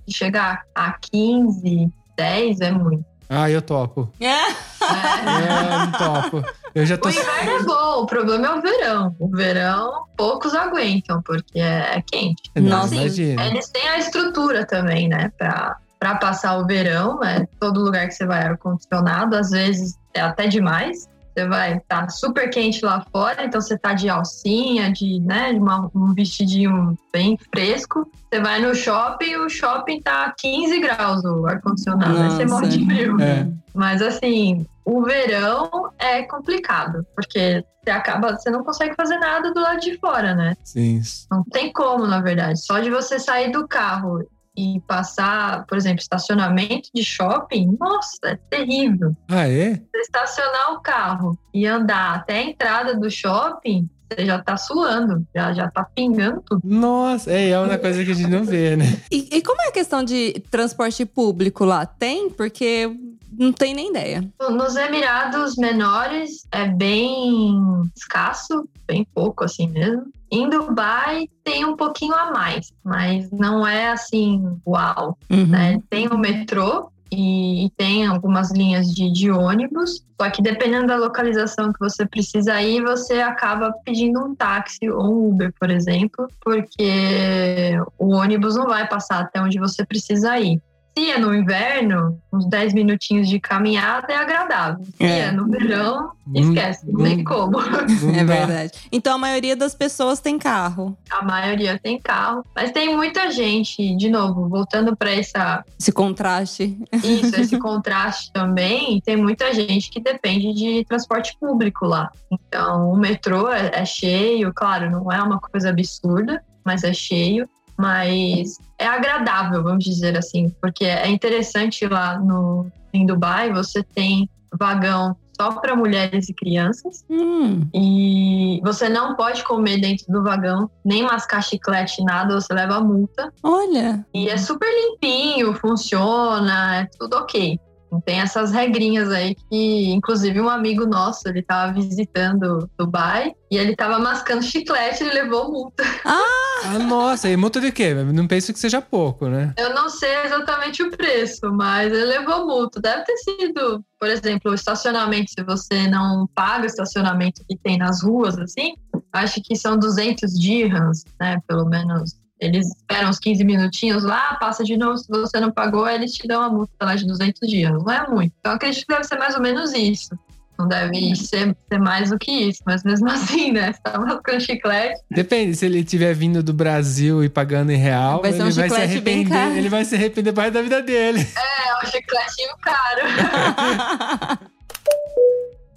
se 0.07 0.15
chegar 0.17 0.63
a 0.75 0.93
15, 0.93 1.91
10 2.17 2.61
é 2.61 2.71
muito. 2.71 3.05
Ah, 3.29 3.51
eu 3.51 3.63
topo. 3.63 4.11
É. 4.21 4.35
É. 4.85 5.65
É, 5.65 5.83
eu 5.87 5.93
topo. 5.99 6.45
Eu 6.75 6.85
já 6.85 6.99
tô. 6.99 7.09
O 7.09 7.11
inverno 7.11 7.53
é 7.53 7.63
bom, 7.63 8.03
o 8.03 8.07
problema 8.07 8.49
é 8.49 8.51
o 8.51 8.61
verão. 8.61 9.17
O 9.19 9.29
verão, 9.29 10.05
poucos 10.15 10.55
aguentam, 10.55 11.23
porque 11.23 11.59
é, 11.59 11.97
é 11.97 12.03
quente. 12.03 12.43
Não, 12.55 12.81
Nossa, 12.81 12.95
imagina. 12.95 13.47
Eles 13.47 13.69
têm 13.71 13.89
a 13.89 13.99
estrutura 13.99 14.67
também, 14.67 15.09
né? 15.09 15.33
Pra, 15.39 15.79
pra 15.99 16.17
passar 16.17 16.59
o 16.59 16.67
verão, 16.67 17.25
é 17.25 17.47
todo 17.59 17.81
lugar 17.81 18.07
que 18.09 18.13
você 18.15 18.27
vai 18.27 18.43
ar-condicionado, 18.43 19.37
às 19.37 19.51
vezes 19.51 19.97
é 20.13 20.21
até 20.21 20.47
demais. 20.49 21.09
Você 21.35 21.49
vai 21.49 21.79
estar 21.79 22.09
super 22.11 22.49
quente 22.49 22.85
lá 22.85 23.05
fora, 23.11 23.45
então 23.45 23.61
você 23.61 23.77
tá 23.77 23.93
de 23.93 24.09
alcinha, 24.09 24.93
de, 24.93 25.19
né, 25.21 25.53
de 25.53 25.59
uma- 25.59 25.91
um 25.93 26.15
vestidinho 26.15 26.97
bem 27.13 27.37
fresco. 27.53 28.09
Você 28.33 28.41
vai 28.41 28.61
no 28.61 28.73
shopping, 28.75 29.35
o 29.37 29.49
shopping 29.49 30.01
tá 30.01 30.33
15 30.39 30.81
graus 30.81 31.25
o 31.25 31.45
ar-condicionado, 31.47 32.17
aí 32.19 32.31
você 32.31 32.47
morre 32.47 32.69
de 32.69 32.87
frio. 32.87 33.21
É. 33.21 33.49
Mas 33.75 34.01
assim, 34.01 34.65
o 34.85 35.03
verão 35.03 35.91
é 35.99 36.23
complicado, 36.23 37.05
porque 37.17 37.65
você 37.83 37.91
acaba, 37.91 38.37
você 38.37 38.51
não 38.51 38.63
consegue 38.63 38.95
fazer 38.95 39.19
nada 39.19 39.53
do 39.53 39.61
lado 39.61 39.81
de 39.81 39.99
fora, 39.99 40.35
né? 40.35 40.57
Sim. 40.63 41.01
Não 41.31 41.43
tem 41.45 41.73
como, 41.73 42.07
na 42.07 42.21
verdade. 42.21 42.65
Só 42.65 42.79
de 42.79 42.91
você 42.91 43.19
sair 43.19 43.51
do 43.51 43.67
carro, 43.67 44.25
e 44.57 44.81
passar, 44.87 45.67
por 45.67 45.77
exemplo, 45.77 46.01
estacionamento 46.01 46.89
de 46.95 47.05
shopping, 47.05 47.77
nossa, 47.79 48.19
é 48.25 48.39
terrível. 48.51 49.17
Ah, 49.29 49.49
é? 49.49 49.75
Você 49.75 50.01
estacionar 50.01 50.73
o 50.75 50.81
carro 50.81 51.39
e 51.53 51.67
andar 51.67 52.15
até 52.17 52.39
a 52.39 52.43
entrada 52.43 52.95
do 52.95 53.11
shopping, 53.11 53.89
você 54.13 54.27
já 54.27 54.41
tá 54.41 54.57
suando, 54.57 55.27
já, 55.35 55.53
já 55.53 55.71
tá 55.71 55.85
pingando 55.85 56.43
tudo. 56.47 56.61
Nossa, 56.65 57.33
é, 57.33 57.51
é 57.51 57.59
uma 57.59 57.79
coisa 57.79 58.05
que 58.05 58.11
a 58.11 58.15
gente 58.15 58.31
não 58.31 58.45
vê, 58.45 58.77
né? 58.77 58.85
E, 59.11 59.29
e 59.37 59.43
como 59.43 59.61
é 59.63 59.69
a 59.69 59.73
questão 59.73 60.05
de 60.05 60.35
transporte 60.51 61.05
público 61.05 61.65
lá? 61.65 61.85
Tem? 61.85 62.31
Porque 62.31 62.91
não 63.39 63.53
tem 63.53 63.75
nem 63.75 63.91
ideia. 63.91 64.29
Nos 64.51 64.77
Emirados 64.77 65.57
Menores 65.57 66.47
é 66.53 66.67
bem 66.67 67.55
escasso, 67.97 68.69
bem 68.87 69.07
pouco 69.15 69.45
assim 69.45 69.69
mesmo. 69.69 70.07
Em 70.31 70.49
Dubai 70.49 71.29
tem 71.45 71.65
um 71.65 71.77
pouquinho 71.77 72.15
a 72.15 72.33
mais, 72.33 72.73
mas 72.83 73.31
não 73.31 73.67
é 73.67 73.91
assim, 73.91 74.59
uau. 74.67 75.17
Uhum. 75.31 75.47
né? 75.47 75.81
Tem 75.89 76.09
o 76.09 76.19
metrô 76.19 76.91
e, 77.13 77.71
tem 77.77 78.07
algumas 78.07 78.51
linhas 78.51 78.93
de, 78.93 79.11
de 79.13 79.31
ônibus, 79.31 80.05
só 80.21 80.29
que 80.31 80.43
dependendo 80.43 80.89
da 80.89 80.97
localização 80.97 81.73
que 81.73 81.79
você 81.79 82.07
precisa 82.07 82.61
ir, 82.61 82.83
você 82.83 83.21
acaba 83.21 83.73
pedindo 83.85 84.21
um 84.21 84.35
táxi 84.35 84.91
ou 84.91 85.05
um 85.05 85.29
Uber, 85.29 85.53
por 85.59 85.71
exemplo, 85.71 86.27
porque 86.43 87.79
o 87.99 88.15
ônibus 88.15 88.57
não 88.57 88.67
vai 88.67 88.89
passar 88.89 89.21
até 89.21 89.41
onde 89.41 89.59
você 89.59 89.85
precisa 89.85 90.39
ir. 90.39 90.61
Se 90.97 91.11
é 91.11 91.19
no 91.19 91.35
inverno, 91.35 92.21
uns 92.33 92.47
10 92.47 92.73
minutinhos 92.73 93.29
de 93.29 93.41
caminhada 93.41 94.13
é 94.13 94.17
agradável. 94.17 94.85
Se 94.97 95.05
É. 95.05 95.19
é, 95.21 95.33
no 95.33 95.49
verão, 95.49 96.13
esquece, 96.33 96.87
não 96.87 97.05
tem 97.05 97.25
como. 97.25 97.59
É 98.15 98.25
verdade. 98.25 98.73
Então 98.93 99.15
a 99.15 99.19
maioria 99.19 99.57
das 99.57 99.75
pessoas 99.75 100.21
tem 100.21 100.39
carro. 100.39 100.97
A 101.11 101.23
maioria 101.25 101.79
tem 101.83 101.99
carro, 102.01 102.45
mas 102.55 102.71
tem 102.71 102.95
muita 102.95 103.31
gente, 103.31 103.97
de 103.97 104.09
novo, 104.09 104.49
voltando 104.49 104.97
para 104.97 105.11
essa 105.11 105.65
Esse 105.79 105.91
contraste. 105.91 106.79
Isso, 107.03 107.41
esse 107.41 107.59
contraste 107.59 108.33
também. 108.33 109.01
Tem 109.05 109.17
muita 109.17 109.53
gente 109.53 109.91
que 109.91 110.01
depende 110.01 110.53
de 110.55 110.85
transporte 110.85 111.37
público 111.41 111.87
lá. 111.87 112.11
Então, 112.31 112.91
o 112.91 112.97
metrô 112.97 113.51
é, 113.51 113.71
é 113.75 113.85
cheio, 113.85 114.53
claro, 114.55 114.91
não 114.91 115.11
é 115.11 115.21
uma 115.21 115.41
coisa 115.41 115.71
absurda, 115.71 116.43
mas 116.65 116.85
é 116.85 116.93
cheio. 116.93 117.49
Mas 117.77 118.59
é 118.79 118.87
agradável, 118.87 119.63
vamos 119.63 119.85
dizer 119.85 120.17
assim, 120.17 120.49
porque 120.61 120.85
é 120.85 121.09
interessante 121.09 121.87
lá 121.87 122.19
no, 122.19 122.67
em 122.93 123.05
Dubai, 123.05 123.53
você 123.53 123.83
tem 123.83 124.29
vagão 124.53 125.17
só 125.37 125.53
para 125.53 125.75
mulheres 125.75 126.29
e 126.29 126.35
crianças. 126.35 127.05
Hum. 127.11 127.63
E 127.75 128.61
você 128.63 128.89
não 128.89 129.17
pode 129.17 129.43
comer 129.43 129.81
dentro 129.81 130.07
do 130.09 130.23
vagão, 130.23 130.71
nem 130.85 131.03
mascar 131.03 131.43
chiclete, 131.43 132.03
nada, 132.05 132.41
você 132.41 132.53
leva 132.55 132.81
multa. 132.81 133.33
Olha. 133.43 134.07
E 134.15 134.29
é 134.29 134.37
super 134.37 134.69
limpinho, 134.69 135.55
funciona, 135.55 136.77
é 136.77 136.89
tudo 136.99 137.17
ok. 137.17 137.59
Tem 138.01 138.21
essas 138.21 138.53
regrinhas 138.53 139.11
aí 139.11 139.35
que, 139.35 139.91
inclusive, 139.93 140.41
um 140.41 140.49
amigo 140.49 140.87
nosso, 140.87 141.29
ele 141.29 141.43
tava 141.43 141.73
visitando 141.73 142.69
Dubai 142.79 143.33
e 143.51 143.57
ele 143.57 143.77
tava 143.77 143.99
mascando 143.99 144.43
chiclete 144.43 145.03
e 145.03 145.07
ele 145.07 145.23
levou 145.23 145.51
multa. 145.51 145.85
Ah, 146.05 146.79
nossa, 146.79 147.29
e 147.29 147.37
multa 147.37 147.61
de 147.61 147.71
quê? 147.71 147.95
Não 147.95 148.27
penso 148.27 148.53
que 148.53 148.59
seja 148.59 148.81
pouco, 148.81 149.29
né? 149.29 149.53
Eu 149.57 149.75
não 149.75 149.89
sei 149.89 150.15
exatamente 150.25 150.83
o 150.83 150.91
preço, 150.91 151.53
mas 151.53 151.93
ele 151.93 152.05
levou 152.05 152.47
multa. 152.47 152.81
Deve 152.81 153.05
ter 153.05 153.17
sido, 153.19 153.85
por 153.99 154.09
exemplo, 154.09 154.51
o 154.51 154.55
estacionamento, 154.55 155.31
se 155.31 155.45
você 155.45 155.87
não 155.89 156.27
paga 156.35 156.65
o 156.65 156.67
estacionamento 156.67 157.43
que 157.49 157.57
tem 157.57 157.79
nas 157.79 158.03
ruas, 158.03 158.39
assim, 158.39 158.75
acho 159.13 159.41
que 159.43 159.57
são 159.57 159.79
200 159.79 160.39
dirhams, 160.39 161.05
né, 161.21 161.39
pelo 161.47 161.67
menos. 161.67 162.24
Eles 162.41 162.67
esperam 162.67 163.11
uns 163.11 163.19
15 163.19 163.45
minutinhos 163.45 164.03
lá, 164.03 164.35
passa 164.35 164.65
de 164.65 164.77
novo. 164.77 164.99
Se 164.99 165.09
você 165.09 165.39
não 165.41 165.51
pagou, 165.53 165.89
eles 165.89 166.13
te 166.13 166.27
dão 166.27 166.41
uma 166.41 166.51
multa 166.51 166.73
lá 166.83 166.95
de 166.97 167.07
200 167.07 167.49
dias. 167.49 167.71
Não 167.73 167.91
é 167.91 168.07
muito. 168.09 168.33
Então, 168.41 168.53
acredito 168.53 168.87
que 168.87 168.93
deve 168.93 169.05
ser 169.05 169.17
mais 169.19 169.35
ou 169.35 169.41
menos 169.41 169.73
isso. 169.73 170.11
Não 170.59 170.69
deve 170.69 171.17
ser, 171.17 171.57
ser 171.69 171.79
mais 171.81 172.11
do 172.11 172.19
que 172.19 172.31
isso. 172.31 172.61
Mas 172.67 172.83
mesmo 172.85 173.09
assim, 173.11 173.51
né? 173.53 173.73
Você 173.73 173.81
tá 173.83 173.99
mascando 173.99 174.41
chiclete. 174.41 175.01
Depende, 175.11 175.57
se 175.57 175.67
ele 175.67 175.83
tiver 175.85 176.15
vindo 176.15 176.43
do 176.43 176.53
Brasil 176.53 177.25
e 177.25 177.29
pagando 177.29 177.71
em 177.71 177.77
real, 177.77 178.21
Vai 178.23 178.33
ser 178.33 178.41
ele 178.43 178.51
um 178.51 178.53
vai 178.55 178.71
se 178.71 178.77
arrepender. 178.77 179.31
caro. 179.31 179.57
Ele 179.57 179.69
vai 179.69 179.85
se 179.85 179.95
arrepender 179.95 180.33
mais 180.35 180.53
da 180.53 180.63
vida 180.63 180.83
dele. 180.83 181.21
É 181.21 181.85
um 181.87 181.91
chicletinho 181.91 182.57
caro. 182.63 184.45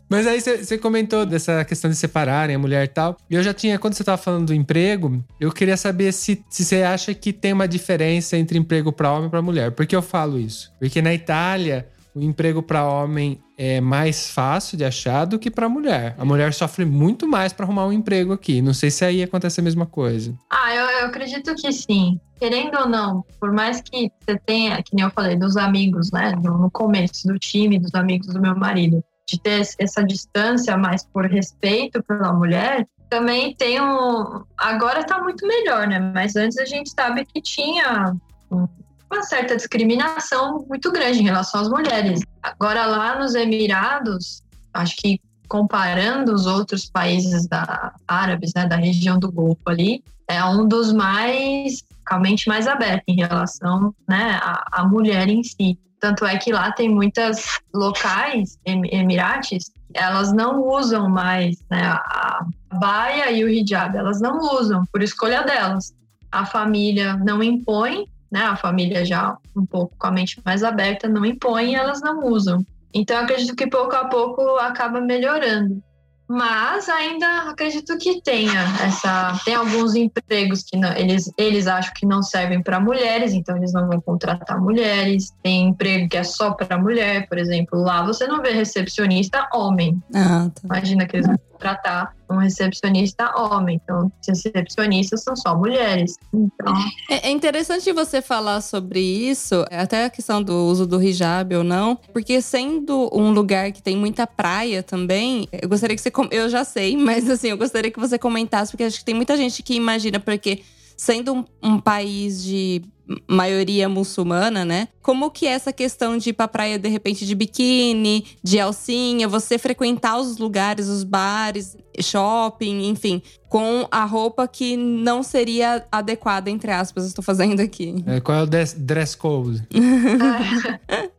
Mas 0.09 0.25
aí 0.25 0.39
você 0.39 0.77
comentou 0.77 1.25
dessa 1.25 1.65
questão 1.65 1.89
de 1.89 1.95
separarem 1.97 2.55
a 2.55 2.59
mulher 2.59 2.83
e 2.85 2.87
tal. 2.87 3.17
E 3.29 3.35
eu 3.35 3.43
já 3.43 3.53
tinha, 3.53 3.77
quando 3.77 3.93
você 3.93 4.03
tava 4.03 4.17
falando 4.17 4.47
do 4.47 4.53
emprego, 4.53 5.23
eu 5.39 5.51
queria 5.51 5.75
saber 5.75 6.13
se, 6.13 6.43
se 6.49 6.63
você 6.63 6.83
acha 6.83 7.13
que 7.13 7.33
tem 7.33 7.53
uma 7.53 7.67
diferença 7.67 8.37
entre 8.37 8.57
emprego 8.57 8.91
para 8.91 9.11
homem 9.11 9.27
e 9.27 9.29
para 9.29 9.41
mulher. 9.41 9.71
Por 9.71 9.85
que 9.85 9.95
eu 9.95 10.01
falo 10.01 10.39
isso? 10.39 10.71
Porque 10.79 11.01
na 11.01 11.13
Itália, 11.13 11.87
o 12.15 12.21
emprego 12.21 12.63
para 12.63 12.85
homem 12.85 13.39
é 13.57 13.81
mais 13.81 14.29
fácil 14.29 14.77
de 14.77 14.85
achar 14.85 15.25
do 15.25 15.37
que 15.37 15.51
para 15.51 15.67
mulher. 15.67 16.15
A 16.17 16.25
mulher 16.25 16.53
sofre 16.53 16.85
muito 16.85 17.27
mais 17.27 17.53
para 17.53 17.65
arrumar 17.65 17.85
um 17.85 17.93
emprego 17.93 18.33
aqui. 18.33 18.61
Não 18.61 18.73
sei 18.73 18.89
se 18.89 19.03
aí 19.03 19.21
acontece 19.21 19.59
a 19.59 19.63
mesma 19.63 19.85
coisa. 19.85 20.33
Ah, 20.49 20.73
eu, 20.73 20.85
eu 20.85 21.05
acredito 21.07 21.53
que 21.55 21.71
sim. 21.71 22.19
Querendo 22.39 22.77
ou 22.77 22.87
não, 22.87 23.25
por 23.39 23.51
mais 23.51 23.81
que 23.81 24.11
você 24.19 24.39
tenha, 24.45 24.81
que 24.81 24.95
nem 24.95 25.05
eu 25.05 25.11
falei, 25.11 25.35
dos 25.35 25.57
amigos, 25.57 26.11
né? 26.11 26.33
No 26.43 26.69
começo, 26.71 27.27
do 27.27 27.37
time, 27.39 27.79
dos 27.79 27.93
amigos 27.95 28.27
do 28.27 28.39
meu 28.39 28.55
marido, 28.55 29.03
de 29.28 29.39
ter 29.39 29.67
essa 29.78 30.03
distância, 30.03 30.78
mas 30.78 31.05
por 31.05 31.25
respeito 31.25 32.01
pela 32.03 32.32
mulher, 32.32 32.88
também 33.09 33.53
tem 33.55 33.82
um. 33.82 34.43
Agora 34.57 35.03
tá 35.03 35.21
muito 35.21 35.45
melhor, 35.45 35.88
né? 35.88 35.99
Mas 35.99 36.36
antes 36.36 36.57
a 36.57 36.65
gente 36.65 36.89
sabe 36.89 37.25
que 37.25 37.41
tinha 37.41 38.15
um- 38.51 38.67
uma 39.11 39.23
certa 39.23 39.55
discriminação 39.55 40.65
muito 40.67 40.91
grande 40.91 41.19
em 41.19 41.23
relação 41.23 41.61
às 41.61 41.69
mulheres. 41.69 42.21
Agora 42.41 42.86
lá 42.86 43.19
nos 43.19 43.36
Emirados, 43.36 44.41
acho 44.73 44.95
que 44.97 45.19
comparando 45.47 46.34
os 46.34 46.45
outros 46.45 46.89
países 46.89 47.47
da, 47.47 47.93
árabes, 48.07 48.51
né, 48.53 48.65
da 48.65 48.75
região 48.75 49.17
do 49.17 49.32
Golfo 49.32 49.61
ali, 49.67 50.03
é 50.28 50.43
um 50.43 50.67
dos 50.67 50.91
mais, 50.91 51.84
realmente 52.07 52.49
mais 52.49 52.67
aberto 52.67 53.03
em 53.07 53.15
relação 53.15 53.93
né, 54.07 54.38
à, 54.41 54.82
à 54.82 54.88
mulher 54.88 55.30
em 55.30 55.41
si. 55.43 55.80
Tanto 55.99 56.25
é 56.25 56.37
que 56.37 56.51
lá 56.51 56.71
tem 56.71 56.89
muitas 56.89 57.59
locais, 57.73 58.57
em- 58.65 58.87
emirates, 58.95 59.71
elas 59.93 60.31
não 60.31 60.61
usam 60.63 61.09
mais 61.09 61.57
né, 61.71 61.87
a 61.87 62.45
baia 62.73 63.31
e 63.31 63.43
o 63.43 63.49
hijab, 63.49 63.97
elas 63.97 64.21
não 64.21 64.37
usam, 64.59 64.83
por 64.91 65.01
escolha 65.01 65.43
delas. 65.43 65.93
A 66.31 66.45
família 66.45 67.15
não 67.17 67.41
impõe, 67.41 68.05
né, 68.31 68.41
a 68.41 68.55
família 68.55 69.03
já 69.05 69.35
um 69.55 69.65
pouco 69.65 69.95
com 69.97 70.07
a 70.07 70.11
mente 70.11 70.39
mais 70.45 70.63
aberta 70.63 71.07
não 71.07 71.25
impõe 71.25 71.73
elas 71.75 72.01
não 72.01 72.25
usam. 72.25 72.63
Então, 72.93 73.17
acredito 73.19 73.55
que 73.55 73.67
pouco 73.67 73.95
a 73.95 74.05
pouco 74.05 74.41
acaba 74.57 74.99
melhorando. 75.01 75.81
Mas 76.28 76.89
ainda 76.89 77.49
acredito 77.49 77.97
que 77.97 78.21
tenha 78.21 78.61
essa. 78.86 79.39
Tem 79.45 79.55
alguns 79.55 79.95
empregos 79.95 80.61
que 80.63 80.75
não- 80.75 80.91
eles, 80.93 81.32
eles 81.38 81.67
acham 81.67 81.93
que 81.95 82.05
não 82.05 82.21
servem 82.21 82.61
para 82.61 82.80
mulheres, 82.80 83.32
então 83.34 83.55
eles 83.55 83.71
não 83.71 83.88
vão 83.88 84.01
contratar 84.01 84.59
mulheres. 84.59 85.34
Tem 85.41 85.69
emprego 85.69 86.09
que 86.09 86.17
é 86.17 86.23
só 86.23 86.51
para 86.51 86.78
mulher, 86.78 87.28
por 87.30 87.38
exemplo. 87.38 87.80
Lá 87.80 88.03
você 88.03 88.28
não 88.28 88.41
vê 88.41 88.51
recepcionista 88.51 89.47
homem. 89.53 90.01
Ah, 90.13 90.49
tá. 90.53 90.61
Imagina 90.65 91.05
que 91.07 91.15
eles 91.15 91.28
vão 91.28 91.38
contratar 91.51 92.13
um 92.30 92.38
recepcionista 92.38 93.34
homem. 93.38 93.80
Então, 93.84 94.11
os 94.21 94.28
recepcionistas 94.28 95.23
são 95.23 95.36
só 95.36 95.55
mulheres. 95.55 96.15
Então, 96.34 96.73
É 97.09 97.28
é 97.28 97.32
interessante 97.32 97.91
você 97.91 98.21
falar 98.21 98.61
sobre 98.61 98.99
isso, 98.99 99.65
até 99.69 100.05
a 100.05 100.09
questão 100.09 100.41
do 100.41 100.53
uso 100.53 100.88
do 100.88 101.01
hijab 101.01 101.55
ou 101.55 101.63
não, 101.63 101.97
porque 102.13 102.41
sendo 102.41 103.09
um 103.13 103.32
lugar 103.32 103.71
que 103.71 103.82
tem 103.82 103.97
muita 103.97 104.25
praia 104.25 104.82
também, 104.82 105.47
eu 105.51 105.67
gostaria 105.67 105.95
que 105.95 106.01
você. 106.01 106.11
Eu 106.32 106.49
já 106.49 106.63
sei, 106.63 106.95
mas 106.95 107.30
assim, 107.30 107.49
eu 107.49 107.57
gostaria 107.57 107.91
que 107.91 107.99
você 107.99 108.17
comentasse, 108.17 108.71
porque 108.71 108.84
acho 108.84 108.99
que 108.99 109.05
tem 109.05 109.15
muita 109.15 109.36
gente 109.36 109.61
que 109.61 109.73
imagina, 109.73 110.19
porque 110.19 110.61
sendo 110.97 111.33
um, 111.33 111.45
um 111.63 111.79
país 111.79 112.43
de 112.43 112.81
maioria 113.27 113.87
muçulmana, 113.87 114.65
né? 114.65 114.89
Como 115.01 115.31
que 115.31 115.47
é 115.47 115.51
essa 115.51 115.71
questão 115.71 116.17
de 116.17 116.31
ir 116.31 116.33
pra 116.33 116.47
praia 116.47 116.77
de 116.77 116.89
repente 116.89 117.25
de 117.25 117.33
biquíni, 117.33 118.25
de 118.43 118.59
alcinha, 118.59 119.27
você 119.27 119.57
frequentar 119.57 120.19
os 120.19 120.37
lugares, 120.37 120.87
os 120.87 121.03
bares, 121.03 121.77
shopping, 122.01 122.89
enfim, 122.89 123.21
com 123.47 123.87
a 123.89 124.03
roupa 124.03 124.47
que 124.47 124.75
não 124.75 125.23
seria 125.23 125.85
adequada, 125.91 126.49
entre 126.49 126.71
aspas, 126.71 127.05
eu 127.05 127.09
estou 127.09 127.23
fazendo 127.23 127.61
aqui. 127.61 128.03
É, 128.05 128.19
qual 128.19 128.39
é 128.39 128.43
o 128.43 128.47
dress 128.47 129.15
code? 129.15 129.63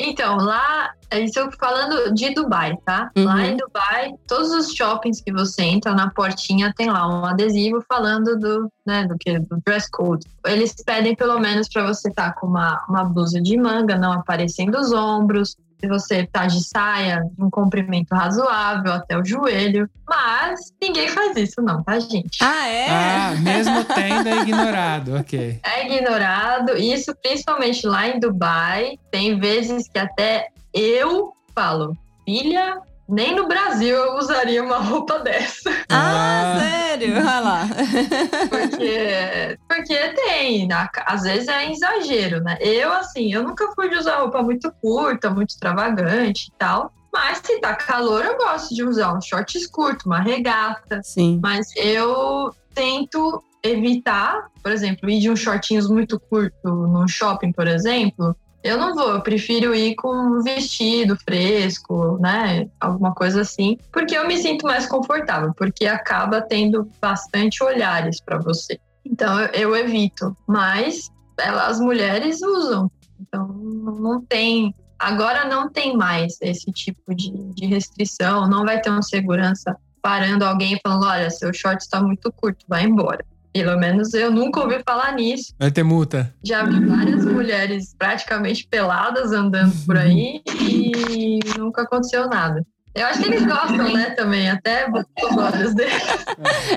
Então, 0.00 0.36
lá, 0.36 0.92
isso 1.12 1.38
eu 1.38 1.50
falando 1.52 2.12
de 2.14 2.34
Dubai, 2.34 2.76
tá? 2.84 3.10
Uhum. 3.16 3.24
Lá 3.24 3.46
em 3.46 3.56
Dubai, 3.56 4.14
todos 4.26 4.50
os 4.50 4.72
shoppings 4.74 5.20
que 5.20 5.32
você 5.32 5.62
entra, 5.62 5.94
na 5.94 6.10
portinha 6.10 6.72
tem 6.76 6.90
lá 6.90 7.08
um 7.08 7.24
adesivo 7.24 7.82
falando 7.88 8.38
do, 8.38 8.70
né, 8.86 9.06
do 9.06 9.16
que 9.18 9.38
do 9.38 9.60
dress 9.64 9.90
code. 9.90 10.26
Eles 10.46 10.74
pedem 10.84 11.14
pelo 11.14 11.38
menos 11.38 11.68
para 11.68 11.86
você 11.86 12.08
estar 12.08 12.34
com 12.34 12.46
uma, 12.46 12.84
uma 12.88 13.04
blusa 13.04 13.40
de 13.40 13.56
manga, 13.56 13.96
não 13.96 14.12
aparecendo 14.12 14.78
os 14.78 14.92
ombros, 14.92 15.56
se 15.80 15.86
você 15.86 16.26
tá 16.26 16.46
de 16.46 16.62
saia, 16.62 17.24
de 17.36 17.42
um 17.42 17.48
comprimento 17.48 18.14
razoável 18.14 18.92
até 18.92 19.16
o 19.16 19.24
joelho. 19.24 19.88
Mas 20.08 20.72
ninguém 20.82 21.08
faz 21.08 21.36
isso, 21.36 21.62
não, 21.62 21.82
tá, 21.82 21.98
gente? 22.00 22.38
Ah, 22.42 22.66
é? 22.66 22.90
Ah, 22.90 23.34
mesmo 23.40 23.84
tendo 23.84 24.28
é 24.28 24.42
ignorado, 24.42 25.14
ok. 25.14 25.60
É 25.62 25.86
ignorado. 25.86 26.76
Isso 26.76 27.14
principalmente 27.22 27.86
lá 27.86 28.08
em 28.08 28.18
Dubai. 28.18 28.98
Tem 29.10 29.38
vezes 29.38 29.88
que 29.88 29.98
até 29.98 30.48
eu 30.78 31.32
falo, 31.54 31.96
filha, 32.24 32.80
nem 33.08 33.34
no 33.34 33.46
Brasil 33.48 33.96
eu 33.96 34.16
usaria 34.16 34.62
uma 34.62 34.78
roupa 34.78 35.18
dessa. 35.24 35.70
Ah, 35.90 36.54
Ah. 36.56 36.60
sério? 36.60 37.14
Olha 37.16 37.40
lá. 37.40 37.68
Porque, 38.50 39.58
porque 39.68 40.08
tem, 40.14 40.66
né? 40.66 40.88
às 41.06 41.22
vezes 41.22 41.48
é 41.48 41.70
exagero, 41.70 42.40
né? 42.42 42.56
Eu, 42.60 42.92
assim, 42.92 43.32
eu 43.32 43.42
nunca 43.42 43.70
fui 43.74 43.88
de 43.88 43.96
usar 43.96 44.18
roupa 44.20 44.42
muito 44.42 44.72
curta, 44.80 45.30
muito 45.30 45.50
extravagante 45.50 46.48
e 46.48 46.52
tal. 46.58 46.92
Mas 47.12 47.38
se 47.38 47.60
tá 47.60 47.74
calor, 47.74 48.24
eu 48.24 48.36
gosto 48.36 48.74
de 48.74 48.82
usar 48.84 49.14
um 49.16 49.20
shorts 49.20 49.66
curto, 49.66 50.06
uma 50.06 50.20
regata. 50.20 51.00
Sim. 51.02 51.40
Mas 51.42 51.68
eu 51.76 52.52
tento 52.74 53.42
evitar, 53.62 54.46
por 54.62 54.70
exemplo, 54.72 55.08
ir 55.10 55.18
de 55.20 55.30
uns 55.30 55.40
shortinhos 55.40 55.88
muito 55.88 56.18
curto 56.20 56.54
num 56.68 57.08
shopping, 57.08 57.52
por 57.52 57.66
exemplo. 57.66 58.36
Eu 58.68 58.76
não 58.76 58.94
vou, 58.94 59.12
eu 59.12 59.20
prefiro 59.22 59.74
ir 59.74 59.94
com 59.94 60.08
um 60.14 60.42
vestido 60.42 61.16
fresco, 61.24 62.18
né? 62.20 62.68
Alguma 62.78 63.14
coisa 63.14 63.40
assim, 63.40 63.78
porque 63.90 64.14
eu 64.16 64.26
me 64.26 64.36
sinto 64.36 64.66
mais 64.66 64.86
confortável, 64.86 65.52
porque 65.56 65.86
acaba 65.86 66.42
tendo 66.42 66.86
bastante 67.00 67.64
olhares 67.64 68.20
para 68.20 68.38
você. 68.38 68.78
Então 69.04 69.40
eu, 69.40 69.74
evito, 69.74 70.36
mas 70.46 71.10
ela- 71.38 71.66
as 71.66 71.80
mulheres 71.80 72.42
usam. 72.42 72.90
Então 73.18 73.48
não 73.48 74.20
tem. 74.20 74.74
Agora 74.98 75.46
não 75.46 75.70
tem 75.70 75.96
mais 75.96 76.36
esse 76.42 76.70
tipo 76.72 77.14
de, 77.14 77.30
de 77.54 77.66
restrição, 77.66 78.48
não 78.48 78.64
vai 78.64 78.80
ter 78.80 78.90
um 78.90 79.00
segurança 79.00 79.76
parando 80.02 80.44
alguém 80.44 80.74
e 80.74 80.80
falando: 80.82 81.06
olha, 81.06 81.30
seu 81.30 81.52
short 81.54 81.80
está 81.82 82.02
muito 82.02 82.30
curto, 82.32 82.66
vai 82.68 82.84
embora. 82.84 83.24
Pelo 83.64 83.78
menos 83.78 84.14
eu 84.14 84.30
nunca 84.30 84.60
ouvi 84.60 84.80
falar 84.86 85.12
nisso. 85.14 85.52
Vai 85.58 85.70
ter 85.70 85.82
multa. 85.82 86.34
Já 86.44 86.62
vi 86.64 86.84
várias 86.84 87.24
mulheres 87.24 87.94
praticamente 87.98 88.66
peladas 88.70 89.32
andando 89.32 89.72
por 89.84 89.96
aí 89.96 90.40
e 90.60 91.40
nunca 91.58 91.82
aconteceu 91.82 92.28
nada. 92.28 92.64
Eu 92.94 93.06
acho 93.06 93.20
que 93.22 93.28
eles 93.28 93.44
gostam, 93.46 93.92
né, 93.92 94.10
também, 94.10 94.50
até 94.50 94.88
os 94.90 95.36
olhos 95.36 95.74
deles. 95.74 96.02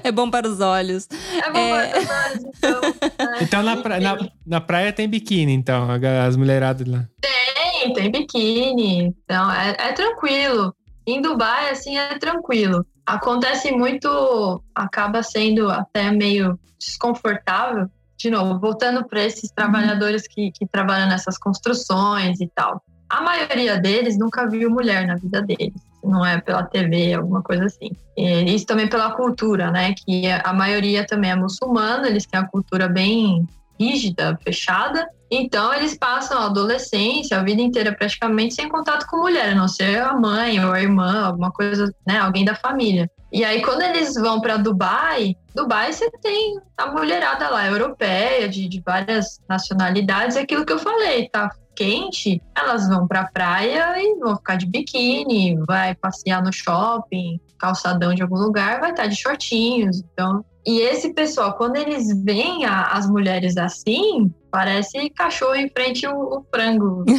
É 0.03 0.11
bom 0.11 0.29
para 0.29 0.47
os 0.47 0.59
olhos. 0.59 1.07
É 1.43 1.51
bom 1.51 1.59
É. 1.75 1.87
para 1.87 1.99
os 1.99 2.09
olhos, 2.09 2.43
então. 2.57 2.81
né? 2.81 3.37
Então 3.41 3.63
na, 3.63 3.77
pra- 3.77 3.99
na, 3.99 4.17
na 4.45 4.61
praia 4.61 4.91
tem 4.93 5.07
biquíni, 5.09 5.53
então, 5.53 5.87
as 6.27 6.35
mulheradas 6.35 6.87
lá. 6.87 7.05
Tem, 7.21 7.93
tem 7.93 8.11
biquíni, 8.11 9.15
então 9.23 9.51
é, 9.51 9.75
é 9.79 9.93
tranquilo. 9.93 10.75
Em 11.07 11.19
Dubai, 11.21 11.71
assim, 11.71 11.97
é 11.97 12.17
tranquilo. 12.19 12.85
Acontece 13.11 13.73
muito, 13.73 14.63
acaba 14.73 15.21
sendo 15.21 15.69
até 15.69 16.11
meio 16.11 16.57
desconfortável. 16.79 17.89
De 18.17 18.29
novo, 18.29 18.57
voltando 18.57 19.03
para 19.03 19.21
esses 19.21 19.51
trabalhadores 19.51 20.25
que, 20.25 20.49
que 20.51 20.65
trabalham 20.65 21.09
nessas 21.09 21.37
construções 21.37 22.39
e 22.39 22.47
tal. 22.55 22.81
A 23.09 23.21
maioria 23.21 23.77
deles 23.77 24.17
nunca 24.17 24.47
viu 24.47 24.69
mulher 24.69 25.05
na 25.05 25.15
vida 25.15 25.41
deles. 25.41 25.73
Não 26.01 26.25
é 26.25 26.39
pela 26.39 26.63
TV, 26.63 27.13
alguma 27.13 27.41
coisa 27.41 27.65
assim. 27.65 27.91
E 28.15 28.55
isso 28.55 28.65
também 28.65 28.87
pela 28.87 29.11
cultura, 29.11 29.69
né? 29.71 29.93
Que 29.93 30.27
a 30.31 30.53
maioria 30.53 31.05
também 31.05 31.31
é 31.31 31.35
muçulmana, 31.35 32.07
eles 32.07 32.25
têm 32.25 32.39
a 32.39 32.47
cultura 32.47 32.87
bem 32.87 33.45
rígida, 33.81 34.37
fechada. 34.43 35.07
Então, 35.29 35.73
eles 35.73 35.97
passam 35.97 36.37
a 36.37 36.45
adolescência, 36.45 37.37
a 37.39 37.43
vida 37.43 37.61
inteira 37.61 37.93
praticamente 37.93 38.53
sem 38.53 38.67
contato 38.67 39.07
com 39.07 39.17
mulher, 39.17 39.51
a 39.51 39.55
não 39.55 39.67
ser 39.67 40.01
a 40.01 40.13
mãe 40.13 40.63
ou 40.63 40.73
a 40.73 40.81
irmã, 40.81 41.25
alguma 41.25 41.51
coisa, 41.51 41.93
né, 42.05 42.19
alguém 42.19 42.43
da 42.43 42.53
família. 42.53 43.09
E 43.31 43.45
aí, 43.45 43.61
quando 43.61 43.81
eles 43.81 44.13
vão 44.15 44.41
para 44.41 44.57
Dubai, 44.57 45.37
Dubai 45.55 45.93
você 45.93 46.11
tem 46.21 46.59
a 46.77 46.87
mulherada 46.87 47.49
lá, 47.49 47.65
europeia, 47.65 48.49
de, 48.49 48.67
de 48.67 48.81
várias 48.85 49.39
nacionalidades, 49.47 50.35
é 50.35 50.41
aquilo 50.41 50.65
que 50.65 50.73
eu 50.73 50.79
falei, 50.79 51.29
tá 51.29 51.49
quente, 51.73 52.41
elas 52.55 52.87
vão 52.89 53.07
pra 53.07 53.29
praia 53.31 53.95
e 53.97 54.19
vão 54.19 54.35
ficar 54.35 54.55
de 54.55 54.65
biquíni, 54.65 55.57
vai 55.65 55.95
passear 55.95 56.43
no 56.43 56.51
shopping, 56.51 57.39
calçadão 57.61 58.13
de 58.15 58.23
algum 58.23 58.37
lugar, 58.37 58.79
vai 58.79 58.89
estar 58.89 59.05
de 59.07 59.15
shortinhos. 59.15 60.03
Então, 60.13 60.43
e 60.65 60.79
esse 60.81 61.13
pessoal, 61.13 61.53
quando 61.53 61.75
eles 61.77 62.07
veem 62.23 62.65
a- 62.65 62.87
as 62.87 63.07
mulheres 63.07 63.55
assim, 63.57 64.33
parece 64.51 65.09
cachorro 65.11 65.55
em 65.55 65.69
frente 65.69 66.05
o, 66.07 66.39
o 66.39 66.45
frango. 66.53 67.05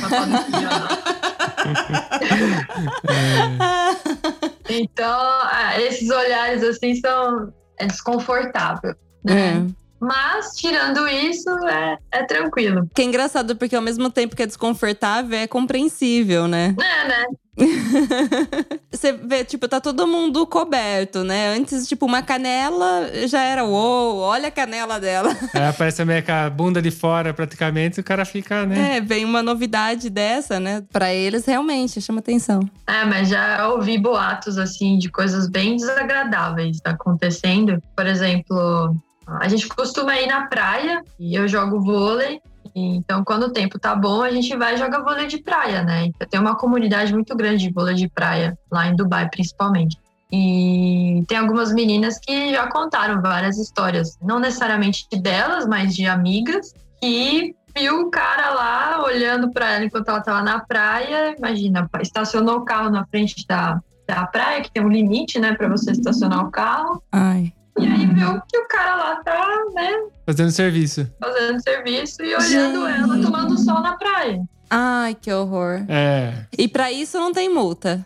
então, 4.69 5.19
ah, 5.45 5.81
esses 5.81 6.11
olhares 6.11 6.63
assim 6.63 6.95
são 6.97 7.53
é 7.79 7.87
desconfortável, 7.87 8.95
né? 9.25 9.65
É. 9.69 9.83
Mas 10.05 10.57
tirando 10.57 11.07
isso, 11.07 11.49
é, 11.69 11.97
é 12.11 12.25
tranquilo. 12.25 12.89
Que 12.93 13.03
é 13.03 13.05
engraçado, 13.05 13.55
porque 13.55 13.77
ao 13.77 13.83
mesmo 13.83 14.11
tempo 14.11 14.35
que 14.35 14.43
é 14.43 14.47
desconfortável, 14.47 15.39
é 15.39 15.47
compreensível, 15.47 16.49
né? 16.49 16.75
É, 16.81 17.09
né? 17.09 17.25
Você 18.91 19.13
vê, 19.13 19.45
tipo, 19.45 19.69
tá 19.69 19.81
todo 19.81 20.07
mundo 20.07 20.47
coberto, 20.47 21.23
né? 21.23 21.49
Antes, 21.49 21.87
tipo, 21.87 22.07
uma 22.07 22.23
canela 22.23 23.11
já 23.27 23.43
era, 23.43 23.65
uou, 23.65 24.19
olha 24.19 24.49
a 24.49 24.51
canela 24.51 24.99
dela. 24.99 25.37
Aí 25.55 25.67
aparece 25.67 25.99
também 25.99 26.23
com 26.23 26.33
a 26.33 26.49
bunda 26.49 26.81
de 26.81 26.91
fora, 26.91 27.35
praticamente, 27.35 27.99
e 27.99 28.01
o 28.01 28.05
cara 28.05 28.25
fica, 28.25 28.65
né? 28.65 28.97
É, 28.97 29.01
vem 29.01 29.25
uma 29.25 29.43
novidade 29.43 30.09
dessa, 30.09 30.59
né? 30.59 30.83
Pra 30.93 31.13
eles, 31.13 31.45
realmente, 31.45 32.01
chama 32.01 32.21
atenção. 32.21 32.61
É, 32.87 33.05
mas 33.05 33.29
já 33.29 33.69
ouvi 33.69 33.99
boatos 33.99 34.57
assim 34.59 34.99
de 34.99 35.11
coisas 35.11 35.49
bem 35.49 35.77
desagradáveis 35.77 36.79
acontecendo. 36.85 37.83
Por 37.95 38.07
exemplo, 38.07 38.97
a 39.27 39.49
gente 39.49 39.69
costuma 39.69 40.17
ir 40.19 40.27
na 40.27 40.47
praia 40.47 41.03
e 41.19 41.35
eu 41.35 41.47
jogo 41.47 41.81
vôlei. 41.81 42.41
Então, 42.75 43.23
quando 43.23 43.45
o 43.45 43.53
tempo 43.53 43.79
tá 43.79 43.95
bom, 43.95 44.23
a 44.23 44.31
gente 44.31 44.57
vai 44.57 44.77
jogar 44.77 45.03
vôlei 45.03 45.27
de 45.27 45.39
praia, 45.39 45.83
né? 45.83 46.11
Tem 46.31 46.41
uma 46.41 46.57
comunidade 46.57 47.13
muito 47.13 47.37
grande 47.37 47.67
de 47.67 47.73
vôlei 47.73 47.95
de 47.95 48.09
praia, 48.09 48.59
lá 48.71 48.87
em 48.89 48.97
Dubai, 48.97 49.29
principalmente. 49.29 49.99
E 50.33 51.23
tem 51.29 51.37
algumas 51.37 51.73
meninas 51.73 52.19
que 52.19 52.53
já 52.53 52.67
contaram 52.67 53.21
várias 53.21 53.59
histórias, 53.59 54.17
não 54.23 54.39
necessariamente 54.39 55.07
delas, 55.21 55.67
mas 55.67 55.95
de 55.95 56.07
amigas, 56.07 56.73
que 57.01 57.55
viu 57.77 58.01
o 58.01 58.11
cara 58.11 58.51
lá 58.51 59.05
olhando 59.05 59.51
para 59.51 59.73
ela 59.73 59.85
enquanto 59.85 60.09
ela 60.09 60.23
tava 60.23 60.43
na 60.43 60.61
praia. 60.61 61.35
Imagina, 61.37 61.89
estacionou 62.01 62.59
o 62.59 62.65
carro 62.65 62.89
na 62.89 63.05
frente 63.07 63.47
da, 63.47 63.79
da 64.07 64.27
praia, 64.27 64.63
que 64.63 64.71
tem 64.71 64.83
um 64.83 64.89
limite, 64.89 65.39
né, 65.39 65.55
para 65.55 65.69
você 65.69 65.91
estacionar 65.93 66.47
o 66.47 66.51
carro. 66.51 67.03
Ai. 67.13 67.53
E 67.79 67.87
aí 67.87 68.07
viu 68.07 68.41
que 68.51 68.59
o 68.59 68.69
cara 68.69 68.97
lá 68.97 69.17
tá, 69.25 69.49
né, 69.75 69.91
Fazendo 70.27 70.51
serviço. 70.51 71.11
fazendo 71.21 71.61
serviço 71.63 72.23
e 72.23 72.35
olhando 72.35 72.87
Gente. 72.87 73.01
ela 73.03 73.23
tomando 73.23 73.59
sol 73.59 73.81
na 73.81 73.97
praia. 73.97 74.43
Ai, 74.75 75.15
que 75.15 75.31
horror. 75.31 75.85
É. 75.89 76.47
E 76.57 76.67
pra 76.67 76.91
isso 76.91 77.19
não 77.19 77.31
tem 77.33 77.49
multa. 77.49 78.03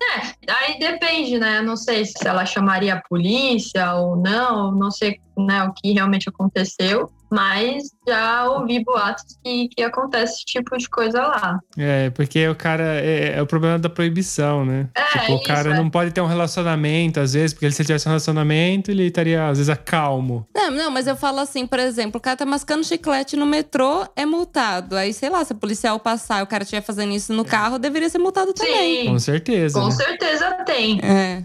Aí 0.49 0.79
depende, 0.81 1.39
né? 1.39 1.59
Eu 1.59 1.63
não 1.63 1.77
sei 1.77 2.05
se 2.05 2.27
ela 2.27 2.45
chamaria 2.45 2.95
a 2.95 3.03
polícia 3.09 3.95
ou 3.95 4.17
não, 4.17 4.73
não 4.73 4.91
sei 4.91 5.21
né, 5.39 5.63
o 5.63 5.73
que 5.73 5.93
realmente 5.93 6.29
aconteceu, 6.29 7.09
mas 7.37 7.91
já 8.09 8.49
ouvi 8.49 8.83
boatos 8.83 9.37
que, 9.45 9.69
que 9.69 9.83
acontece 9.83 10.37
esse 10.37 10.45
tipo 10.47 10.75
de 10.79 10.89
coisa 10.89 11.21
lá. 11.21 11.61
É, 11.77 12.09
porque 12.09 12.49
o 12.49 12.55
cara. 12.55 12.99
É, 13.05 13.35
é 13.37 13.43
o 13.43 13.47
problema 13.47 13.79
da 13.79 13.91
proibição, 13.91 14.65
né? 14.65 14.89
É, 14.97 15.03
tipo, 15.19 15.33
o 15.33 15.37
isso, 15.37 15.45
cara 15.45 15.75
é. 15.75 15.77
não 15.77 15.91
pode 15.91 16.13
ter 16.13 16.23
um 16.23 16.27
relacionamento, 16.27 17.21
às 17.21 17.35
vezes, 17.35 17.53
porque 17.53 17.67
ele, 17.67 17.73
se 17.73 17.83
ele 17.83 17.89
tivesse 17.89 18.09
um 18.09 18.11
relacionamento, 18.11 18.91
ele 18.91 19.09
estaria, 19.09 19.47
às 19.49 19.59
vezes, 19.59 19.69
acalmo. 19.69 20.49
Não, 20.55 20.71
não, 20.71 20.91
mas 20.91 21.07
eu 21.07 21.15
falo 21.15 21.41
assim, 21.41 21.67
por 21.67 21.79
exemplo, 21.79 22.17
o 22.17 22.21
cara 22.21 22.39
tá 22.39 22.47
mascando 22.47 22.85
chiclete 22.85 23.37
no 23.37 23.45
metrô, 23.45 24.07
é 24.17 24.25
multado. 24.25 24.97
Aí, 24.97 25.13
sei 25.13 25.29
lá, 25.29 25.45
se 25.45 25.53
o 25.53 25.57
policial 25.57 26.01
passar 26.01 26.41
e 26.41 26.43
o 26.43 26.47
cara 26.47 26.63
estiver 26.63 26.81
fazendo 26.81 27.13
isso 27.13 27.35
no 27.35 27.45
carro, 27.45 27.79
deveria 27.79 28.09
ser 28.09 28.19
multado 28.19 28.55
também. 28.55 29.03
Sim, 29.03 29.09
Com 29.09 29.19
certeza. 29.19 29.79
com 29.79 29.87
né? 29.87 29.93
certeza 29.93 30.53
tem. 30.65 31.01
É. 31.03 31.43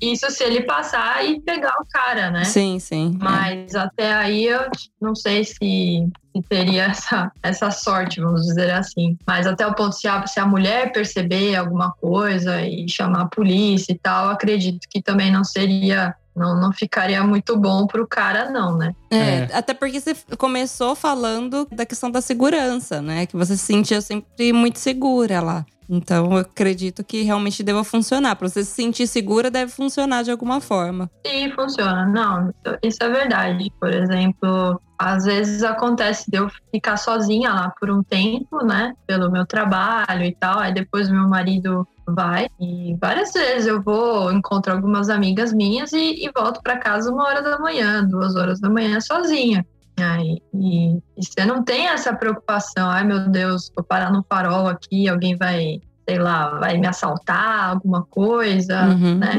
Isso 0.00 0.30
se 0.30 0.44
ele 0.44 0.62
passar 0.62 1.24
e 1.24 1.40
pegar 1.40 1.74
o 1.80 1.86
cara, 1.90 2.30
né? 2.30 2.44
Sim, 2.44 2.78
sim. 2.78 3.18
Mas 3.20 3.74
até 3.74 4.12
aí 4.12 4.44
eu 4.44 4.60
não 5.00 5.14
sei 5.14 5.44
se, 5.44 5.54
se 5.54 6.42
teria 6.48 6.84
essa, 6.84 7.32
essa 7.42 7.70
sorte, 7.70 8.20
vamos 8.20 8.42
dizer 8.42 8.70
assim. 8.70 9.16
Mas 9.26 9.46
até 9.46 9.66
o 9.66 9.74
ponto 9.74 9.94
se 9.94 10.06
a, 10.06 10.26
se 10.26 10.38
a 10.38 10.46
mulher 10.46 10.92
perceber 10.92 11.56
alguma 11.56 11.92
coisa 11.92 12.60
e 12.62 12.88
chamar 12.88 13.22
a 13.22 13.26
polícia 13.28 13.92
e 13.92 13.98
tal, 13.98 14.28
acredito 14.28 14.86
que 14.88 15.00
também 15.02 15.30
não 15.32 15.44
seria 15.44 16.14
Não, 16.36 16.54
não 16.58 16.72
ficaria 16.72 17.22
muito 17.24 17.56
bom 17.56 17.86
pro 17.86 18.06
cara, 18.06 18.50
não, 18.50 18.78
né? 18.78 18.94
É, 19.10 19.16
É. 19.16 19.48
até 19.52 19.74
porque 19.74 20.00
você 20.00 20.14
começou 20.38 20.94
falando 20.94 21.66
da 21.72 21.84
questão 21.84 22.08
da 22.10 22.20
segurança, 22.20 23.02
né? 23.02 23.26
Que 23.26 23.36
você 23.36 23.56
se 23.56 23.64
sentia 23.64 24.00
sempre 24.00 24.52
muito 24.52 24.78
segura 24.78 25.40
lá. 25.40 25.66
Então, 25.92 26.30
eu 26.30 26.38
acredito 26.38 27.02
que 27.02 27.22
realmente 27.22 27.64
deva 27.64 27.82
funcionar. 27.82 28.36
Pra 28.36 28.48
você 28.48 28.64
se 28.64 28.70
sentir 28.70 29.08
segura, 29.08 29.50
deve 29.50 29.72
funcionar 29.72 30.22
de 30.22 30.30
alguma 30.30 30.60
forma. 30.60 31.10
Sim, 31.26 31.50
funciona. 31.50 32.06
Não, 32.06 32.54
isso 32.80 32.98
é 33.02 33.08
verdade. 33.08 33.72
Por 33.80 33.92
exemplo, 33.92 34.80
às 34.96 35.24
vezes 35.24 35.64
acontece 35.64 36.30
de 36.30 36.38
eu 36.38 36.48
ficar 36.70 36.96
sozinha 36.96 37.52
lá 37.52 37.74
por 37.80 37.90
um 37.90 38.04
tempo, 38.04 38.64
né? 38.64 38.94
Pelo 39.04 39.32
meu 39.32 39.44
trabalho 39.44 40.24
e 40.24 40.32
tal. 40.38 40.60
Aí 40.60 40.72
depois 40.72 41.10
meu 41.10 41.26
marido 41.26 41.84
vai. 42.06 42.46
E 42.60 42.96
várias 43.00 43.32
vezes 43.32 43.66
eu 43.66 43.82
vou, 43.82 44.32
encontro 44.32 44.72
algumas 44.72 45.10
amigas 45.10 45.52
minhas 45.52 45.92
e, 45.92 46.24
e 46.24 46.30
volto 46.36 46.60
para 46.62 46.78
casa 46.78 47.12
uma 47.12 47.24
hora 47.24 47.42
da 47.42 47.58
manhã, 47.58 48.04
duas 48.04 48.36
horas 48.36 48.60
da 48.60 48.70
manhã 48.70 49.00
sozinha. 49.00 49.66
Aí, 50.02 50.42
e, 50.54 50.96
e 50.96 51.24
você 51.24 51.44
não 51.44 51.62
tem 51.62 51.88
essa 51.88 52.14
preocupação, 52.14 52.88
ai 52.88 53.04
meu 53.04 53.28
Deus, 53.28 53.70
vou 53.74 53.84
parar 53.84 54.12
no 54.12 54.24
farol 54.28 54.66
aqui, 54.66 55.08
alguém 55.08 55.36
vai, 55.36 55.80
sei 56.08 56.18
lá, 56.18 56.58
vai 56.58 56.78
me 56.78 56.86
assaltar, 56.86 57.70
alguma 57.70 58.02
coisa 58.04 58.86
Uhum. 58.86 59.18
né? 59.18 59.32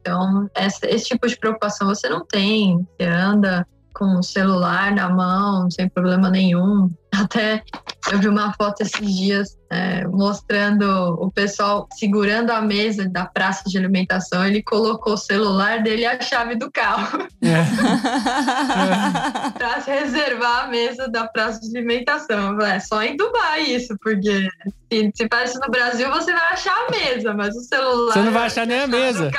Então, 0.00 0.48
esse, 0.56 0.86
esse 0.86 1.06
tipo 1.06 1.26
de 1.26 1.36
preocupação 1.38 1.88
você 1.88 2.08
não 2.08 2.24
tem. 2.24 2.86
Você 2.96 3.06
anda 3.06 3.66
com 3.98 4.18
o 4.18 4.22
celular 4.22 4.94
na 4.94 5.08
mão, 5.08 5.70
sem 5.70 5.88
problema 5.88 6.30
nenhum. 6.30 6.90
Até 7.12 7.62
eu 8.12 8.18
vi 8.18 8.28
uma 8.28 8.52
foto 8.52 8.82
esses 8.82 9.16
dias 9.16 9.56
é, 9.70 10.06
mostrando 10.06 10.84
o 11.20 11.32
pessoal 11.32 11.88
segurando 11.94 12.50
a 12.50 12.60
mesa 12.60 13.08
da 13.08 13.26
praça 13.26 13.64
de 13.66 13.76
alimentação. 13.76 14.46
Ele 14.46 14.62
colocou 14.62 15.14
o 15.14 15.18
celular 15.18 15.82
dele 15.82 16.02
e 16.02 16.06
a 16.06 16.20
chave 16.20 16.54
do 16.54 16.70
carro 16.70 17.26
É. 17.42 17.64
para 19.58 19.78
reservar 19.78 20.64
a 20.64 20.68
mesa 20.68 21.08
da 21.08 21.26
praça 21.26 21.60
de 21.60 21.76
alimentação. 21.76 22.56
Falei, 22.56 22.76
É 22.76 22.80
só 22.80 23.02
em 23.02 23.16
Dubai 23.16 23.62
isso, 23.62 23.96
porque 24.00 24.48
se, 24.92 25.12
se 25.14 25.28
isso 25.44 25.60
no 25.60 25.70
Brasil, 25.70 26.08
você 26.10 26.32
vai 26.32 26.52
achar 26.52 26.74
a 26.74 26.90
mesa, 26.90 27.34
mas 27.34 27.54
o 27.56 27.60
celular. 27.60 28.12
Você 28.12 28.20
não 28.20 28.32
vai 28.32 28.46
achar 28.46 28.66
nem 28.66 28.80
a 28.80 28.86
do 28.86 28.92
mesa. 28.92 29.30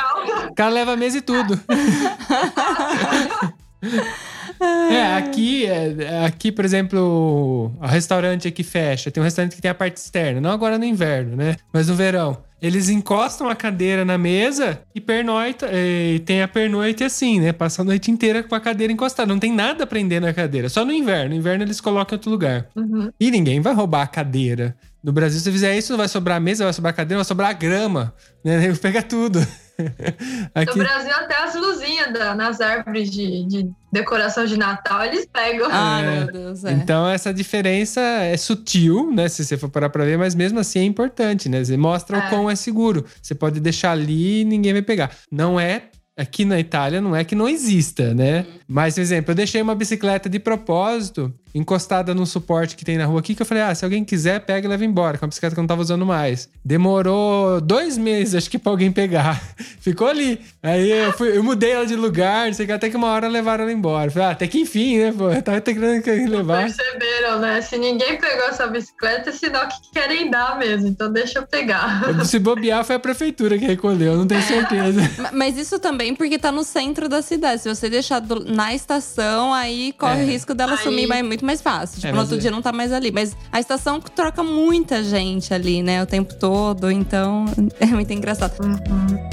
O 0.50 0.56
cara 0.56 0.70
leva 0.70 0.94
a 0.94 0.98
mesa 0.98 1.18
e 1.18 1.22
tudo. 1.22 1.60
É, 4.62 5.14
aqui, 5.14 5.66
é, 5.66 6.26
aqui, 6.26 6.52
por 6.52 6.66
exemplo, 6.66 7.72
o 7.80 7.86
restaurante 7.86 8.48
aqui 8.48 8.62
fecha. 8.62 9.10
Tem 9.10 9.22
um 9.22 9.24
restaurante 9.24 9.56
que 9.56 9.62
tem 9.62 9.72
a 9.72 9.76
parte 9.76 9.98
externa. 9.98 10.42
Não 10.42 10.52
agora 10.52 10.78
no 10.78 10.84
inverno, 10.84 11.38
né? 11.38 11.56
Mas 11.72 11.88
no 11.88 11.96
verão. 11.96 12.38
Eles 12.62 12.90
encostam 12.90 13.48
a 13.48 13.56
cadeira 13.56 14.04
na 14.04 14.18
mesa 14.18 14.82
e 14.94 15.00
pernoita, 15.00 15.70
e 15.72 16.20
tem 16.26 16.42
a 16.42 16.48
pernoite 16.48 17.06
assim, 17.06 17.40
né? 17.40 17.54
Passa 17.54 17.82
a 17.82 17.86
noite 17.86 18.12
inteira 18.12 18.44
com 18.44 18.54
a 18.54 18.60
cadeira 18.60 18.92
encostada. 18.92 19.32
Não 19.32 19.40
tem 19.40 19.54
nada 19.54 19.88
prender 19.88 20.20
na 20.20 20.34
cadeira. 20.34 20.68
Só 20.68 20.84
no 20.84 20.92
inverno. 20.92 21.30
No 21.30 21.36
inverno 21.36 21.64
eles 21.64 21.80
colocam 21.80 22.16
em 22.16 22.18
outro 22.18 22.30
lugar. 22.30 22.68
Uhum. 22.76 23.10
E 23.18 23.32
ninguém 23.32 23.62
vai 23.62 23.74
roubar 23.74 24.02
a 24.02 24.08
cadeira. 24.08 24.76
No 25.02 25.14
Brasil, 25.14 25.40
se 25.40 25.46
você 25.46 25.52
fizer 25.54 25.78
isso, 25.78 25.94
não 25.94 25.98
vai 25.98 26.10
sobrar 26.10 26.36
a 26.36 26.42
mesa, 26.42 26.66
vai 26.66 26.74
sobrar 26.74 26.92
a 26.92 26.96
cadeira, 26.98 27.20
vai 27.20 27.26
sobrar 27.26 27.50
a 27.50 27.54
grama. 27.54 28.14
Né? 28.44 28.74
Pega 28.82 29.02
tudo. 29.02 29.40
No 29.80 30.62
Aqui, 30.62 30.78
Brasil, 30.78 31.12
até 31.16 31.42
as 31.44 31.56
luzinhas 31.56 32.14
da- 32.14 32.36
nas 32.36 32.60
árvores 32.62 33.10
de, 33.10 33.46
de 33.48 33.70
decoração 33.92 34.46
de 34.46 34.58
Natal, 34.58 35.06
eles 35.06 35.26
pegam. 35.32 35.68
Ai, 35.72 36.06
É. 36.06 36.16
meu 36.26 36.32
Deus, 36.32 36.64
é. 36.66 36.72
Então, 36.74 37.08
essa 37.10 37.34
diferença 37.34 38.02
é 38.02 38.36
sutil, 38.38 39.12
né? 39.12 39.28
Se 39.30 39.44
você 39.46 39.58
for 39.58 39.70
parar 39.70 39.90
pra 39.90 40.04
ver, 40.06 40.18
mas 40.18 40.36
mesmo 40.36 40.60
assim 40.60 40.80
é 40.80 40.84
importante, 40.84 41.48
né? 41.50 41.64
Você 41.64 41.78
mostra 41.78 42.18
o 42.18 42.20
É. 42.22 42.30
quão 42.30 42.50
é 42.50 42.56
seguro. 42.56 43.06
Você 43.22 43.34
pode 43.34 43.60
deixar 43.60 43.92
ali 43.92 44.42
e 44.42 44.46
ninguém 44.46 44.74
vai 44.74 44.82
pegar. 44.82 45.12
Não 45.32 45.60
é. 45.60 45.84
Aqui 46.18 46.44
na 46.44 46.60
Itália 46.60 47.00
não 47.00 47.16
é 47.16 47.24
que 47.24 47.34
não 47.34 47.48
exista, 47.48 48.14
né? 48.14 48.46
Mas, 48.68 48.96
por 48.96 49.00
exemplo, 49.02 49.32
eu 49.32 49.36
deixei 49.36 49.62
uma 49.62 49.74
bicicleta 49.74 50.28
de 50.30 50.38
propósito 50.38 51.34
encostada 51.54 52.14
num 52.14 52.26
suporte 52.26 52.76
que 52.76 52.86
tem 52.86 52.98
na 52.98 53.06
rua 53.06 53.20
aqui, 53.20 53.34
que 53.36 53.42
eu 53.42 53.46
falei, 53.46 53.64
ah, 53.64 53.74
se 53.74 53.84
alguém 53.84 54.04
quiser, 54.06 54.40
pega 54.42 54.68
e 54.68 54.70
leva 54.70 54.86
embora, 54.86 55.18
que 55.18 55.24
é 55.24 55.26
uma 55.26 55.30
bicicleta 55.30 55.56
que 55.56 55.60
eu 55.60 55.64
não 55.64 55.68
tava 55.68 55.82
usando 55.82 56.06
mais. 56.06 56.50
Demorou 56.64 57.62
dois 57.62 57.98
meses, 57.98 58.36
acho 58.36 58.50
que, 58.50 58.58
pra 58.60 58.72
alguém 58.72 58.92
pegar. 58.92 59.42
Ficou 59.80 60.08
ali. 60.08 60.40
Aí 60.62 60.90
eu, 60.92 61.14
fui- 61.14 61.36
eu 61.38 61.44
mudei 61.44 61.72
ela 61.72 61.86
de 61.86 61.96
lugar, 61.96 62.48
não 62.48 62.54
sei 62.54 62.66
o 62.66 62.68
que, 62.68 62.74
até 62.74 62.90
que 62.90 62.96
uma 62.98 63.08
hora 63.08 63.28
levaram 63.28 63.64
ela 63.64 63.72
embora. 63.74 64.10
Falei, 64.12 64.28
ah, 64.28 64.32
até 64.32 64.48
que 64.48 64.60
enfim, 64.60 64.98
né, 64.98 65.14
pô? 65.16 65.30
Eu 65.32 65.42
tava 65.42 65.62
tentando 65.62 66.04
levar. 66.30 66.64
Perceberam, 66.66 67.40
né? 67.40 67.62
Se 67.62 67.78
ninguém 67.78 68.18
pegou 68.20 68.46
essa 68.50 68.68
bicicleta, 68.68 69.30
é 69.30 69.34
sinal 69.34 69.68
que 69.68 69.92
querem 69.94 70.30
dar 70.30 70.58
mesmo. 70.58 70.88
Então 70.88 71.12
deixa 71.12 71.40
eu 71.40 71.48
pegar. 71.48 72.26
Se 72.26 72.40
bobear, 72.40 72.84
foi 72.84 72.96
a 72.96 73.00
prefeitura 73.00 73.58
que 73.58 73.66
recolheu, 73.66 74.18
não 74.18 74.28
tenho 74.28 74.42
certeza. 74.42 75.02
Ma- 75.22 75.32
Mas 75.34 75.58
isso 75.58 75.80
também 75.80 76.14
porque 76.16 76.38
tá 76.38 76.52
no 76.52 76.64
centro 76.64 77.08
da 77.08 77.22
cidade. 77.22 77.62
Se 77.62 77.70
você 77.74 77.90
deixar 77.90 78.20
do- 78.20 78.44
na 78.46 78.74
estação, 78.74 79.54
aí 79.54 79.94
corre 79.98 80.22
É. 80.22 80.24
o 80.24 80.28
risco 80.28 80.54
dela 80.54 80.74
Aí- 80.74 80.78
sumir, 80.84 81.08
mas 81.08 81.20
é 81.20 81.24
muito 81.40 81.46
mais 81.46 81.62
fácil. 81.62 81.96
Tipo, 81.96 82.08
É, 82.08 82.12
no 82.12 82.20
outro 82.20 82.36
é- 82.36 82.40
dia 82.40 82.52
não 82.52 82.62
tá 82.62 82.72
mais 82.72 82.92
ali. 82.92 83.12
Mas 83.12 83.36
a 83.52 83.60
estação 83.60 84.00
troca 84.00 84.44
muita 84.44 85.04
gente 85.04 85.54
ali, 85.54 85.82
né? 85.82 86.04
O 86.04 86.06
tempo 86.06 86.34
todo. 86.36 86.92
Então, 86.92 87.46
é 87.80 87.86
muito 87.88 88.12
engraçado. 88.14 88.54
Uhum, 88.62 89.30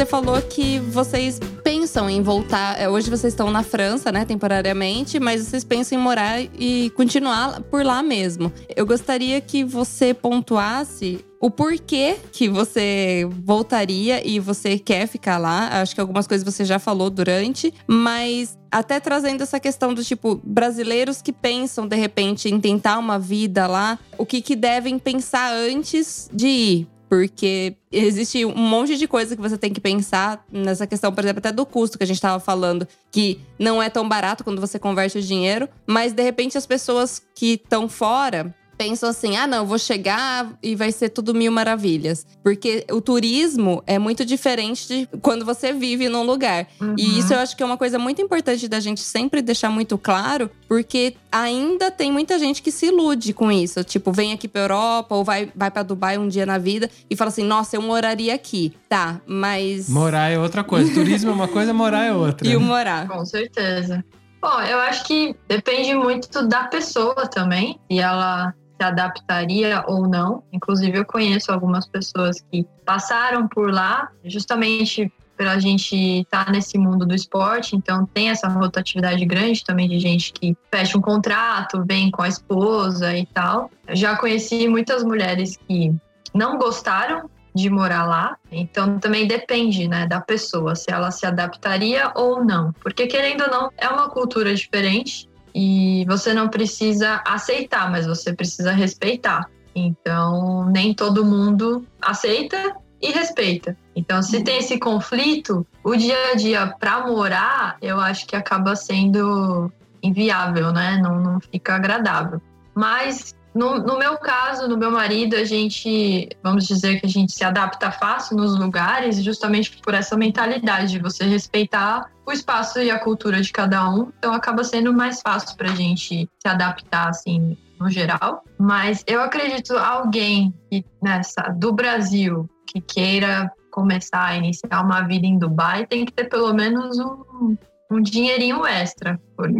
Você 0.00 0.06
falou 0.06 0.40
que 0.40 0.78
vocês 0.78 1.38
pensam 1.62 2.08
em 2.08 2.22
voltar. 2.22 2.80
é, 2.80 2.88
Hoje 2.88 3.10
vocês 3.10 3.34
estão 3.34 3.50
na 3.50 3.62
França, 3.62 4.10
né, 4.10 4.24
temporariamente, 4.24 5.20
mas 5.20 5.42
vocês 5.42 5.62
pensam 5.62 5.98
em 5.98 6.00
morar 6.00 6.40
e 6.40 6.88
continuar 6.96 7.60
por 7.64 7.84
lá 7.84 8.02
mesmo. 8.02 8.50
Eu 8.74 8.86
gostaria 8.86 9.38
que 9.42 9.62
você 9.62 10.14
pontuasse 10.14 11.22
o 11.38 11.50
porquê 11.50 12.16
que 12.32 12.48
você 12.48 13.28
voltaria 13.44 14.26
e 14.26 14.40
você 14.40 14.78
quer 14.78 15.06
ficar 15.06 15.36
lá. 15.36 15.82
Acho 15.82 15.94
que 15.94 16.00
algumas 16.00 16.26
coisas 16.26 16.50
você 16.50 16.64
já 16.64 16.78
falou 16.78 17.10
durante, 17.10 17.70
mas 17.86 18.58
até 18.70 19.00
trazendo 19.00 19.42
essa 19.42 19.60
questão 19.60 19.92
do 19.92 20.02
tipo 20.02 20.40
brasileiros 20.42 21.20
que 21.20 21.30
pensam 21.30 21.86
de 21.86 21.96
repente 21.96 22.48
em 22.48 22.58
tentar 22.58 22.98
uma 22.98 23.18
vida 23.18 23.66
lá, 23.66 23.98
o 24.16 24.24
que 24.24 24.40
que 24.40 24.56
devem 24.56 24.98
pensar 24.98 25.52
antes 25.52 26.30
de 26.32 26.46
ir? 26.46 26.99
Porque 27.10 27.74
existe 27.90 28.44
um 28.44 28.54
monte 28.54 28.96
de 28.96 29.08
coisa 29.08 29.34
que 29.34 29.42
você 29.42 29.58
tem 29.58 29.72
que 29.72 29.80
pensar 29.80 30.44
nessa 30.50 30.86
questão, 30.86 31.12
por 31.12 31.24
exemplo, 31.24 31.40
até 31.40 31.50
do 31.50 31.66
custo 31.66 31.98
que 31.98 32.04
a 32.04 32.06
gente 32.06 32.18
estava 32.18 32.38
falando, 32.38 32.86
que 33.10 33.40
não 33.58 33.82
é 33.82 33.90
tão 33.90 34.08
barato 34.08 34.44
quando 34.44 34.60
você 34.60 34.78
converte 34.78 35.18
o 35.18 35.22
dinheiro, 35.22 35.68
mas 35.84 36.12
de 36.12 36.22
repente 36.22 36.56
as 36.56 36.66
pessoas 36.66 37.20
que 37.34 37.54
estão 37.54 37.88
fora 37.88 38.54
pensam 38.80 39.10
assim: 39.10 39.36
ah, 39.36 39.46
não, 39.46 39.58
eu 39.58 39.66
vou 39.66 39.78
chegar 39.78 40.50
e 40.62 40.74
vai 40.74 40.90
ser 40.90 41.10
tudo 41.10 41.34
mil 41.34 41.52
maravilhas. 41.52 42.26
Porque 42.42 42.86
o 42.90 43.02
turismo 43.02 43.82
é 43.86 43.98
muito 43.98 44.24
diferente 44.24 44.88
de 44.88 45.08
quando 45.20 45.44
você 45.44 45.70
vive 45.70 46.08
num 46.08 46.22
lugar. 46.22 46.66
Uhum. 46.80 46.94
E 46.96 47.18
isso 47.18 47.34
eu 47.34 47.38
acho 47.38 47.54
que 47.54 47.62
é 47.62 47.66
uma 47.66 47.76
coisa 47.76 47.98
muito 47.98 48.22
importante 48.22 48.66
da 48.66 48.80
gente 48.80 49.02
sempre 49.02 49.42
deixar 49.42 49.68
muito 49.68 49.98
claro, 49.98 50.50
porque 50.66 51.14
ainda 51.30 51.90
tem 51.90 52.10
muita 52.10 52.38
gente 52.38 52.62
que 52.62 52.72
se 52.72 52.86
ilude 52.86 53.34
com 53.34 53.52
isso. 53.52 53.84
Tipo, 53.84 54.12
vem 54.12 54.32
aqui 54.32 54.48
pra 54.48 54.62
Europa 54.62 55.14
ou 55.14 55.22
vai, 55.22 55.52
vai 55.54 55.70
para 55.70 55.82
Dubai 55.82 56.16
um 56.16 56.26
dia 56.26 56.46
na 56.46 56.56
vida 56.56 56.88
e 57.10 57.14
fala 57.14 57.28
assim: 57.28 57.44
nossa, 57.44 57.76
eu 57.76 57.82
moraria 57.82 58.34
aqui. 58.34 58.72
Tá, 58.88 59.20
mas. 59.26 59.90
Morar 59.90 60.30
é 60.30 60.38
outra 60.38 60.64
coisa. 60.64 60.90
Turismo 60.94 61.30
é 61.30 61.34
uma 61.34 61.48
coisa, 61.48 61.74
morar 61.74 62.06
é 62.06 62.12
outra. 62.14 62.48
E 62.48 62.56
o 62.56 62.60
morar. 62.60 63.06
Com 63.06 63.26
certeza. 63.26 64.02
Bom, 64.40 64.58
eu 64.62 64.78
acho 64.78 65.04
que 65.04 65.36
depende 65.46 65.94
muito 65.94 66.42
da 66.48 66.64
pessoa 66.64 67.26
também, 67.26 67.78
se 67.90 67.98
ela 67.98 68.54
se 68.80 68.84
adaptaria 68.84 69.84
ou 69.86 70.08
não. 70.08 70.42
Inclusive, 70.50 70.98
eu 70.98 71.04
conheço 71.04 71.52
algumas 71.52 71.86
pessoas 71.86 72.40
que 72.50 72.66
passaram 72.84 73.46
por 73.46 73.70
lá, 73.70 74.08
justamente 74.24 75.12
pela 75.36 75.58
gente 75.58 75.94
estar 76.20 76.50
nesse 76.50 76.76
mundo 76.76 77.06
do 77.06 77.14
esporte, 77.14 77.74
então 77.74 78.04
tem 78.04 78.28
essa 78.28 78.46
rotatividade 78.48 79.24
grande 79.24 79.64
também 79.64 79.88
de 79.88 79.98
gente 79.98 80.32
que 80.34 80.54
fecha 80.70 80.98
um 80.98 81.00
contrato, 81.00 81.82
vem 81.86 82.10
com 82.10 82.22
a 82.22 82.28
esposa 82.28 83.16
e 83.16 83.24
tal. 83.26 83.70
Eu 83.86 83.96
já 83.96 84.16
conheci 84.16 84.68
muitas 84.68 85.02
mulheres 85.02 85.58
que 85.66 85.94
não 86.34 86.58
gostaram 86.58 87.28
de 87.54 87.70
morar 87.70 88.06
lá. 88.06 88.36
Então 88.52 88.98
também 88.98 89.26
depende, 89.26 89.88
né, 89.88 90.06
da 90.06 90.20
pessoa 90.20 90.74
se 90.74 90.90
ela 90.90 91.10
se 91.10 91.26
adaptaria 91.26 92.12
ou 92.14 92.44
não, 92.44 92.72
porque 92.74 93.06
querendo 93.06 93.42
ou 93.42 93.50
não 93.50 93.70
é 93.78 93.88
uma 93.88 94.08
cultura 94.10 94.54
diferente 94.54 95.29
e 95.54 96.04
você 96.08 96.32
não 96.32 96.48
precisa 96.48 97.22
aceitar, 97.26 97.90
mas 97.90 98.06
você 98.06 98.32
precisa 98.32 98.72
respeitar. 98.72 99.48
Então 99.74 100.66
nem 100.66 100.94
todo 100.94 101.24
mundo 101.24 101.86
aceita 102.00 102.76
e 103.00 103.10
respeita. 103.10 103.76
Então 103.94 104.22
se 104.22 104.42
tem 104.42 104.58
esse 104.58 104.78
conflito, 104.78 105.66
o 105.82 105.96
dia 105.96 106.32
a 106.32 106.34
dia 106.34 106.74
para 106.78 107.06
morar, 107.06 107.76
eu 107.80 107.98
acho 108.00 108.26
que 108.26 108.36
acaba 108.36 108.76
sendo 108.76 109.72
inviável, 110.02 110.72
né? 110.72 110.98
Não, 111.02 111.20
não 111.20 111.40
fica 111.40 111.74
agradável. 111.74 112.40
Mas 112.74 113.34
No, 113.54 113.78
no, 113.78 113.98
meu 113.98 114.16
caso, 114.16 114.68
no 114.68 114.76
meu 114.76 114.90
marido, 114.90 115.34
a 115.34 115.44
gente, 115.44 116.28
vamos 116.42 116.66
dizer 116.66 117.00
que 117.00 117.06
a 117.06 117.08
gente 117.08 117.32
se 117.32 117.44
adapta 117.44 117.90
fácil 117.90 118.36
nos 118.36 118.58
lugares, 118.58 119.22
justamente 119.22 119.76
por 119.82 119.92
essa 119.92 120.16
mentalidade 120.16 120.92
de 120.92 120.98
você 121.00 121.24
respeitar 121.24 122.10
o 122.24 122.30
espaço 122.30 122.78
e 122.80 122.90
a 122.90 122.98
cultura 122.98 123.40
de 123.40 123.50
cada 123.50 123.90
um. 123.90 124.12
Então, 124.18 124.32
acaba 124.32 124.62
sendo 124.62 124.92
mais 124.92 125.20
fácil 125.20 125.56
para 125.56 125.70
a 125.70 125.74
gente 125.74 126.28
se 126.38 126.48
adaptar, 126.48 127.08
assim, 127.08 127.56
no 127.80 127.90
geral. 127.90 128.44
Mas 128.58 129.02
eu 129.06 129.20
acredito 129.20 129.76
alguém 129.76 130.54
que, 130.70 130.84
nessa, 131.02 131.42
do 131.56 131.72
Brasil 131.72 132.48
que 132.66 132.80
queira 132.80 133.50
começar 133.70 134.26
a 134.26 134.36
iniciar 134.36 134.82
uma 134.82 135.02
vida 135.02 135.26
em 135.26 135.38
Dubai 135.38 135.86
tem 135.86 136.04
que 136.04 136.12
ter 136.12 136.24
pelo 136.24 136.52
menos 136.52 136.98
um, 136.98 137.56
um 137.90 138.00
dinheirinho 138.00 138.66
extra, 138.66 139.20
porque 139.36 139.58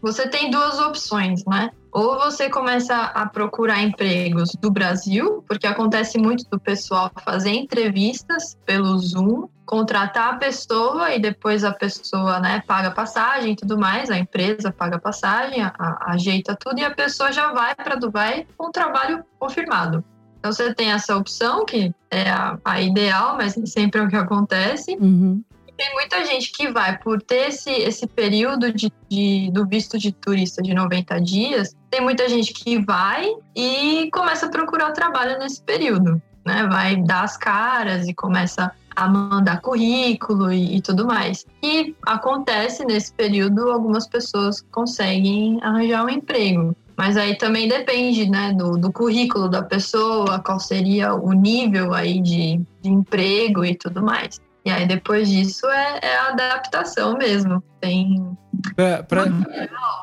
você 0.00 0.28
tem 0.28 0.50
duas 0.50 0.78
opções, 0.78 1.44
né? 1.44 1.70
Ou 1.94 2.18
você 2.18 2.50
começa 2.50 2.92
a 2.92 3.24
procurar 3.24 3.80
empregos 3.80 4.50
do 4.60 4.68
Brasil, 4.68 5.44
porque 5.46 5.64
acontece 5.64 6.18
muito 6.18 6.44
do 6.50 6.58
pessoal 6.58 7.08
fazer 7.24 7.50
entrevistas 7.50 8.58
pelo 8.66 8.98
Zoom, 8.98 9.46
contratar 9.64 10.34
a 10.34 10.36
pessoa 10.36 11.14
e 11.14 11.20
depois 11.20 11.62
a 11.62 11.72
pessoa 11.72 12.40
né, 12.40 12.64
paga 12.66 12.90
passagem 12.90 13.52
e 13.52 13.56
tudo 13.56 13.78
mais, 13.78 14.10
a 14.10 14.18
empresa 14.18 14.72
paga 14.72 14.98
passagem, 14.98 15.62
a, 15.62 15.72
a, 15.78 16.14
ajeita 16.14 16.56
tudo 16.58 16.80
e 16.80 16.84
a 16.84 16.90
pessoa 16.90 17.30
já 17.30 17.52
vai 17.52 17.76
para 17.76 17.94
Dubai 17.94 18.44
com 18.58 18.66
o 18.66 18.72
trabalho 18.72 19.24
confirmado. 19.38 20.04
Então 20.40 20.50
você 20.50 20.74
tem 20.74 20.90
essa 20.90 21.16
opção, 21.16 21.64
que 21.64 21.94
é 22.10 22.28
a, 22.28 22.58
a 22.64 22.80
ideal, 22.80 23.36
mas 23.36 23.54
nem 23.54 23.66
sempre 23.66 24.00
é 24.00 24.04
o 24.04 24.08
que 24.08 24.16
acontece. 24.16 24.96
Uhum 25.00 25.44
tem 25.76 25.92
muita 25.92 26.24
gente 26.24 26.52
que 26.52 26.70
vai 26.70 26.96
por 26.98 27.20
ter 27.20 27.48
esse, 27.48 27.70
esse 27.70 28.06
período 28.06 28.72
de, 28.72 28.92
de, 29.08 29.50
do 29.52 29.66
visto 29.66 29.98
de 29.98 30.12
turista 30.12 30.62
de 30.62 30.74
90 30.74 31.20
dias, 31.20 31.74
tem 31.90 32.00
muita 32.00 32.28
gente 32.28 32.52
que 32.52 32.78
vai 32.78 33.28
e 33.54 34.08
começa 34.12 34.46
a 34.46 34.50
procurar 34.50 34.92
trabalho 34.92 35.38
nesse 35.38 35.62
período, 35.62 36.20
né? 36.44 36.66
Vai 36.70 36.96
dar 36.96 37.22
as 37.22 37.36
caras 37.36 38.06
e 38.08 38.14
começa 38.14 38.72
a 38.94 39.08
mandar 39.08 39.60
currículo 39.60 40.52
e, 40.52 40.76
e 40.76 40.80
tudo 40.80 41.06
mais. 41.06 41.44
E 41.62 41.94
acontece 42.06 42.84
nesse 42.84 43.12
período, 43.12 43.70
algumas 43.70 44.06
pessoas 44.06 44.60
conseguem 44.70 45.58
arranjar 45.62 46.04
um 46.04 46.08
emprego. 46.08 46.76
Mas 46.96 47.16
aí 47.16 47.36
também 47.36 47.68
depende, 47.68 48.30
né, 48.30 48.52
do, 48.52 48.78
do 48.78 48.92
currículo 48.92 49.48
da 49.48 49.62
pessoa, 49.62 50.38
qual 50.38 50.60
seria 50.60 51.12
o 51.12 51.32
nível 51.32 51.92
aí 51.92 52.20
de, 52.20 52.60
de 52.80 52.88
emprego 52.88 53.64
e 53.64 53.74
tudo 53.74 54.00
mais. 54.00 54.40
E 54.64 54.70
aí 54.70 54.86
depois 54.86 55.28
disso 55.28 55.66
é, 55.66 55.98
é 56.02 56.16
a 56.16 56.28
adaptação 56.28 57.18
mesmo. 57.18 57.62
Tem. 57.80 58.26
Pra, 58.74 59.02
pra, 59.02 59.24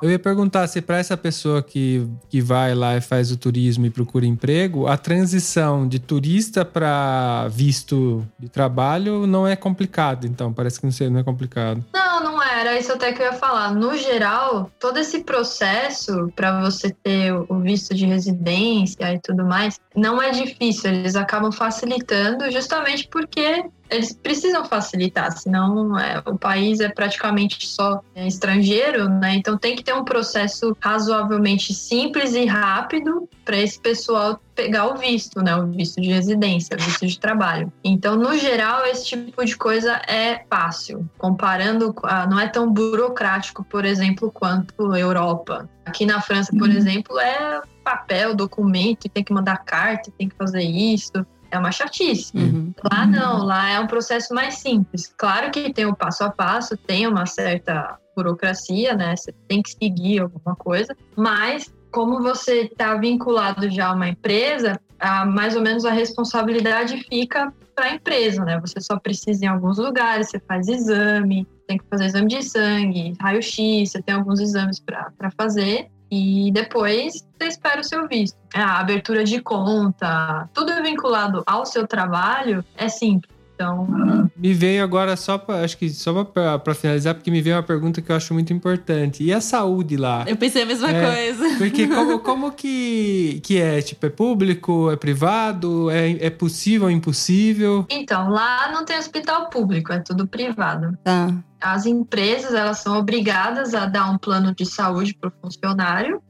eu 0.03 0.11
ia 0.11 0.19
perguntar 0.19 0.67
se 0.67 0.81
para 0.81 0.99
essa 0.99 1.17
pessoa 1.17 1.63
que, 1.63 2.07
que 2.29 2.39
vai 2.39 2.75
lá 2.75 2.95
e 2.95 3.01
faz 3.01 3.31
o 3.31 3.37
turismo 3.37 3.87
e 3.87 3.89
procura 3.89 4.25
emprego, 4.25 4.85
a 4.85 4.97
transição 4.97 5.87
de 5.87 5.97
turista 5.97 6.63
para 6.63 7.47
visto 7.47 8.23
de 8.37 8.49
trabalho 8.49 9.25
não 9.25 9.47
é 9.47 9.55
complicado, 9.55 10.27
então 10.27 10.53
parece 10.53 10.79
que 10.79 11.09
não 11.09 11.19
é 11.19 11.23
complicado. 11.23 11.83
Não, 11.91 12.23
não 12.23 12.43
era 12.43 12.77
isso 12.77 12.91
até 12.91 13.13
que 13.13 13.21
eu 13.21 13.25
ia 13.25 13.33
falar. 13.33 13.73
No 13.73 13.97
geral, 13.97 14.69
todo 14.79 14.97
esse 14.97 15.23
processo 15.23 16.31
para 16.35 16.61
você 16.61 16.95
ter 17.03 17.33
o 17.33 17.59
visto 17.59 17.95
de 17.95 18.05
residência 18.05 19.11
e 19.11 19.19
tudo 19.19 19.43
mais, 19.43 19.79
não 19.95 20.21
é 20.21 20.29
difícil. 20.29 20.91
Eles 20.91 21.15
acabam 21.15 21.51
facilitando 21.51 22.51
justamente 22.51 23.07
porque 23.07 23.65
eles 23.91 24.13
precisam 24.13 24.63
facilitar, 24.63 25.31
senão 25.37 25.99
é, 25.99 26.23
o 26.25 26.37
país 26.37 26.79
é 26.79 26.87
praticamente 26.87 27.67
só 27.67 28.01
é, 28.15 28.25
estrangeiro, 28.25 29.09
né? 29.09 29.35
Então 29.35 29.57
tem 29.57 29.75
que 29.75 29.83
ter 29.83 29.93
um 29.93 30.05
processo 30.05 30.75
razoavelmente 30.79 31.73
simples 31.73 32.33
e 32.33 32.45
rápido 32.45 33.27
para 33.43 33.57
esse 33.57 33.77
pessoal 33.77 34.39
pegar 34.55 34.87
o 34.87 34.97
visto, 34.97 35.41
né? 35.41 35.53
O 35.57 35.67
visto 35.67 35.99
de 35.99 36.07
residência, 36.07 36.77
o 36.79 36.81
visto 36.81 37.05
de 37.05 37.19
trabalho. 37.19 37.71
Então, 37.83 38.15
no 38.15 38.37
geral, 38.37 38.85
esse 38.85 39.05
tipo 39.05 39.43
de 39.43 39.57
coisa 39.57 40.01
é 40.07 40.45
fácil, 40.49 41.07
comparando, 41.17 41.93
a, 42.03 42.25
não 42.25 42.39
é 42.39 42.47
tão 42.47 42.71
burocrático, 42.71 43.61
por 43.65 43.83
exemplo, 43.83 44.31
quanto 44.31 44.93
a 44.93 44.99
Europa. 44.99 45.69
Aqui 45.85 46.05
na 46.05 46.21
França, 46.21 46.51
por 46.57 46.69
uhum. 46.69 46.77
exemplo, 46.77 47.19
é 47.19 47.61
papel, 47.83 48.33
documento, 48.35 49.09
tem 49.09 49.23
que 49.23 49.33
mandar 49.33 49.57
carta, 49.57 50.11
tem 50.17 50.29
que 50.29 50.35
fazer 50.35 50.61
isso 50.61 51.11
é 51.51 51.59
uma 51.59 51.71
chatice. 51.71 52.35
Uhum. 52.35 52.73
Lá 52.91 53.05
não, 53.05 53.43
lá 53.43 53.69
é 53.69 53.79
um 53.79 53.87
processo 53.87 54.33
mais 54.33 54.55
simples. 54.55 55.13
Claro 55.17 55.51
que 55.51 55.71
tem 55.73 55.85
o 55.85 55.95
passo 55.95 56.23
a 56.23 56.29
passo, 56.31 56.77
tem 56.77 57.05
uma 57.05 57.25
certa 57.25 57.97
burocracia, 58.15 58.95
né? 58.95 59.15
Você 59.15 59.33
tem 59.47 59.61
que 59.61 59.71
seguir 59.71 60.19
alguma 60.19 60.55
coisa, 60.55 60.95
mas 61.15 61.71
como 61.91 62.21
você 62.21 62.61
está 62.61 62.95
vinculado 62.95 63.69
já 63.69 63.87
a 63.87 63.93
uma 63.93 64.07
empresa, 64.07 64.79
a, 64.99 65.25
mais 65.25 65.55
ou 65.55 65.61
menos 65.61 65.83
a 65.85 65.91
responsabilidade 65.91 67.03
fica 67.09 67.53
para 67.75 67.85
a 67.85 67.95
empresa, 67.95 68.43
né? 68.45 68.59
Você 68.61 68.79
só 68.79 68.97
precisa 68.97 69.45
em 69.45 69.47
alguns 69.47 69.77
lugares, 69.77 70.29
você 70.29 70.39
faz 70.39 70.67
exame, 70.67 71.47
tem 71.67 71.77
que 71.77 71.85
fazer 71.89 72.05
exame 72.05 72.27
de 72.27 72.43
sangue, 72.43 73.13
raio-x, 73.19 73.91
você 73.91 74.01
tem 74.01 74.15
alguns 74.15 74.39
exames 74.39 74.79
para 74.79 75.31
fazer 75.37 75.89
e 76.11 76.51
depois 76.51 77.25
você 77.39 77.47
espera 77.47 77.79
o 77.79 77.83
seu 77.83 78.07
visto. 78.07 78.37
A 78.53 78.79
abertura 78.79 79.23
de 79.23 79.41
conta, 79.41 80.49
tudo 80.53 80.83
vinculado 80.83 81.41
ao 81.45 81.65
seu 81.65 81.87
trabalho 81.87 82.63
é 82.75 82.89
simples. 82.89 83.40
Então. 83.61 84.31
Me 84.35 84.53
veio 84.53 84.83
agora 84.83 85.15
só 85.15 85.37
para 85.37 85.63
acho 85.63 85.77
que 85.77 85.89
só 85.89 86.23
para 86.23 86.73
finalizar, 86.73 87.13
porque 87.13 87.29
me 87.29 87.41
veio 87.41 87.55
uma 87.55 87.63
pergunta 87.63 88.01
que 88.01 88.11
eu 88.11 88.15
acho 88.15 88.33
muito 88.33 88.51
importante. 88.51 89.23
E 89.23 89.31
a 89.31 89.39
saúde 89.39 89.97
lá? 89.97 90.25
Eu 90.27 90.35
pensei 90.35 90.63
a 90.63 90.65
mesma 90.65 90.89
é, 90.89 91.05
coisa. 91.05 91.57
Porque 91.61 91.87
como, 91.87 92.19
como 92.19 92.51
que, 92.51 93.39
que 93.43 93.59
é? 93.59 93.81
Tipo, 93.81 94.05
é 94.07 94.09
público, 94.09 94.91
é 94.91 94.95
privado, 94.95 95.89
é, 95.91 96.25
é 96.25 96.29
possível, 96.29 96.89
é 96.89 96.91
impossível? 96.91 97.85
Então, 97.89 98.29
lá 98.29 98.71
não 98.71 98.83
tem 98.83 98.97
hospital 98.97 99.49
público, 99.49 99.93
é 99.93 99.99
tudo 99.99 100.27
privado. 100.27 100.97
Tá. 101.03 101.33
As 101.59 101.85
empresas, 101.85 102.53
elas 102.53 102.79
são 102.79 102.97
obrigadas 102.97 103.75
a 103.75 103.85
dar 103.85 104.09
um 104.09 104.17
plano 104.17 104.55
de 104.55 104.65
saúde 104.65 105.13
para 105.13 105.29
o 105.29 105.33
funcionário 105.41 106.21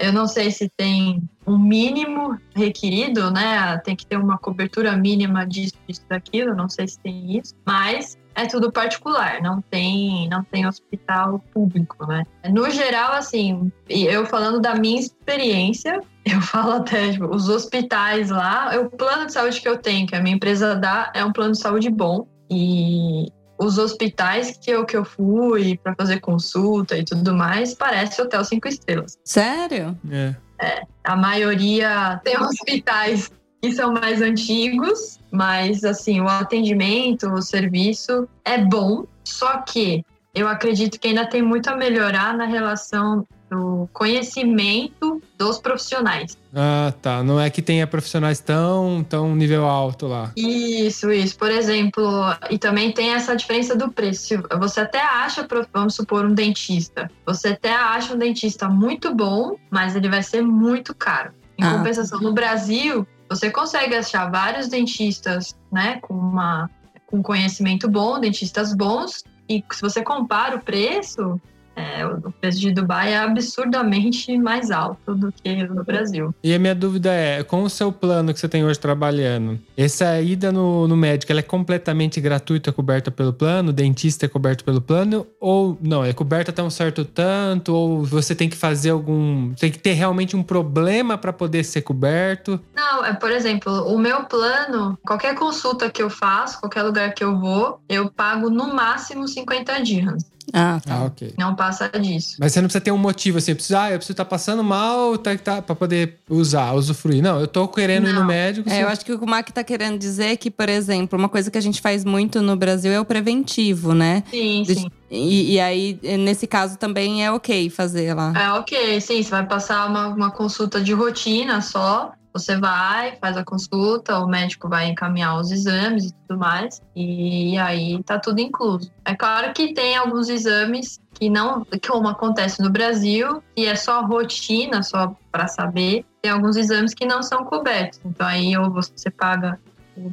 eu 0.00 0.12
não 0.12 0.26
sei 0.26 0.50
se 0.50 0.70
tem 0.76 1.22
um 1.46 1.58
mínimo 1.58 2.38
requerido, 2.54 3.30
né? 3.30 3.78
Tem 3.78 3.94
que 3.94 4.06
ter 4.06 4.16
uma 4.16 4.38
cobertura 4.38 4.96
mínima 4.96 5.46
disso, 5.46 5.74
disso, 5.86 6.02
daquilo. 6.08 6.54
Não 6.54 6.68
sei 6.68 6.88
se 6.88 6.98
tem 6.98 7.38
isso, 7.38 7.54
mas 7.66 8.18
é 8.34 8.46
tudo 8.46 8.72
particular. 8.72 9.40
Não 9.42 9.60
tem, 9.60 10.28
não 10.28 10.42
tem 10.44 10.66
hospital 10.66 11.42
público, 11.52 12.06
né? 12.06 12.24
No 12.50 12.70
geral, 12.70 13.12
assim, 13.12 13.70
eu 13.88 14.26
falando 14.26 14.60
da 14.60 14.74
minha 14.74 15.00
experiência, 15.00 16.00
eu 16.24 16.40
falo 16.40 16.72
até 16.72 17.12
tipo, 17.12 17.26
os 17.26 17.48
hospitais 17.48 18.30
lá, 18.30 18.72
o 18.78 18.90
plano 18.90 19.26
de 19.26 19.32
saúde 19.32 19.60
que 19.60 19.68
eu 19.68 19.78
tenho, 19.78 20.06
que 20.06 20.14
a 20.14 20.20
minha 20.20 20.36
empresa 20.36 20.74
dá, 20.74 21.12
é 21.14 21.24
um 21.24 21.32
plano 21.32 21.52
de 21.52 21.58
saúde 21.58 21.90
bom. 21.90 22.26
E 22.50 23.30
os 23.58 23.76
hospitais 23.76 24.56
que 24.56 24.70
eu, 24.70 24.86
que 24.86 24.96
eu 24.96 25.04
fui 25.04 25.78
para 25.82 25.94
fazer 25.94 26.20
consulta 26.20 26.96
e 26.96 27.04
tudo 27.04 27.34
mais, 27.34 27.74
parece 27.74 28.22
hotel 28.22 28.44
cinco 28.44 28.68
estrelas. 28.68 29.18
Sério? 29.24 29.98
É. 30.10 30.34
é. 30.60 30.82
A 31.04 31.16
maioria 31.16 32.20
tem 32.22 32.38
hospitais 32.40 33.30
que 33.60 33.72
são 33.72 33.92
mais 33.92 34.22
antigos, 34.22 35.18
mas 35.32 35.84
assim, 35.84 36.20
o 36.20 36.28
atendimento, 36.28 37.28
o 37.28 37.42
serviço 37.42 38.28
é 38.44 38.58
bom, 38.58 39.04
só 39.24 39.58
que 39.62 40.04
eu 40.32 40.46
acredito 40.46 41.00
que 41.00 41.08
ainda 41.08 41.26
tem 41.26 41.42
muito 41.42 41.68
a 41.68 41.76
melhorar 41.76 42.36
na 42.36 42.44
relação 42.44 43.26
do 43.50 43.88
conhecimento 43.92 45.22
dos 45.36 45.58
profissionais. 45.58 46.36
Ah, 46.54 46.92
tá. 47.00 47.22
Não 47.22 47.40
é 47.40 47.48
que 47.50 47.62
tenha 47.62 47.86
profissionais 47.86 48.40
tão, 48.40 49.04
tão 49.08 49.34
nível 49.34 49.64
alto 49.66 50.06
lá. 50.06 50.32
Isso, 50.36 51.10
isso. 51.10 51.36
Por 51.38 51.50
exemplo, 51.50 52.04
e 52.50 52.58
também 52.58 52.92
tem 52.92 53.10
essa 53.10 53.34
diferença 53.34 53.74
do 53.74 53.90
preço. 53.90 54.42
Você 54.58 54.80
até 54.80 55.00
acha, 55.00 55.46
vamos 55.72 55.94
supor, 55.94 56.24
um 56.24 56.34
dentista. 56.34 57.10
Você 57.26 57.48
até 57.48 57.74
acha 57.74 58.14
um 58.14 58.18
dentista 58.18 58.68
muito 58.68 59.14
bom, 59.14 59.56
mas 59.70 59.96
ele 59.96 60.08
vai 60.08 60.22
ser 60.22 60.42
muito 60.42 60.94
caro. 60.94 61.32
Em 61.58 61.64
ah. 61.64 61.72
compensação, 61.72 62.20
no 62.20 62.32
Brasil, 62.32 63.06
você 63.28 63.50
consegue 63.50 63.94
achar 63.94 64.30
vários 64.30 64.68
dentistas, 64.68 65.56
né, 65.70 65.98
com 66.00 66.14
uma 66.14 66.70
com 67.06 67.22
conhecimento 67.22 67.88
bom, 67.88 68.20
dentistas 68.20 68.74
bons, 68.74 69.24
e 69.48 69.64
se 69.72 69.80
você 69.80 70.02
compara 70.02 70.56
o 70.56 70.60
preço, 70.60 71.40
é, 71.78 72.04
o 72.04 72.32
preço 72.32 72.58
de 72.58 72.72
Dubai 72.72 73.12
é 73.12 73.18
absurdamente 73.18 74.36
mais 74.36 74.70
alto 74.70 75.14
do 75.14 75.32
que 75.32 75.62
no 75.64 75.84
Brasil. 75.84 76.34
E 76.42 76.52
a 76.52 76.58
minha 76.58 76.74
dúvida 76.74 77.12
é, 77.12 77.42
com 77.44 77.62
o 77.62 77.70
seu 77.70 77.92
plano 77.92 78.34
que 78.34 78.40
você 78.40 78.48
tem 78.48 78.64
hoje 78.64 78.78
trabalhando, 78.78 79.58
essa 79.76 80.20
ida 80.20 80.50
no, 80.50 80.88
no 80.88 80.96
médico, 80.96 81.30
ela 81.30 81.40
é 81.40 81.42
completamente 81.42 82.20
gratuita, 82.20 82.72
coberta 82.72 83.10
pelo 83.10 83.32
plano? 83.32 83.70
O 83.70 83.72
dentista 83.72 84.26
é 84.26 84.28
coberto 84.28 84.64
pelo 84.64 84.80
plano? 84.80 85.26
Ou 85.40 85.78
não, 85.80 86.04
é 86.04 86.12
coberta 86.12 86.50
até 86.50 86.62
um 86.62 86.70
certo 86.70 87.04
tanto? 87.04 87.72
Ou 87.72 88.04
você 88.04 88.34
tem 88.34 88.48
que 88.48 88.56
fazer 88.56 88.90
algum... 88.90 89.54
Tem 89.54 89.70
que 89.70 89.78
ter 89.78 89.92
realmente 89.92 90.36
um 90.36 90.42
problema 90.42 91.16
para 91.16 91.32
poder 91.32 91.64
ser 91.64 91.82
coberto? 91.82 92.60
Não, 92.74 93.04
é, 93.04 93.12
por 93.12 93.30
exemplo, 93.30 93.72
o 93.92 93.98
meu 93.98 94.24
plano, 94.24 94.98
qualquer 95.06 95.34
consulta 95.36 95.88
que 95.90 96.02
eu 96.02 96.10
faço, 96.10 96.60
qualquer 96.60 96.82
lugar 96.82 97.14
que 97.14 97.22
eu 97.22 97.38
vou, 97.38 97.80
eu 97.88 98.10
pago 98.10 98.50
no 98.50 98.74
máximo 98.74 99.28
50 99.28 99.82
dirhams. 99.82 100.37
Ah, 100.52 100.80
tá. 100.84 100.94
Ah, 100.94 101.04
ok. 101.04 101.34
Não 101.38 101.54
passa 101.54 101.88
disso. 101.88 102.36
Mas 102.38 102.52
você 102.52 102.60
não 102.60 102.68
precisa 102.68 102.80
ter 102.84 102.90
um 102.90 102.98
motivo 102.98 103.38
assim, 103.38 103.54
precisa, 103.54 103.82
ah, 103.82 103.90
eu 103.90 103.96
preciso 103.98 104.12
estar 104.14 104.24
passando 104.24 104.64
mal 104.64 105.16
tá, 105.18 105.36
tá, 105.36 105.60
pra 105.62 105.74
poder 105.74 106.18
usar, 106.28 106.72
usufruir. 106.74 107.22
Não, 107.22 107.40
eu 107.40 107.46
tô 107.46 107.68
querendo 107.68 108.08
ir 108.08 108.12
no 108.12 108.20
Não. 108.20 108.26
médico. 108.26 108.68
É, 108.68 108.72
você- 108.76 108.82
eu 108.84 108.88
acho 108.88 109.04
que 109.04 109.12
o 109.12 109.18
que 109.18 109.24
o 109.24 109.28
Mac 109.28 109.48
tá 109.50 109.62
querendo 109.62 109.98
dizer 109.98 110.26
é 110.26 110.36
que, 110.36 110.50
por 110.50 110.68
exemplo, 110.68 111.18
uma 111.18 111.28
coisa 111.28 111.50
que 111.50 111.58
a 111.58 111.60
gente 111.60 111.80
faz 111.80 112.04
muito 112.04 112.40
no 112.40 112.56
Brasil 112.56 112.90
é 112.92 113.00
o 113.00 113.04
preventivo, 113.04 113.94
né? 113.94 114.22
Sim, 114.30 114.62
Deixa- 114.66 114.80
sim. 114.82 114.90
E, 115.10 115.54
e 115.54 115.60
aí, 115.60 115.98
nesse 116.18 116.46
caso, 116.46 116.76
também 116.78 117.24
é 117.24 117.32
ok 117.32 117.70
fazer 117.70 118.12
lá. 118.14 118.32
É 118.38 118.52
ok, 118.52 119.00
sim. 119.00 119.22
Você 119.22 119.30
vai 119.30 119.46
passar 119.46 119.86
uma, 119.88 120.08
uma 120.08 120.30
consulta 120.30 120.80
de 120.80 120.92
rotina 120.92 121.60
só. 121.62 122.12
Você 122.32 122.56
vai, 122.56 123.16
faz 123.16 123.36
a 123.36 123.44
consulta, 123.44 124.18
o 124.18 124.26
médico 124.28 124.68
vai 124.68 124.88
encaminhar 124.88 125.36
os 125.40 125.50
exames 125.50 126.06
e 126.06 126.12
tudo 126.26 126.38
mais. 126.38 126.80
E 126.94 127.56
aí 127.58 128.02
tá 128.02 128.18
tudo 128.18 128.40
incluso. 128.40 128.90
É 129.04 129.14
claro 129.14 129.52
que 129.52 129.72
tem 129.74 129.96
alguns 129.96 130.28
exames 130.28 131.00
que 131.14 131.28
não, 131.28 131.66
como 131.88 132.06
acontece 132.08 132.62
no 132.62 132.70
Brasil, 132.70 133.42
e 133.56 133.66
é 133.66 133.74
só 133.74 134.02
rotina, 134.04 134.82
só 134.82 135.16
para 135.32 135.48
saber. 135.48 136.04
Tem 136.22 136.30
alguns 136.30 136.56
exames 136.56 136.94
que 136.94 137.06
não 137.06 137.22
são 137.22 137.44
cobertos. 137.44 138.00
Então 138.04 138.26
aí 138.26 138.56
ou 138.56 138.70
você 138.70 139.10
paga 139.10 139.58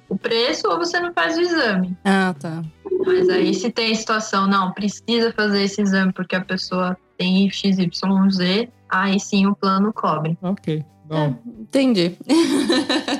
o- 0.10 0.18
preço 0.18 0.68
ou 0.68 0.78
você 0.78 1.00
não 1.00 1.14
faz 1.14 1.38
o 1.38 1.42
exame. 1.42 1.96
Ah, 2.04 2.34
tá. 2.40 2.64
Mas 3.06 3.30
aí 3.30 3.54
se 3.54 3.70
tem 3.72 3.94
situação, 3.94 4.48
não, 4.48 4.72
precisa 4.72 5.32
fazer 5.32 5.62
esse 5.64 5.82
exame 5.82 6.12
porque 6.12 6.36
a 6.36 6.42
pessoa 6.44 6.98
tem 7.18 7.50
XYZ, 7.52 8.68
aí 8.90 9.20
sim 9.20 9.46
o 9.46 9.56
plano 9.56 9.94
cobre. 9.94 10.38
Ok. 10.42 10.84
Bom, 11.08 11.36
Entendi. 11.62 12.14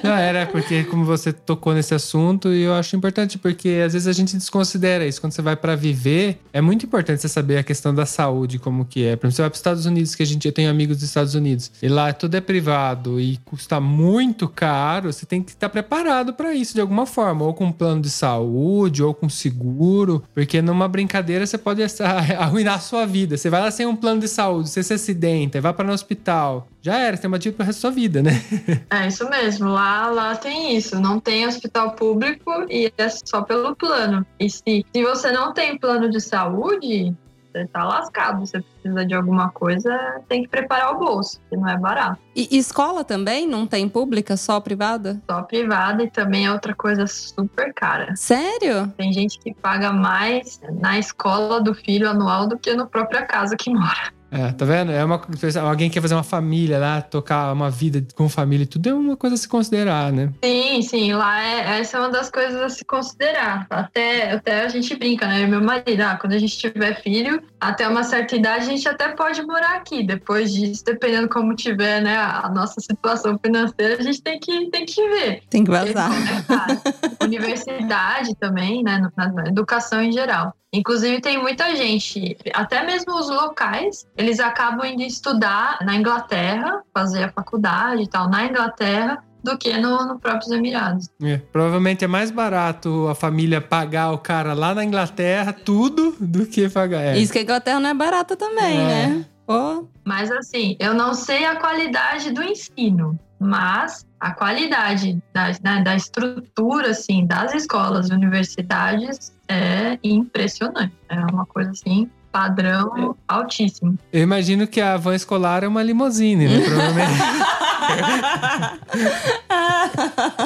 não 0.04 0.14
era 0.14 0.46
porque 0.46 0.84
como 0.86 1.04
você 1.04 1.34
tocou 1.34 1.74
nesse 1.74 1.94
assunto 1.94 2.54
e 2.54 2.62
eu 2.62 2.74
acho 2.74 2.96
importante 2.96 3.38
porque 3.38 3.82
às 3.86 3.94
vezes 3.94 4.08
a 4.08 4.14
gente 4.14 4.36
desconsidera 4.38 5.06
isso. 5.06 5.20
Quando 5.20 5.34
você 5.34 5.42
vai 5.42 5.56
pra 5.56 5.76
viver, 5.76 6.40
é 6.54 6.62
muito 6.62 6.86
importante 6.86 7.22
você 7.22 7.28
saber 7.28 7.58
a 7.58 7.64
questão 7.64 7.94
da 7.94 8.06
saúde, 8.06 8.58
como 8.58 8.86
que 8.86 9.06
é. 9.06 9.16
Por 9.16 9.28
exemplo, 9.28 9.36
você 9.36 9.42
vai 9.42 9.50
para 9.50 9.56
os 9.56 9.60
Estados 9.60 9.86
Unidos, 9.86 10.16
que 10.16 10.24
a 10.24 10.26
gente 10.26 10.48
eu 10.48 10.54
tenho 10.54 10.70
amigos 10.70 10.98
dos 10.98 11.06
Estados 11.06 11.36
Unidos, 11.36 11.72
e 11.82 11.88
lá 11.88 12.14
tudo 12.14 12.36
é 12.36 12.42
privado 12.42 13.20
e 13.20 13.38
custa 13.46 13.80
muito 13.80 14.48
caro, 14.48 15.12
você 15.12 15.26
tem 15.26 15.44
que 15.44 15.52
estar 15.52 15.70
preparado 15.70 16.34
pra 16.34 16.54
isso 16.54 16.74
de 16.74 16.82
alguma 16.82 17.06
forma, 17.06 17.46
ou 17.46 17.54
com 17.54 17.66
um 17.66 17.72
plano 17.72 18.02
de 18.02 18.10
saúde, 18.10 19.04
ou 19.04 19.14
com 19.14 19.28
seguro, 19.28 20.24
porque 20.34 20.62
numa 20.62 20.88
brincadeira 20.88 21.46
você 21.46 21.58
pode 21.58 21.82
arruinar 22.38 22.76
a 22.76 22.80
sua 22.80 23.06
vida. 23.06 23.38
Você 23.38 23.50
vai 23.50 23.62
lá 23.62 23.72
sem 23.72 23.86
um 23.86 23.96
plano 23.96 24.22
de 24.22 24.28
saúde, 24.28 24.70
você 24.70 24.82
se 24.82 24.94
acidenta, 24.94 25.60
vai 25.60 25.74
para 25.74 25.86
no 25.86 25.94
hospital, 25.94 26.68
já 26.86 27.00
era, 27.00 27.18
você 27.18 27.24
tem 27.24 27.28
uma 27.28 27.40
dívida 27.40 27.58
pro 27.58 27.66
resto 27.66 27.80
da 27.80 27.82
sua 27.82 27.90
vida, 27.90 28.22
né? 28.22 28.32
É 28.92 29.08
isso 29.08 29.28
mesmo, 29.28 29.70
lá, 29.70 30.08
lá 30.12 30.36
tem 30.36 30.78
isso, 30.78 31.00
não 31.00 31.20
tem 31.20 31.48
hospital 31.48 31.94
público 31.94 32.52
e 32.70 32.94
é 32.96 33.10
só 33.10 33.42
pelo 33.42 33.76
plano. 33.76 34.24
E 34.40 34.48
se, 34.48 34.86
se 34.94 35.04
você 35.04 35.32
não 35.32 35.52
tem 35.52 35.80
plano 35.80 36.10
de 36.12 36.22
saúde, 36.22 37.12
você 37.52 37.66
tá 37.66 37.84
lascado. 37.84 38.46
Você 38.46 38.62
precisa 38.62 39.04
de 39.04 39.16
alguma 39.16 39.50
coisa, 39.50 40.22
tem 40.30 40.44
que 40.44 40.48
preparar 40.50 40.94
o 40.94 41.00
bolso, 41.00 41.40
que 41.50 41.58
não 41.58 41.68
é 41.68 41.76
barato. 41.76 42.20
E 42.36 42.48
e 42.52 42.58
escola 42.60 43.04
também? 43.04 43.48
Não 43.48 43.66
tem 43.66 43.90
pública, 43.90 44.38
só 44.38 44.60
privada? 44.60 45.20
Só 45.30 45.42
privada 45.42 46.04
e 46.04 46.10
também 46.12 46.46
é 46.46 46.52
outra 46.52 46.76
coisa 46.76 47.08
super 47.08 47.74
cara. 47.74 48.16
Sério? 48.16 48.94
Tem 48.98 49.12
gente 49.12 49.40
que 49.40 49.54
paga 49.56 49.92
mais 49.92 50.62
na 50.80 51.00
escola 51.00 51.60
do 51.60 51.74
filho 51.74 52.08
anual 52.08 52.48
do 52.48 52.60
que 52.60 52.76
na 52.76 52.86
própria 52.86 53.26
casa 53.26 53.56
que 53.56 53.72
mora. 53.72 54.14
É, 54.36 54.52
tá 54.52 54.66
vendo? 54.66 54.92
É 54.92 55.04
uma 55.04 55.22
alguém 55.62 55.90
quer 55.90 56.02
fazer 56.02 56.14
uma 56.14 56.24
família 56.24 56.78
lá, 56.78 57.02
tocar 57.02 57.54
uma 57.54 57.72
vida 57.72 58.06
com 58.16 58.28
família 58.28 58.66
e 58.66 58.68
tudo 58.68 58.90
é 58.90 58.94
uma 58.94 59.16
coisa 59.16 59.36
a 59.36 59.38
se 59.38 59.48
considerar, 59.48 60.12
né? 60.12 60.30
Sim, 60.44 60.82
sim, 60.82 61.14
lá 61.14 61.42
é, 61.42 61.80
essa 61.80 61.96
é 61.96 62.00
uma 62.02 62.10
das 62.10 62.30
coisas 62.30 62.62
a 62.62 62.68
se 62.68 62.84
considerar. 62.84 63.66
Até, 63.70 64.34
até 64.34 64.66
a 64.66 64.68
gente 64.68 64.94
brinca, 64.96 65.26
né? 65.26 65.42
Eu 65.42 65.46
e 65.46 65.48
meu 65.48 65.64
marido, 65.64 66.02
ah, 66.02 66.18
quando 66.20 66.34
a 66.34 66.38
gente 66.38 66.58
tiver 66.58 67.02
filho, 67.02 67.42
até 67.62 67.88
uma 67.88 68.04
certa 68.04 68.36
idade 68.36 68.66
a 68.66 68.70
gente 68.70 68.90
até 68.90 69.08
pode 69.10 69.42
morar 69.42 69.78
aqui. 69.78 70.04
Depois 70.04 70.54
disso, 70.54 70.84
dependendo 70.84 71.30
como 71.30 71.56
tiver, 71.56 72.02
né, 72.02 72.18
a 72.18 72.50
nossa 72.54 72.82
situação 72.82 73.40
financeira, 73.44 73.98
a 73.98 74.04
gente 74.04 74.22
tem 74.22 74.38
que, 74.38 74.70
tem 74.70 74.86
que 74.86 75.02
ver. 75.08 75.44
Tem 75.50 75.64
que 75.64 75.72
Porque 75.72 75.94
vazar. 75.94 76.12
é 76.12 76.42
caro. 76.42 76.82
Universidade 77.24 78.36
também, 78.36 78.84
né? 78.84 79.10
Na, 79.16 79.32
na 79.32 79.48
educação 79.48 80.02
em 80.02 80.12
geral. 80.12 80.54
Inclusive, 80.76 81.22
tem 81.22 81.42
muita 81.42 81.76
gente, 81.76 82.38
até 82.54 82.84
mesmo 82.86 83.18
os 83.18 83.30
locais, 83.30 84.06
eles 84.18 84.40
acabam 84.40 84.86
indo 84.86 85.02
estudar 85.04 85.80
na 85.84 85.96
Inglaterra, 85.96 86.82
fazer 86.94 87.24
a 87.24 87.32
faculdade 87.32 88.04
e 88.04 88.08
tal, 88.08 88.30
na 88.30 88.46
Inglaterra, 88.46 89.24
do 89.44 89.58
que 89.58 89.78
no, 89.78 90.06
no 90.08 90.20
próprios 90.20 90.52
Emirados. 90.52 91.08
É, 91.22 91.38
provavelmente 91.38 92.04
é 92.04 92.08
mais 92.08 92.32
barato 92.32 93.08
a 93.08 93.14
família 93.14 93.62
pagar 93.62 94.12
o 94.12 94.18
cara 94.18 94.54
lá 94.54 94.74
na 94.74 94.84
Inglaterra 94.84 95.54
tudo 95.54 96.16
do 96.20 96.48
que 96.48 96.68
pagar. 96.68 97.02
É. 97.02 97.18
Isso 97.18 97.32
que 97.32 97.40
a 97.40 97.42
Inglaterra 97.44 97.80
não 97.80 97.90
é 97.90 97.94
barata 97.94 98.36
também, 98.36 98.76
É. 98.80 99.08
né? 99.08 99.26
Pô, 99.46 99.88
Mas 100.04 100.32
assim, 100.32 100.76
eu 100.80 100.96
não 100.96 101.14
sei 101.14 101.46
a 101.46 101.56
qualidade 101.58 102.32
do 102.32 102.42
ensino, 102.42 103.20
mas 103.40 104.06
a 104.20 104.32
qualidade 104.32 105.22
da, 105.34 105.52
da, 105.52 105.82
da 105.82 105.96
estrutura 105.96 106.92
assim 106.92 107.26
das 107.26 107.54
escolas 107.54 108.10
e 108.10 108.14
universidades 108.14 109.34
é 109.48 110.00
impressionante. 110.04 110.94
É 111.10 111.20
uma 111.26 111.46
coisa 111.46 111.72
assim 111.72 112.10
padrão 112.32 113.16
altíssimo. 113.28 113.98
Eu 114.12 114.22
imagino 114.22 114.68
que 114.68 114.82
a 114.82 114.98
van 114.98 115.16
escolar 115.16 115.64
é 115.64 115.68
uma 115.70 115.82
limousine, 115.82 116.48
né? 116.50 116.60
Provavelmente. 116.68 117.20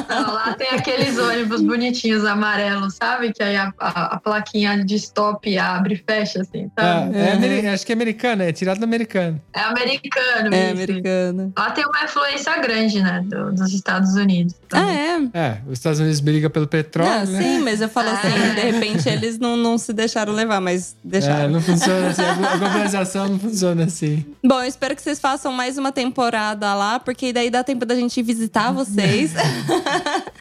Não, 0.10 0.34
lá 0.34 0.54
tem 0.58 0.70
aqueles 0.70 1.18
ônibus 1.18 1.62
bonitinhos 1.62 2.26
amarelos, 2.26 2.96
sabe? 2.96 3.32
Que 3.34 3.44
aí 3.44 3.56
a, 3.56 3.74
a- 3.80 4.16
a 4.16 4.20
plaquinha 4.20 4.84
de 4.84 4.96
stop 4.96 5.58
abre 5.58 5.96
e 5.96 5.98
fecha, 5.98 6.42
assim, 6.42 6.70
Ah, 6.78 7.02
sabe? 7.02 7.18
é 7.18 7.32
ameri- 7.34 7.68
acho 7.68 7.86
que 7.86 7.92
é 7.92 7.96
americano, 7.96 8.44
é 8.44 8.52
tirado 8.52 8.80
do 8.80 8.84
americano. 8.84 9.42
É 9.54 9.62
americano, 9.62 10.54
é 10.54 10.64
isso. 10.64 10.72
americana. 10.84 11.52
Lá 11.58 11.72
tem 11.72 11.86
uma 11.86 12.04
influência 12.04 12.58
grande, 12.60 13.02
né? 13.02 13.22
do- 13.26 13.52
dos 13.54 13.74
Estados 13.74 14.14
Unidos. 14.16 14.56
Ah, 14.72 14.80
também. 14.80 14.98
é? 15.34 15.38
É, 15.40 15.58
os 15.68 15.74
Estados 15.74 16.00
Unidos 16.00 16.20
brigam 16.20 16.50
pelo 16.50 16.68
petróleo, 16.68 17.26
Não, 17.26 17.34
né? 17.34 17.42
sim, 17.42 17.60
mas 17.60 17.82
eu 17.82 17.90
falo 17.90 18.10
assim, 18.10 18.28
Ah. 18.28 18.54
de 18.56 18.62
repente 18.72 19.08
eles 19.10 19.38
não, 19.40 19.56
não 19.58 19.78
se 19.78 19.94
deixaram 19.94 20.34
levar, 20.34 20.60
mas 20.62 20.94
É, 20.94 21.08
deixaram. 21.10 21.50
não 21.50 21.62
funciona 21.62 22.08
assim. 22.10 22.22
A 22.24 22.56
globalização 22.58 23.28
não 23.28 23.40
funciona 23.40 23.84
assim. 23.86 24.26
Bom, 24.44 24.62
eu 24.62 24.68
espero 24.68 24.96
que 24.96 25.02
vocês 25.02 25.20
façam 25.20 25.52
mais 25.52 25.78
uma 25.78 25.92
temporada 25.92 26.74
lá, 26.74 27.00
porque 27.00 27.26
daí 27.34 27.50
dá 27.50 27.64
tempo 27.64 27.86
da 27.86 27.96
gente 27.96 28.22
visitar 28.22 28.72
vocês. 28.74 29.34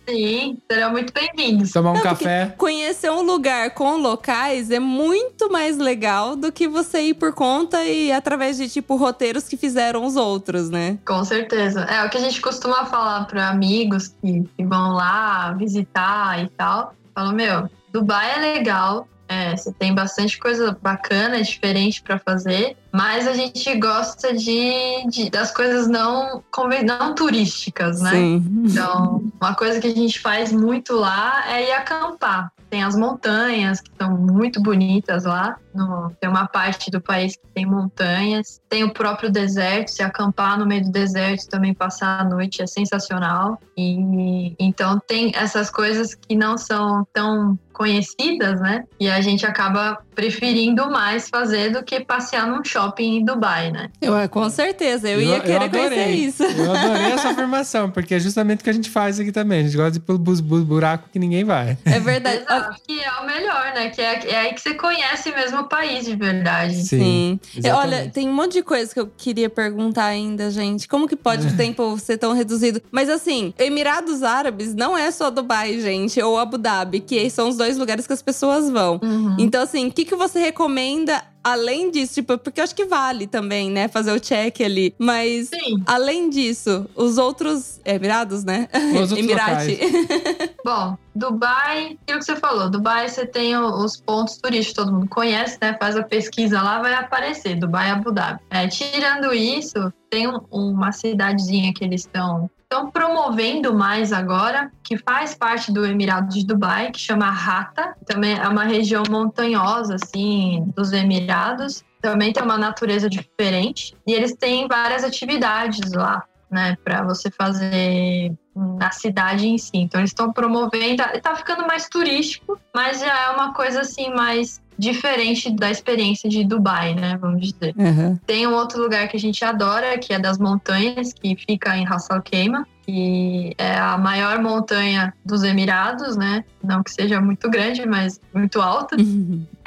Sim, 0.08 0.58
serão 0.70 0.92
muito 0.92 1.12
bem-vindos. 1.12 1.70
Tomar 1.70 1.92
um 1.92 1.94
Não, 1.94 2.02
café. 2.02 2.54
Conhecer 2.56 3.10
um 3.10 3.22
lugar 3.22 3.70
com 3.70 3.96
locais 3.96 4.70
é 4.70 4.78
muito 4.78 5.50
mais 5.50 5.76
legal 5.76 6.34
do 6.34 6.50
que 6.50 6.66
você 6.66 7.00
ir 7.02 7.14
por 7.14 7.32
conta 7.32 7.84
e 7.84 8.10
através 8.12 8.56
de, 8.56 8.68
tipo, 8.68 8.96
roteiros 8.96 9.44
que 9.44 9.56
fizeram 9.56 10.04
os 10.04 10.16
outros, 10.16 10.70
né? 10.70 10.98
Com 11.06 11.24
certeza. 11.24 11.82
É 11.82 12.04
o 12.04 12.10
que 12.10 12.16
a 12.16 12.20
gente 12.20 12.40
costuma 12.40 12.86
falar 12.86 13.26
para 13.26 13.48
amigos 13.48 14.08
que, 14.08 14.48
que 14.56 14.64
vão 14.64 14.92
lá 14.92 15.52
visitar 15.52 16.42
e 16.42 16.48
tal. 16.56 16.94
Falam, 17.14 17.34
meu, 17.34 17.68
Dubai 17.92 18.36
é 18.36 18.54
legal, 18.54 19.08
é, 19.28 19.56
você 19.56 19.72
tem 19.72 19.94
bastante 19.94 20.38
coisa 20.38 20.76
bacana, 20.80 21.42
diferente 21.42 22.02
para 22.02 22.18
fazer, 22.18 22.76
mas 22.92 23.28
a 23.28 23.34
gente 23.34 23.74
gosta 23.76 24.32
de, 24.34 25.06
de- 25.10 25.30
das 25.30 25.50
coisas 25.52 25.86
não, 25.86 26.42
não 26.84 27.14
turísticas, 27.14 28.00
né? 28.00 28.10
Sim. 28.10 28.44
Então, 28.64 29.22
uma 29.40 29.54
coisa 29.54 29.80
que 29.80 29.86
a 29.86 29.94
gente 29.94 30.18
faz 30.20 30.52
muito 30.52 30.94
lá 30.94 31.44
é 31.52 31.68
ir 31.68 31.72
acampar. 31.72 32.50
Tem 32.70 32.82
as 32.84 32.94
montanhas, 32.94 33.80
que 33.80 33.90
são 33.98 34.10
muito 34.16 34.60
bonitas 34.62 35.24
lá. 35.24 35.56
No- 35.74 36.10
tem 36.20 36.28
uma 36.28 36.46
parte 36.46 36.90
do 36.90 37.00
país 37.00 37.34
que 37.34 37.46
tem 37.54 37.64
montanhas. 37.64 38.60
Tem 38.68 38.84
o 38.84 38.92
próprio 38.92 39.30
deserto. 39.30 39.88
Se 39.90 40.02
acampar 40.02 40.58
no 40.58 40.66
meio 40.66 40.84
do 40.84 40.90
deserto 40.92 41.48
também 41.48 41.72
passar 41.72 42.20
a 42.20 42.24
noite 42.24 42.60
é 42.62 42.66
sensacional. 42.66 43.58
E 43.76 44.54
então 44.58 45.00
tem 45.06 45.32
essas 45.34 45.70
coisas 45.70 46.14
que 46.14 46.36
não 46.36 46.58
são 46.58 47.06
tão 47.12 47.58
conhecidas, 47.78 48.60
né? 48.60 48.84
E 48.98 49.08
a 49.08 49.20
gente 49.20 49.46
acaba 49.46 49.98
preferindo 50.14 50.90
mais 50.90 51.28
fazer 51.28 51.70
do 51.70 51.82
que 51.84 52.00
passear 52.00 52.44
num 52.48 52.64
shopping 52.64 53.18
em 53.18 53.24
Dubai, 53.24 53.70
né? 53.70 53.88
Eu, 54.02 54.14
com 54.28 54.50
certeza, 54.50 55.08
eu, 55.08 55.22
ia 55.22 55.38
querer 55.38 55.70
conhecer 55.70 55.86
adorei. 55.86 56.14
isso. 56.14 56.42
Eu 56.42 56.72
adorei 56.72 57.12
essa 57.12 57.28
afirmação, 57.28 57.88
porque 57.88 58.16
é 58.16 58.18
justamente 58.18 58.60
o 58.60 58.64
que 58.64 58.70
a 58.70 58.72
gente 58.72 58.90
faz 58.90 59.20
aqui 59.20 59.30
também. 59.30 59.60
A 59.60 59.62
gente 59.62 59.76
gosta 59.76 59.92
de 59.92 59.98
ir 59.98 60.00
pelo 60.00 60.18
buraco 60.18 61.08
que 61.12 61.20
ninguém 61.20 61.44
vai. 61.44 61.78
É 61.84 62.00
verdade. 62.00 62.42
Exato, 62.42 62.82
que 62.84 63.00
é 63.00 63.10
o 63.20 63.26
melhor, 63.26 63.72
né? 63.74 63.90
Que 63.90 64.00
é, 64.00 64.28
é 64.28 64.36
aí 64.36 64.54
que 64.54 64.60
você 64.60 64.74
conhece 64.74 65.30
mesmo 65.30 65.60
o 65.60 65.68
país 65.68 66.04
de 66.04 66.16
verdade. 66.16 66.74
Sim. 66.74 67.38
É, 67.54 67.58
exatamente. 67.60 67.94
Olha, 67.94 68.10
tem 68.10 68.28
um 68.28 68.34
monte 68.34 68.54
de 68.54 68.62
coisa 68.64 68.92
que 68.92 68.98
eu 68.98 69.08
queria 69.16 69.48
perguntar 69.48 70.06
ainda, 70.06 70.50
gente. 70.50 70.88
Como 70.88 71.06
que 71.06 71.14
pode 71.14 71.46
o 71.46 71.54
tempo 71.56 71.96
ser 71.98 72.18
tão 72.18 72.32
reduzido? 72.32 72.82
Mas 72.90 73.08
assim, 73.08 73.54
Emirados 73.56 74.24
Árabes 74.24 74.74
não 74.74 74.98
é 74.98 75.12
só 75.12 75.30
Dubai, 75.30 75.80
gente, 75.80 76.20
ou 76.20 76.38
Abu 76.38 76.58
Dhabi, 76.58 76.98
que 76.98 77.30
são 77.30 77.48
os 77.48 77.56
dois 77.56 77.67
lugares 77.76 78.06
que 78.06 78.12
as 78.12 78.22
pessoas 78.22 78.70
vão. 78.70 79.00
Uhum. 79.02 79.36
Então, 79.38 79.62
assim, 79.62 79.88
o 79.88 79.92
que, 79.92 80.04
que 80.04 80.14
você 80.16 80.38
recomenda 80.38 81.22
além 81.44 81.90
disso, 81.90 82.14
tipo, 82.14 82.36
porque 82.38 82.60
eu 82.60 82.64
acho 82.64 82.74
que 82.74 82.84
vale 82.84 83.26
também, 83.26 83.70
né? 83.70 83.88
Fazer 83.88 84.12
o 84.12 84.20
check 84.20 84.60
ali. 84.60 84.94
Mas, 84.98 85.48
Sim. 85.48 85.82
além 85.86 86.28
disso, 86.28 86.86
os 86.94 87.16
outros 87.16 87.80
Emirados, 87.84 88.44
né? 88.44 88.68
Os 88.94 89.12
outros 89.12 89.18
Emirate. 89.18 89.78
Bom, 90.64 90.96
Dubai, 91.14 91.96
aquilo 92.02 92.18
que 92.18 92.24
você 92.24 92.36
falou, 92.36 92.68
Dubai 92.70 93.08
você 93.08 93.24
tem 93.26 93.56
o- 93.56 93.82
os 93.84 93.96
pontos 93.96 94.36
turísticos, 94.36 94.84
todo 94.84 94.92
mundo 94.92 95.08
conhece, 95.08 95.56
né? 95.60 95.76
Faz 95.80 95.96
a 95.96 96.02
pesquisa 96.02 96.60
lá, 96.60 96.80
vai 96.80 96.94
aparecer, 96.94 97.54
Dubai 97.56 97.90
Abu 97.90 98.12
Dhabi. 98.12 98.40
É, 98.50 98.66
tirando 98.68 99.32
isso, 99.32 99.92
tem 100.10 100.28
um- 100.28 100.40
uma 100.50 100.92
cidadezinha 100.92 101.72
que 101.72 101.82
eles 101.84 102.02
estão 102.02 102.50
estão 102.70 102.90
promovendo 102.90 103.72
mais 103.72 104.12
agora, 104.12 104.70
que 104.84 104.98
faz 104.98 105.34
parte 105.34 105.72
do 105.72 105.86
Emirado 105.86 106.28
de 106.28 106.44
Dubai, 106.44 106.90
que 106.90 107.00
chama 107.00 107.30
Rata. 107.30 107.96
Também 108.04 108.36
é 108.36 108.46
uma 108.46 108.64
região 108.64 109.02
montanhosa, 109.08 109.94
assim, 109.94 110.70
dos 110.76 110.92
Emirados. 110.92 111.82
Também 112.02 112.30
tem 112.30 112.42
uma 112.42 112.58
natureza 112.58 113.08
diferente. 113.08 113.96
E 114.06 114.12
eles 114.12 114.34
têm 114.34 114.68
várias 114.68 115.02
atividades 115.02 115.92
lá, 115.92 116.22
né, 116.50 116.76
para 116.84 117.02
você 117.02 117.30
fazer 117.30 118.36
na 118.54 118.90
cidade 118.90 119.48
em 119.48 119.56
si. 119.56 119.70
Então 119.78 120.00
eles 120.00 120.10
estão 120.10 120.30
promovendo, 120.30 121.02
está 121.14 121.34
ficando 121.34 121.66
mais 121.66 121.88
turístico, 121.88 122.58
mas 122.74 123.00
já 123.00 123.18
é 123.18 123.30
uma 123.30 123.54
coisa 123.54 123.80
assim 123.80 124.12
mais 124.12 124.60
diferente 124.78 125.50
da 125.50 125.70
experiência 125.70 126.30
de 126.30 126.44
Dubai, 126.44 126.94
né, 126.94 127.18
vamos 127.20 127.40
dizer. 127.40 127.74
Aham. 127.78 128.18
Tem 128.26 128.46
um 128.46 128.54
outro 128.54 128.80
lugar 128.80 129.08
que 129.08 129.16
a 129.16 129.20
gente 129.20 129.44
adora, 129.44 129.98
que 129.98 130.12
é 130.12 130.18
das 130.18 130.38
montanhas, 130.38 131.12
que 131.12 131.36
fica 131.36 131.76
em 131.76 131.84
Ras 131.84 132.10
Al 132.10 132.22
Khaimah, 132.22 132.64
que 132.88 133.54
é 133.58 133.76
a 133.76 133.98
maior 133.98 134.40
montanha 134.40 135.12
dos 135.22 135.42
Emirados, 135.42 136.16
né? 136.16 136.42
Não 136.64 136.82
que 136.82 136.90
seja 136.90 137.20
muito 137.20 137.50
grande, 137.50 137.86
mas 137.86 138.18
muito 138.32 138.62
alta. 138.62 138.96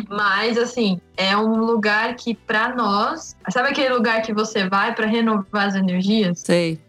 Mas, 0.09 0.57
assim, 0.57 0.99
é 1.15 1.37
um 1.37 1.57
lugar 1.57 2.15
que, 2.15 2.33
para 2.33 2.75
nós. 2.75 3.35
Sabe 3.51 3.69
aquele 3.69 3.93
lugar 3.93 4.23
que 4.23 4.33
você 4.33 4.67
vai 4.67 4.95
para 4.95 5.05
renovar 5.05 5.67
as 5.67 5.75
energias? 5.75 6.39
Sei. 6.39 6.79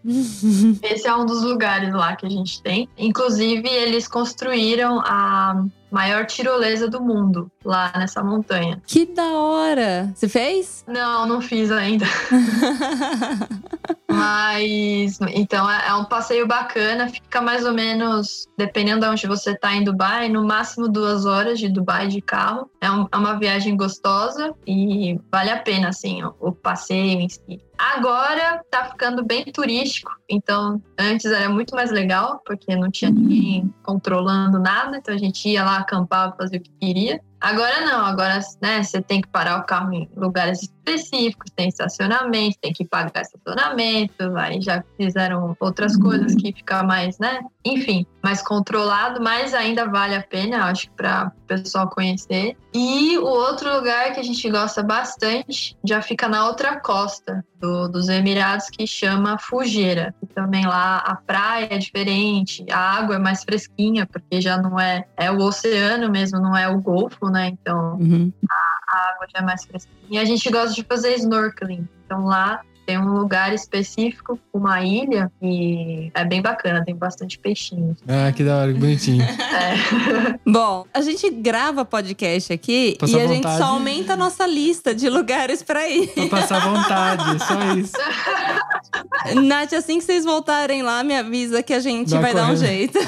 Esse 0.82 1.06
é 1.06 1.14
um 1.14 1.26
dos 1.26 1.42
lugares 1.42 1.92
lá 1.92 2.16
que 2.16 2.24
a 2.24 2.30
gente 2.30 2.62
tem. 2.62 2.88
Inclusive, 2.96 3.68
eles 3.68 4.08
construíram 4.08 5.00
a 5.00 5.62
maior 5.92 6.26
tirolesa 6.26 6.88
do 6.88 7.00
mundo 7.00 7.50
lá 7.64 7.92
nessa 7.96 8.22
montanha. 8.24 8.82
Que 8.86 9.06
da 9.06 9.28
hora! 9.28 10.10
Você 10.14 10.28
fez? 10.28 10.84
Não, 10.88 11.26
não 11.26 11.40
fiz 11.40 11.70
ainda. 11.70 12.04
Mas 14.10 15.18
então 15.34 15.70
é 15.70 15.82
é 15.88 15.94
um 15.94 16.04
passeio 16.04 16.46
bacana, 16.46 17.08
fica 17.08 17.40
mais 17.40 17.64
ou 17.66 17.72
menos, 17.72 18.46
dependendo 18.56 19.00
de 19.00 19.06
onde 19.06 19.26
você 19.26 19.54
tá 19.56 19.74
em 19.74 19.84
Dubai, 19.84 20.28
no 20.28 20.44
máximo 20.44 20.88
duas 20.88 21.24
horas 21.26 21.58
de 21.58 21.68
Dubai 21.68 22.06
de 22.08 22.20
carro. 22.20 22.70
É, 22.80 22.90
um- 22.90 23.06
é 23.10 23.16
uma 23.16 23.38
viagem 23.38 23.76
gostosa 23.76 24.54
e 24.66 25.18
vale 25.30 25.50
a 25.50 25.58
pena, 25.58 25.88
assim, 25.88 26.22
o, 26.22 26.34
o 26.40 26.52
passeio 26.52 27.20
em 27.20 27.28
si. 27.28 27.60
Agora 27.84 28.62
tá 28.70 28.90
ficando 28.90 29.24
bem 29.24 29.44
turístico, 29.46 30.12
então 30.30 30.80
antes 30.96 31.26
era 31.26 31.48
muito 31.48 31.74
mais 31.74 31.90
legal, 31.90 32.40
porque 32.46 32.76
não 32.76 32.88
tinha 32.88 33.10
ninguém 33.10 33.74
controlando 33.82 34.60
nada, 34.60 34.98
então 34.98 35.12
a 35.12 35.18
gente 35.18 35.48
ia 35.48 35.64
lá 35.64 35.78
acampar, 35.78 36.36
fazer 36.36 36.58
o 36.58 36.60
que 36.60 36.70
queria. 36.80 37.20
Agora 37.42 37.80
não, 37.80 38.06
agora 38.06 38.38
né, 38.60 38.82
você 38.82 39.02
tem 39.02 39.20
que 39.20 39.28
parar 39.28 39.58
o 39.58 39.64
carro 39.64 39.92
em 39.92 40.08
lugares 40.16 40.62
específicos, 40.62 41.50
tem 41.54 41.68
estacionamento, 41.68 42.56
tem 42.60 42.72
que 42.72 42.84
pagar 42.84 43.22
estacionamento, 43.22 44.36
aí 44.36 44.60
já 44.60 44.82
fizeram 44.96 45.56
outras 45.60 45.96
coisas 45.96 46.34
que 46.34 46.52
fica 46.52 46.82
mais, 46.82 47.18
né? 47.18 47.40
Enfim, 47.64 48.06
mais 48.22 48.42
controlado, 48.42 49.20
mas 49.20 49.54
ainda 49.54 49.86
vale 49.86 50.14
a 50.14 50.22
pena, 50.22 50.66
acho 50.66 50.82
que 50.82 50.96
para 50.96 51.32
o 51.36 51.46
pessoal 51.46 51.88
conhecer. 51.90 52.56
E 52.74 53.18
o 53.18 53.24
outro 53.26 53.72
lugar 53.74 54.12
que 54.12 54.20
a 54.20 54.22
gente 54.22 54.48
gosta 54.50 54.82
bastante 54.82 55.76
já 55.84 56.00
fica 56.00 56.28
na 56.28 56.46
outra 56.46 56.80
costa 56.80 57.44
do- 57.60 57.88
dos 57.88 58.08
Emirados, 58.08 58.68
que 58.70 58.86
chama 58.86 59.38
Fujeira. 59.38 60.14
E 60.22 60.26
também 60.26 60.66
lá 60.66 60.96
a 60.98 61.14
praia 61.16 61.68
é 61.70 61.78
diferente, 61.78 62.64
a 62.70 62.78
água 62.78 63.16
é 63.16 63.18
mais 63.18 63.44
fresquinha, 63.44 64.06
porque 64.06 64.40
já 64.40 64.56
não 64.56 64.80
é, 64.80 65.04
é 65.16 65.30
o 65.30 65.38
oceano 65.38 66.10
mesmo, 66.10 66.40
não 66.40 66.56
é 66.56 66.68
o 66.68 66.80
Golfo, 66.80 67.30
né? 67.32 67.48
Então 67.48 67.96
Uhum. 67.98 68.30
a 68.48 69.08
água 69.10 69.26
já 69.34 69.40
é 69.40 69.42
mais 69.42 69.64
fresquinha. 69.64 69.96
E 70.10 70.18
a 70.18 70.24
gente 70.24 70.48
gosta 70.50 70.74
de 70.74 70.84
fazer 70.84 71.14
snorkeling. 71.16 71.88
Então 72.06 72.24
lá 72.26 72.60
tem 72.84 72.98
um 72.98 73.12
lugar 73.12 73.54
específico, 73.54 74.38
uma 74.52 74.82
ilha, 74.82 75.30
e 75.40 76.10
é 76.14 76.24
bem 76.24 76.42
bacana, 76.42 76.84
tem 76.84 76.96
bastante 76.96 77.38
peixinho. 77.38 77.96
Ah, 78.08 78.32
que 78.32 78.42
da 78.42 78.56
hora, 78.58 78.72
que 78.72 78.78
bonitinho. 78.80 79.24
É. 79.52 80.38
Bom, 80.50 80.84
a 80.92 81.00
gente 81.00 81.30
grava 81.30 81.84
podcast 81.84 82.52
aqui 82.52 82.96
Passa 82.98 83.16
e 83.16 83.20
a 83.20 83.26
gente 83.28 83.36
vontade. 83.44 83.58
só 83.58 83.64
aumenta 83.66 84.14
a 84.14 84.16
nossa 84.16 84.46
lista 84.46 84.92
de 84.94 85.08
lugares 85.08 85.62
pra 85.62 85.88
ir. 85.88 86.08
Pra 86.08 86.26
passar 86.28 86.58
vontade, 86.60 87.38
só 87.44 87.74
isso. 87.76 87.92
Nath, 89.42 89.72
assim 89.72 89.98
que 89.98 90.04
vocês 90.04 90.24
voltarem 90.24 90.82
lá, 90.82 91.02
me 91.02 91.16
avisa 91.16 91.62
que 91.62 91.72
a 91.72 91.80
gente 91.80 92.10
Dá 92.10 92.20
vai 92.20 92.34
dar 92.34 92.44
um 92.44 92.54
correndo. 92.54 92.66
jeito. 92.66 92.98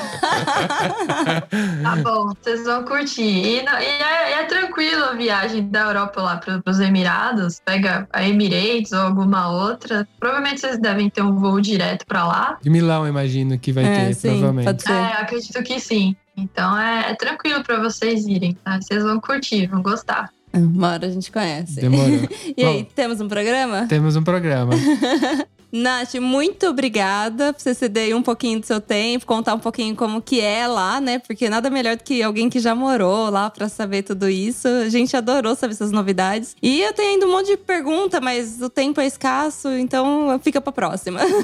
Tá 1.83 1.97
bom, 2.03 2.33
vocês 2.43 2.65
vão 2.65 2.85
curtir. 2.85 3.23
E, 3.23 3.63
não- 3.63 3.79
e 3.81 3.85
é, 3.85 4.33
é 4.41 4.45
tranquilo 4.45 5.05
a 5.05 5.13
viagem 5.15 5.69
da 5.69 5.81
Europa 5.83 6.23
lá 6.23 6.37
para 6.37 6.63
os 6.67 6.81
Emirados. 6.81 7.61
Pega 7.65 8.09
a 8.13 8.27
Emirates 8.27 8.93
ou 8.93 9.01
alguma 9.01 9.49
outra. 9.51 10.07
Provavelmente 10.19 10.61
vocês 10.61 10.79
devem 10.81 11.11
ter 11.11 11.23
um 11.23 11.37
voo 11.39 11.61
direto 11.61 12.07
para 12.07 12.25
lá. 12.27 12.59
De 12.63 12.71
Milão, 12.71 13.07
imagino 13.07 13.59
que 13.59 13.73
vai 13.73 13.85
É, 13.85 14.07
ter, 14.07 14.15
sim, 14.15 14.29
provavelmente. 14.31 14.65
pode 14.67 14.83
ser. 14.83 14.93
É, 14.93 15.13
acredito 15.21 15.63
que 15.63 15.79
sim. 15.81 16.17
Então 16.37 16.77
é, 16.79 17.11
é 17.11 17.15
tranquilo 17.15 17.63
para 17.63 17.79
vocês 17.81 18.27
irem. 18.27 18.55
tá? 18.65 18.81
Vocês 18.81 19.03
vão 19.03 19.21
curtir, 19.21 19.67
vão 19.67 19.83
gostar. 19.83 20.31
Uma 20.53 20.93
hora 20.93 21.07
a 21.07 21.11
gente 21.11 21.33
conhece. 21.33 21.81
Demorou. 21.81 22.29
E 22.57 22.65
aí, 22.65 22.83
Bom. 22.85 22.89
temos 22.95 23.21
um 23.21 23.27
programa? 23.29 23.87
Temos 23.89 24.15
um 24.17 24.23
programa. 24.23 24.73
Nath, 25.77 26.15
muito 26.21 26.69
obrigada 26.69 27.53
por 27.53 27.61
você 27.61 27.75
ceder 27.75 28.17
um 28.17 28.23
pouquinho 28.23 28.61
do 28.61 28.67
seu 28.67 28.81
tempo, 28.81 29.27
contar 29.27 29.55
um 29.55 29.59
pouquinho 29.59 29.97
como 29.97 30.23
que 30.23 30.41
é 30.41 30.69
lá, 30.69 31.01
né? 31.01 31.19
Porque 31.19 31.51
nada 31.51 31.69
melhor 31.69 31.97
do 31.97 32.05
que 32.05 32.23
alguém 32.23 32.49
que 32.49 32.61
já 32.61 32.77
morou 32.77 33.29
lá 33.29 33.51
pra 33.51 33.69
saber 33.69 34.03
tudo 34.03 34.29
isso. 34.29 34.69
A 34.69 34.89
gente 34.89 35.17
adorou 35.17 35.57
saber 35.57 35.73
essas 35.73 35.91
novidades. 35.91 36.55
E 36.63 36.81
eu 36.81 36.93
tenho 36.93 37.15
ainda 37.15 37.27
um 37.27 37.33
monte 37.33 37.49
de 37.49 37.57
pergunta, 37.57 38.21
mas 38.21 38.63
o 38.63 38.71
tempo 38.71 39.01
é 39.01 39.07
escasso, 39.07 39.69
então 39.71 40.39
fica 40.41 40.61
pra 40.61 40.73
próxima. 40.73 41.21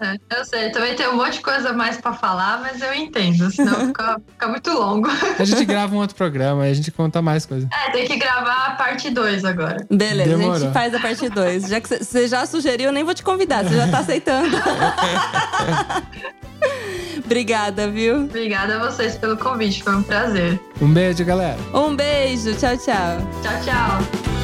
É, 0.00 0.38
eu 0.38 0.44
sei, 0.44 0.70
também 0.70 0.94
tem 0.94 1.08
um 1.08 1.16
monte 1.16 1.34
de 1.34 1.40
coisa 1.40 1.72
mais 1.72 1.96
para 1.96 2.12
falar, 2.12 2.60
mas 2.60 2.80
eu 2.82 2.92
entendo, 2.92 3.50
senão 3.50 3.74
fica, 3.88 4.20
fica 4.28 4.48
muito 4.48 4.70
longo. 4.70 5.08
A 5.38 5.44
gente 5.44 5.64
grava 5.64 5.94
um 5.94 5.98
outro 5.98 6.16
programa 6.16 6.66
e 6.66 6.70
a 6.70 6.74
gente 6.74 6.90
conta 6.90 7.22
mais 7.22 7.46
coisas. 7.46 7.68
É, 7.70 7.90
tem 7.90 8.06
que 8.06 8.16
gravar 8.16 8.66
a 8.66 8.70
parte 8.72 9.10
2 9.10 9.44
agora. 9.44 9.86
Beleza, 9.90 10.34
a 10.34 10.36
Demorou. 10.36 10.60
gente 10.60 10.72
faz 10.72 10.94
a 10.94 11.00
parte 11.00 11.28
2. 11.28 11.68
Já 11.68 11.80
que 11.80 11.88
você 11.88 12.26
já 12.28 12.44
sugeriu, 12.46 12.86
eu 12.86 12.92
nem 12.92 13.04
vou 13.04 13.14
te 13.14 13.22
convidar, 13.22 13.64
já 13.74 13.88
tá 13.88 13.98
aceitando. 13.98 14.56
Obrigada, 17.24 17.88
viu? 17.88 18.24
Obrigada 18.24 18.76
a 18.76 18.90
vocês 18.90 19.16
pelo 19.16 19.36
convite, 19.36 19.82
foi 19.82 19.96
um 19.96 20.02
prazer. 20.02 20.60
Um 20.80 20.92
beijo, 20.92 21.24
galera. 21.24 21.58
Um 21.72 21.96
beijo, 21.96 22.54
tchau, 22.54 22.76
tchau. 22.76 23.18
Tchau, 23.42 23.60
tchau. 23.64 24.43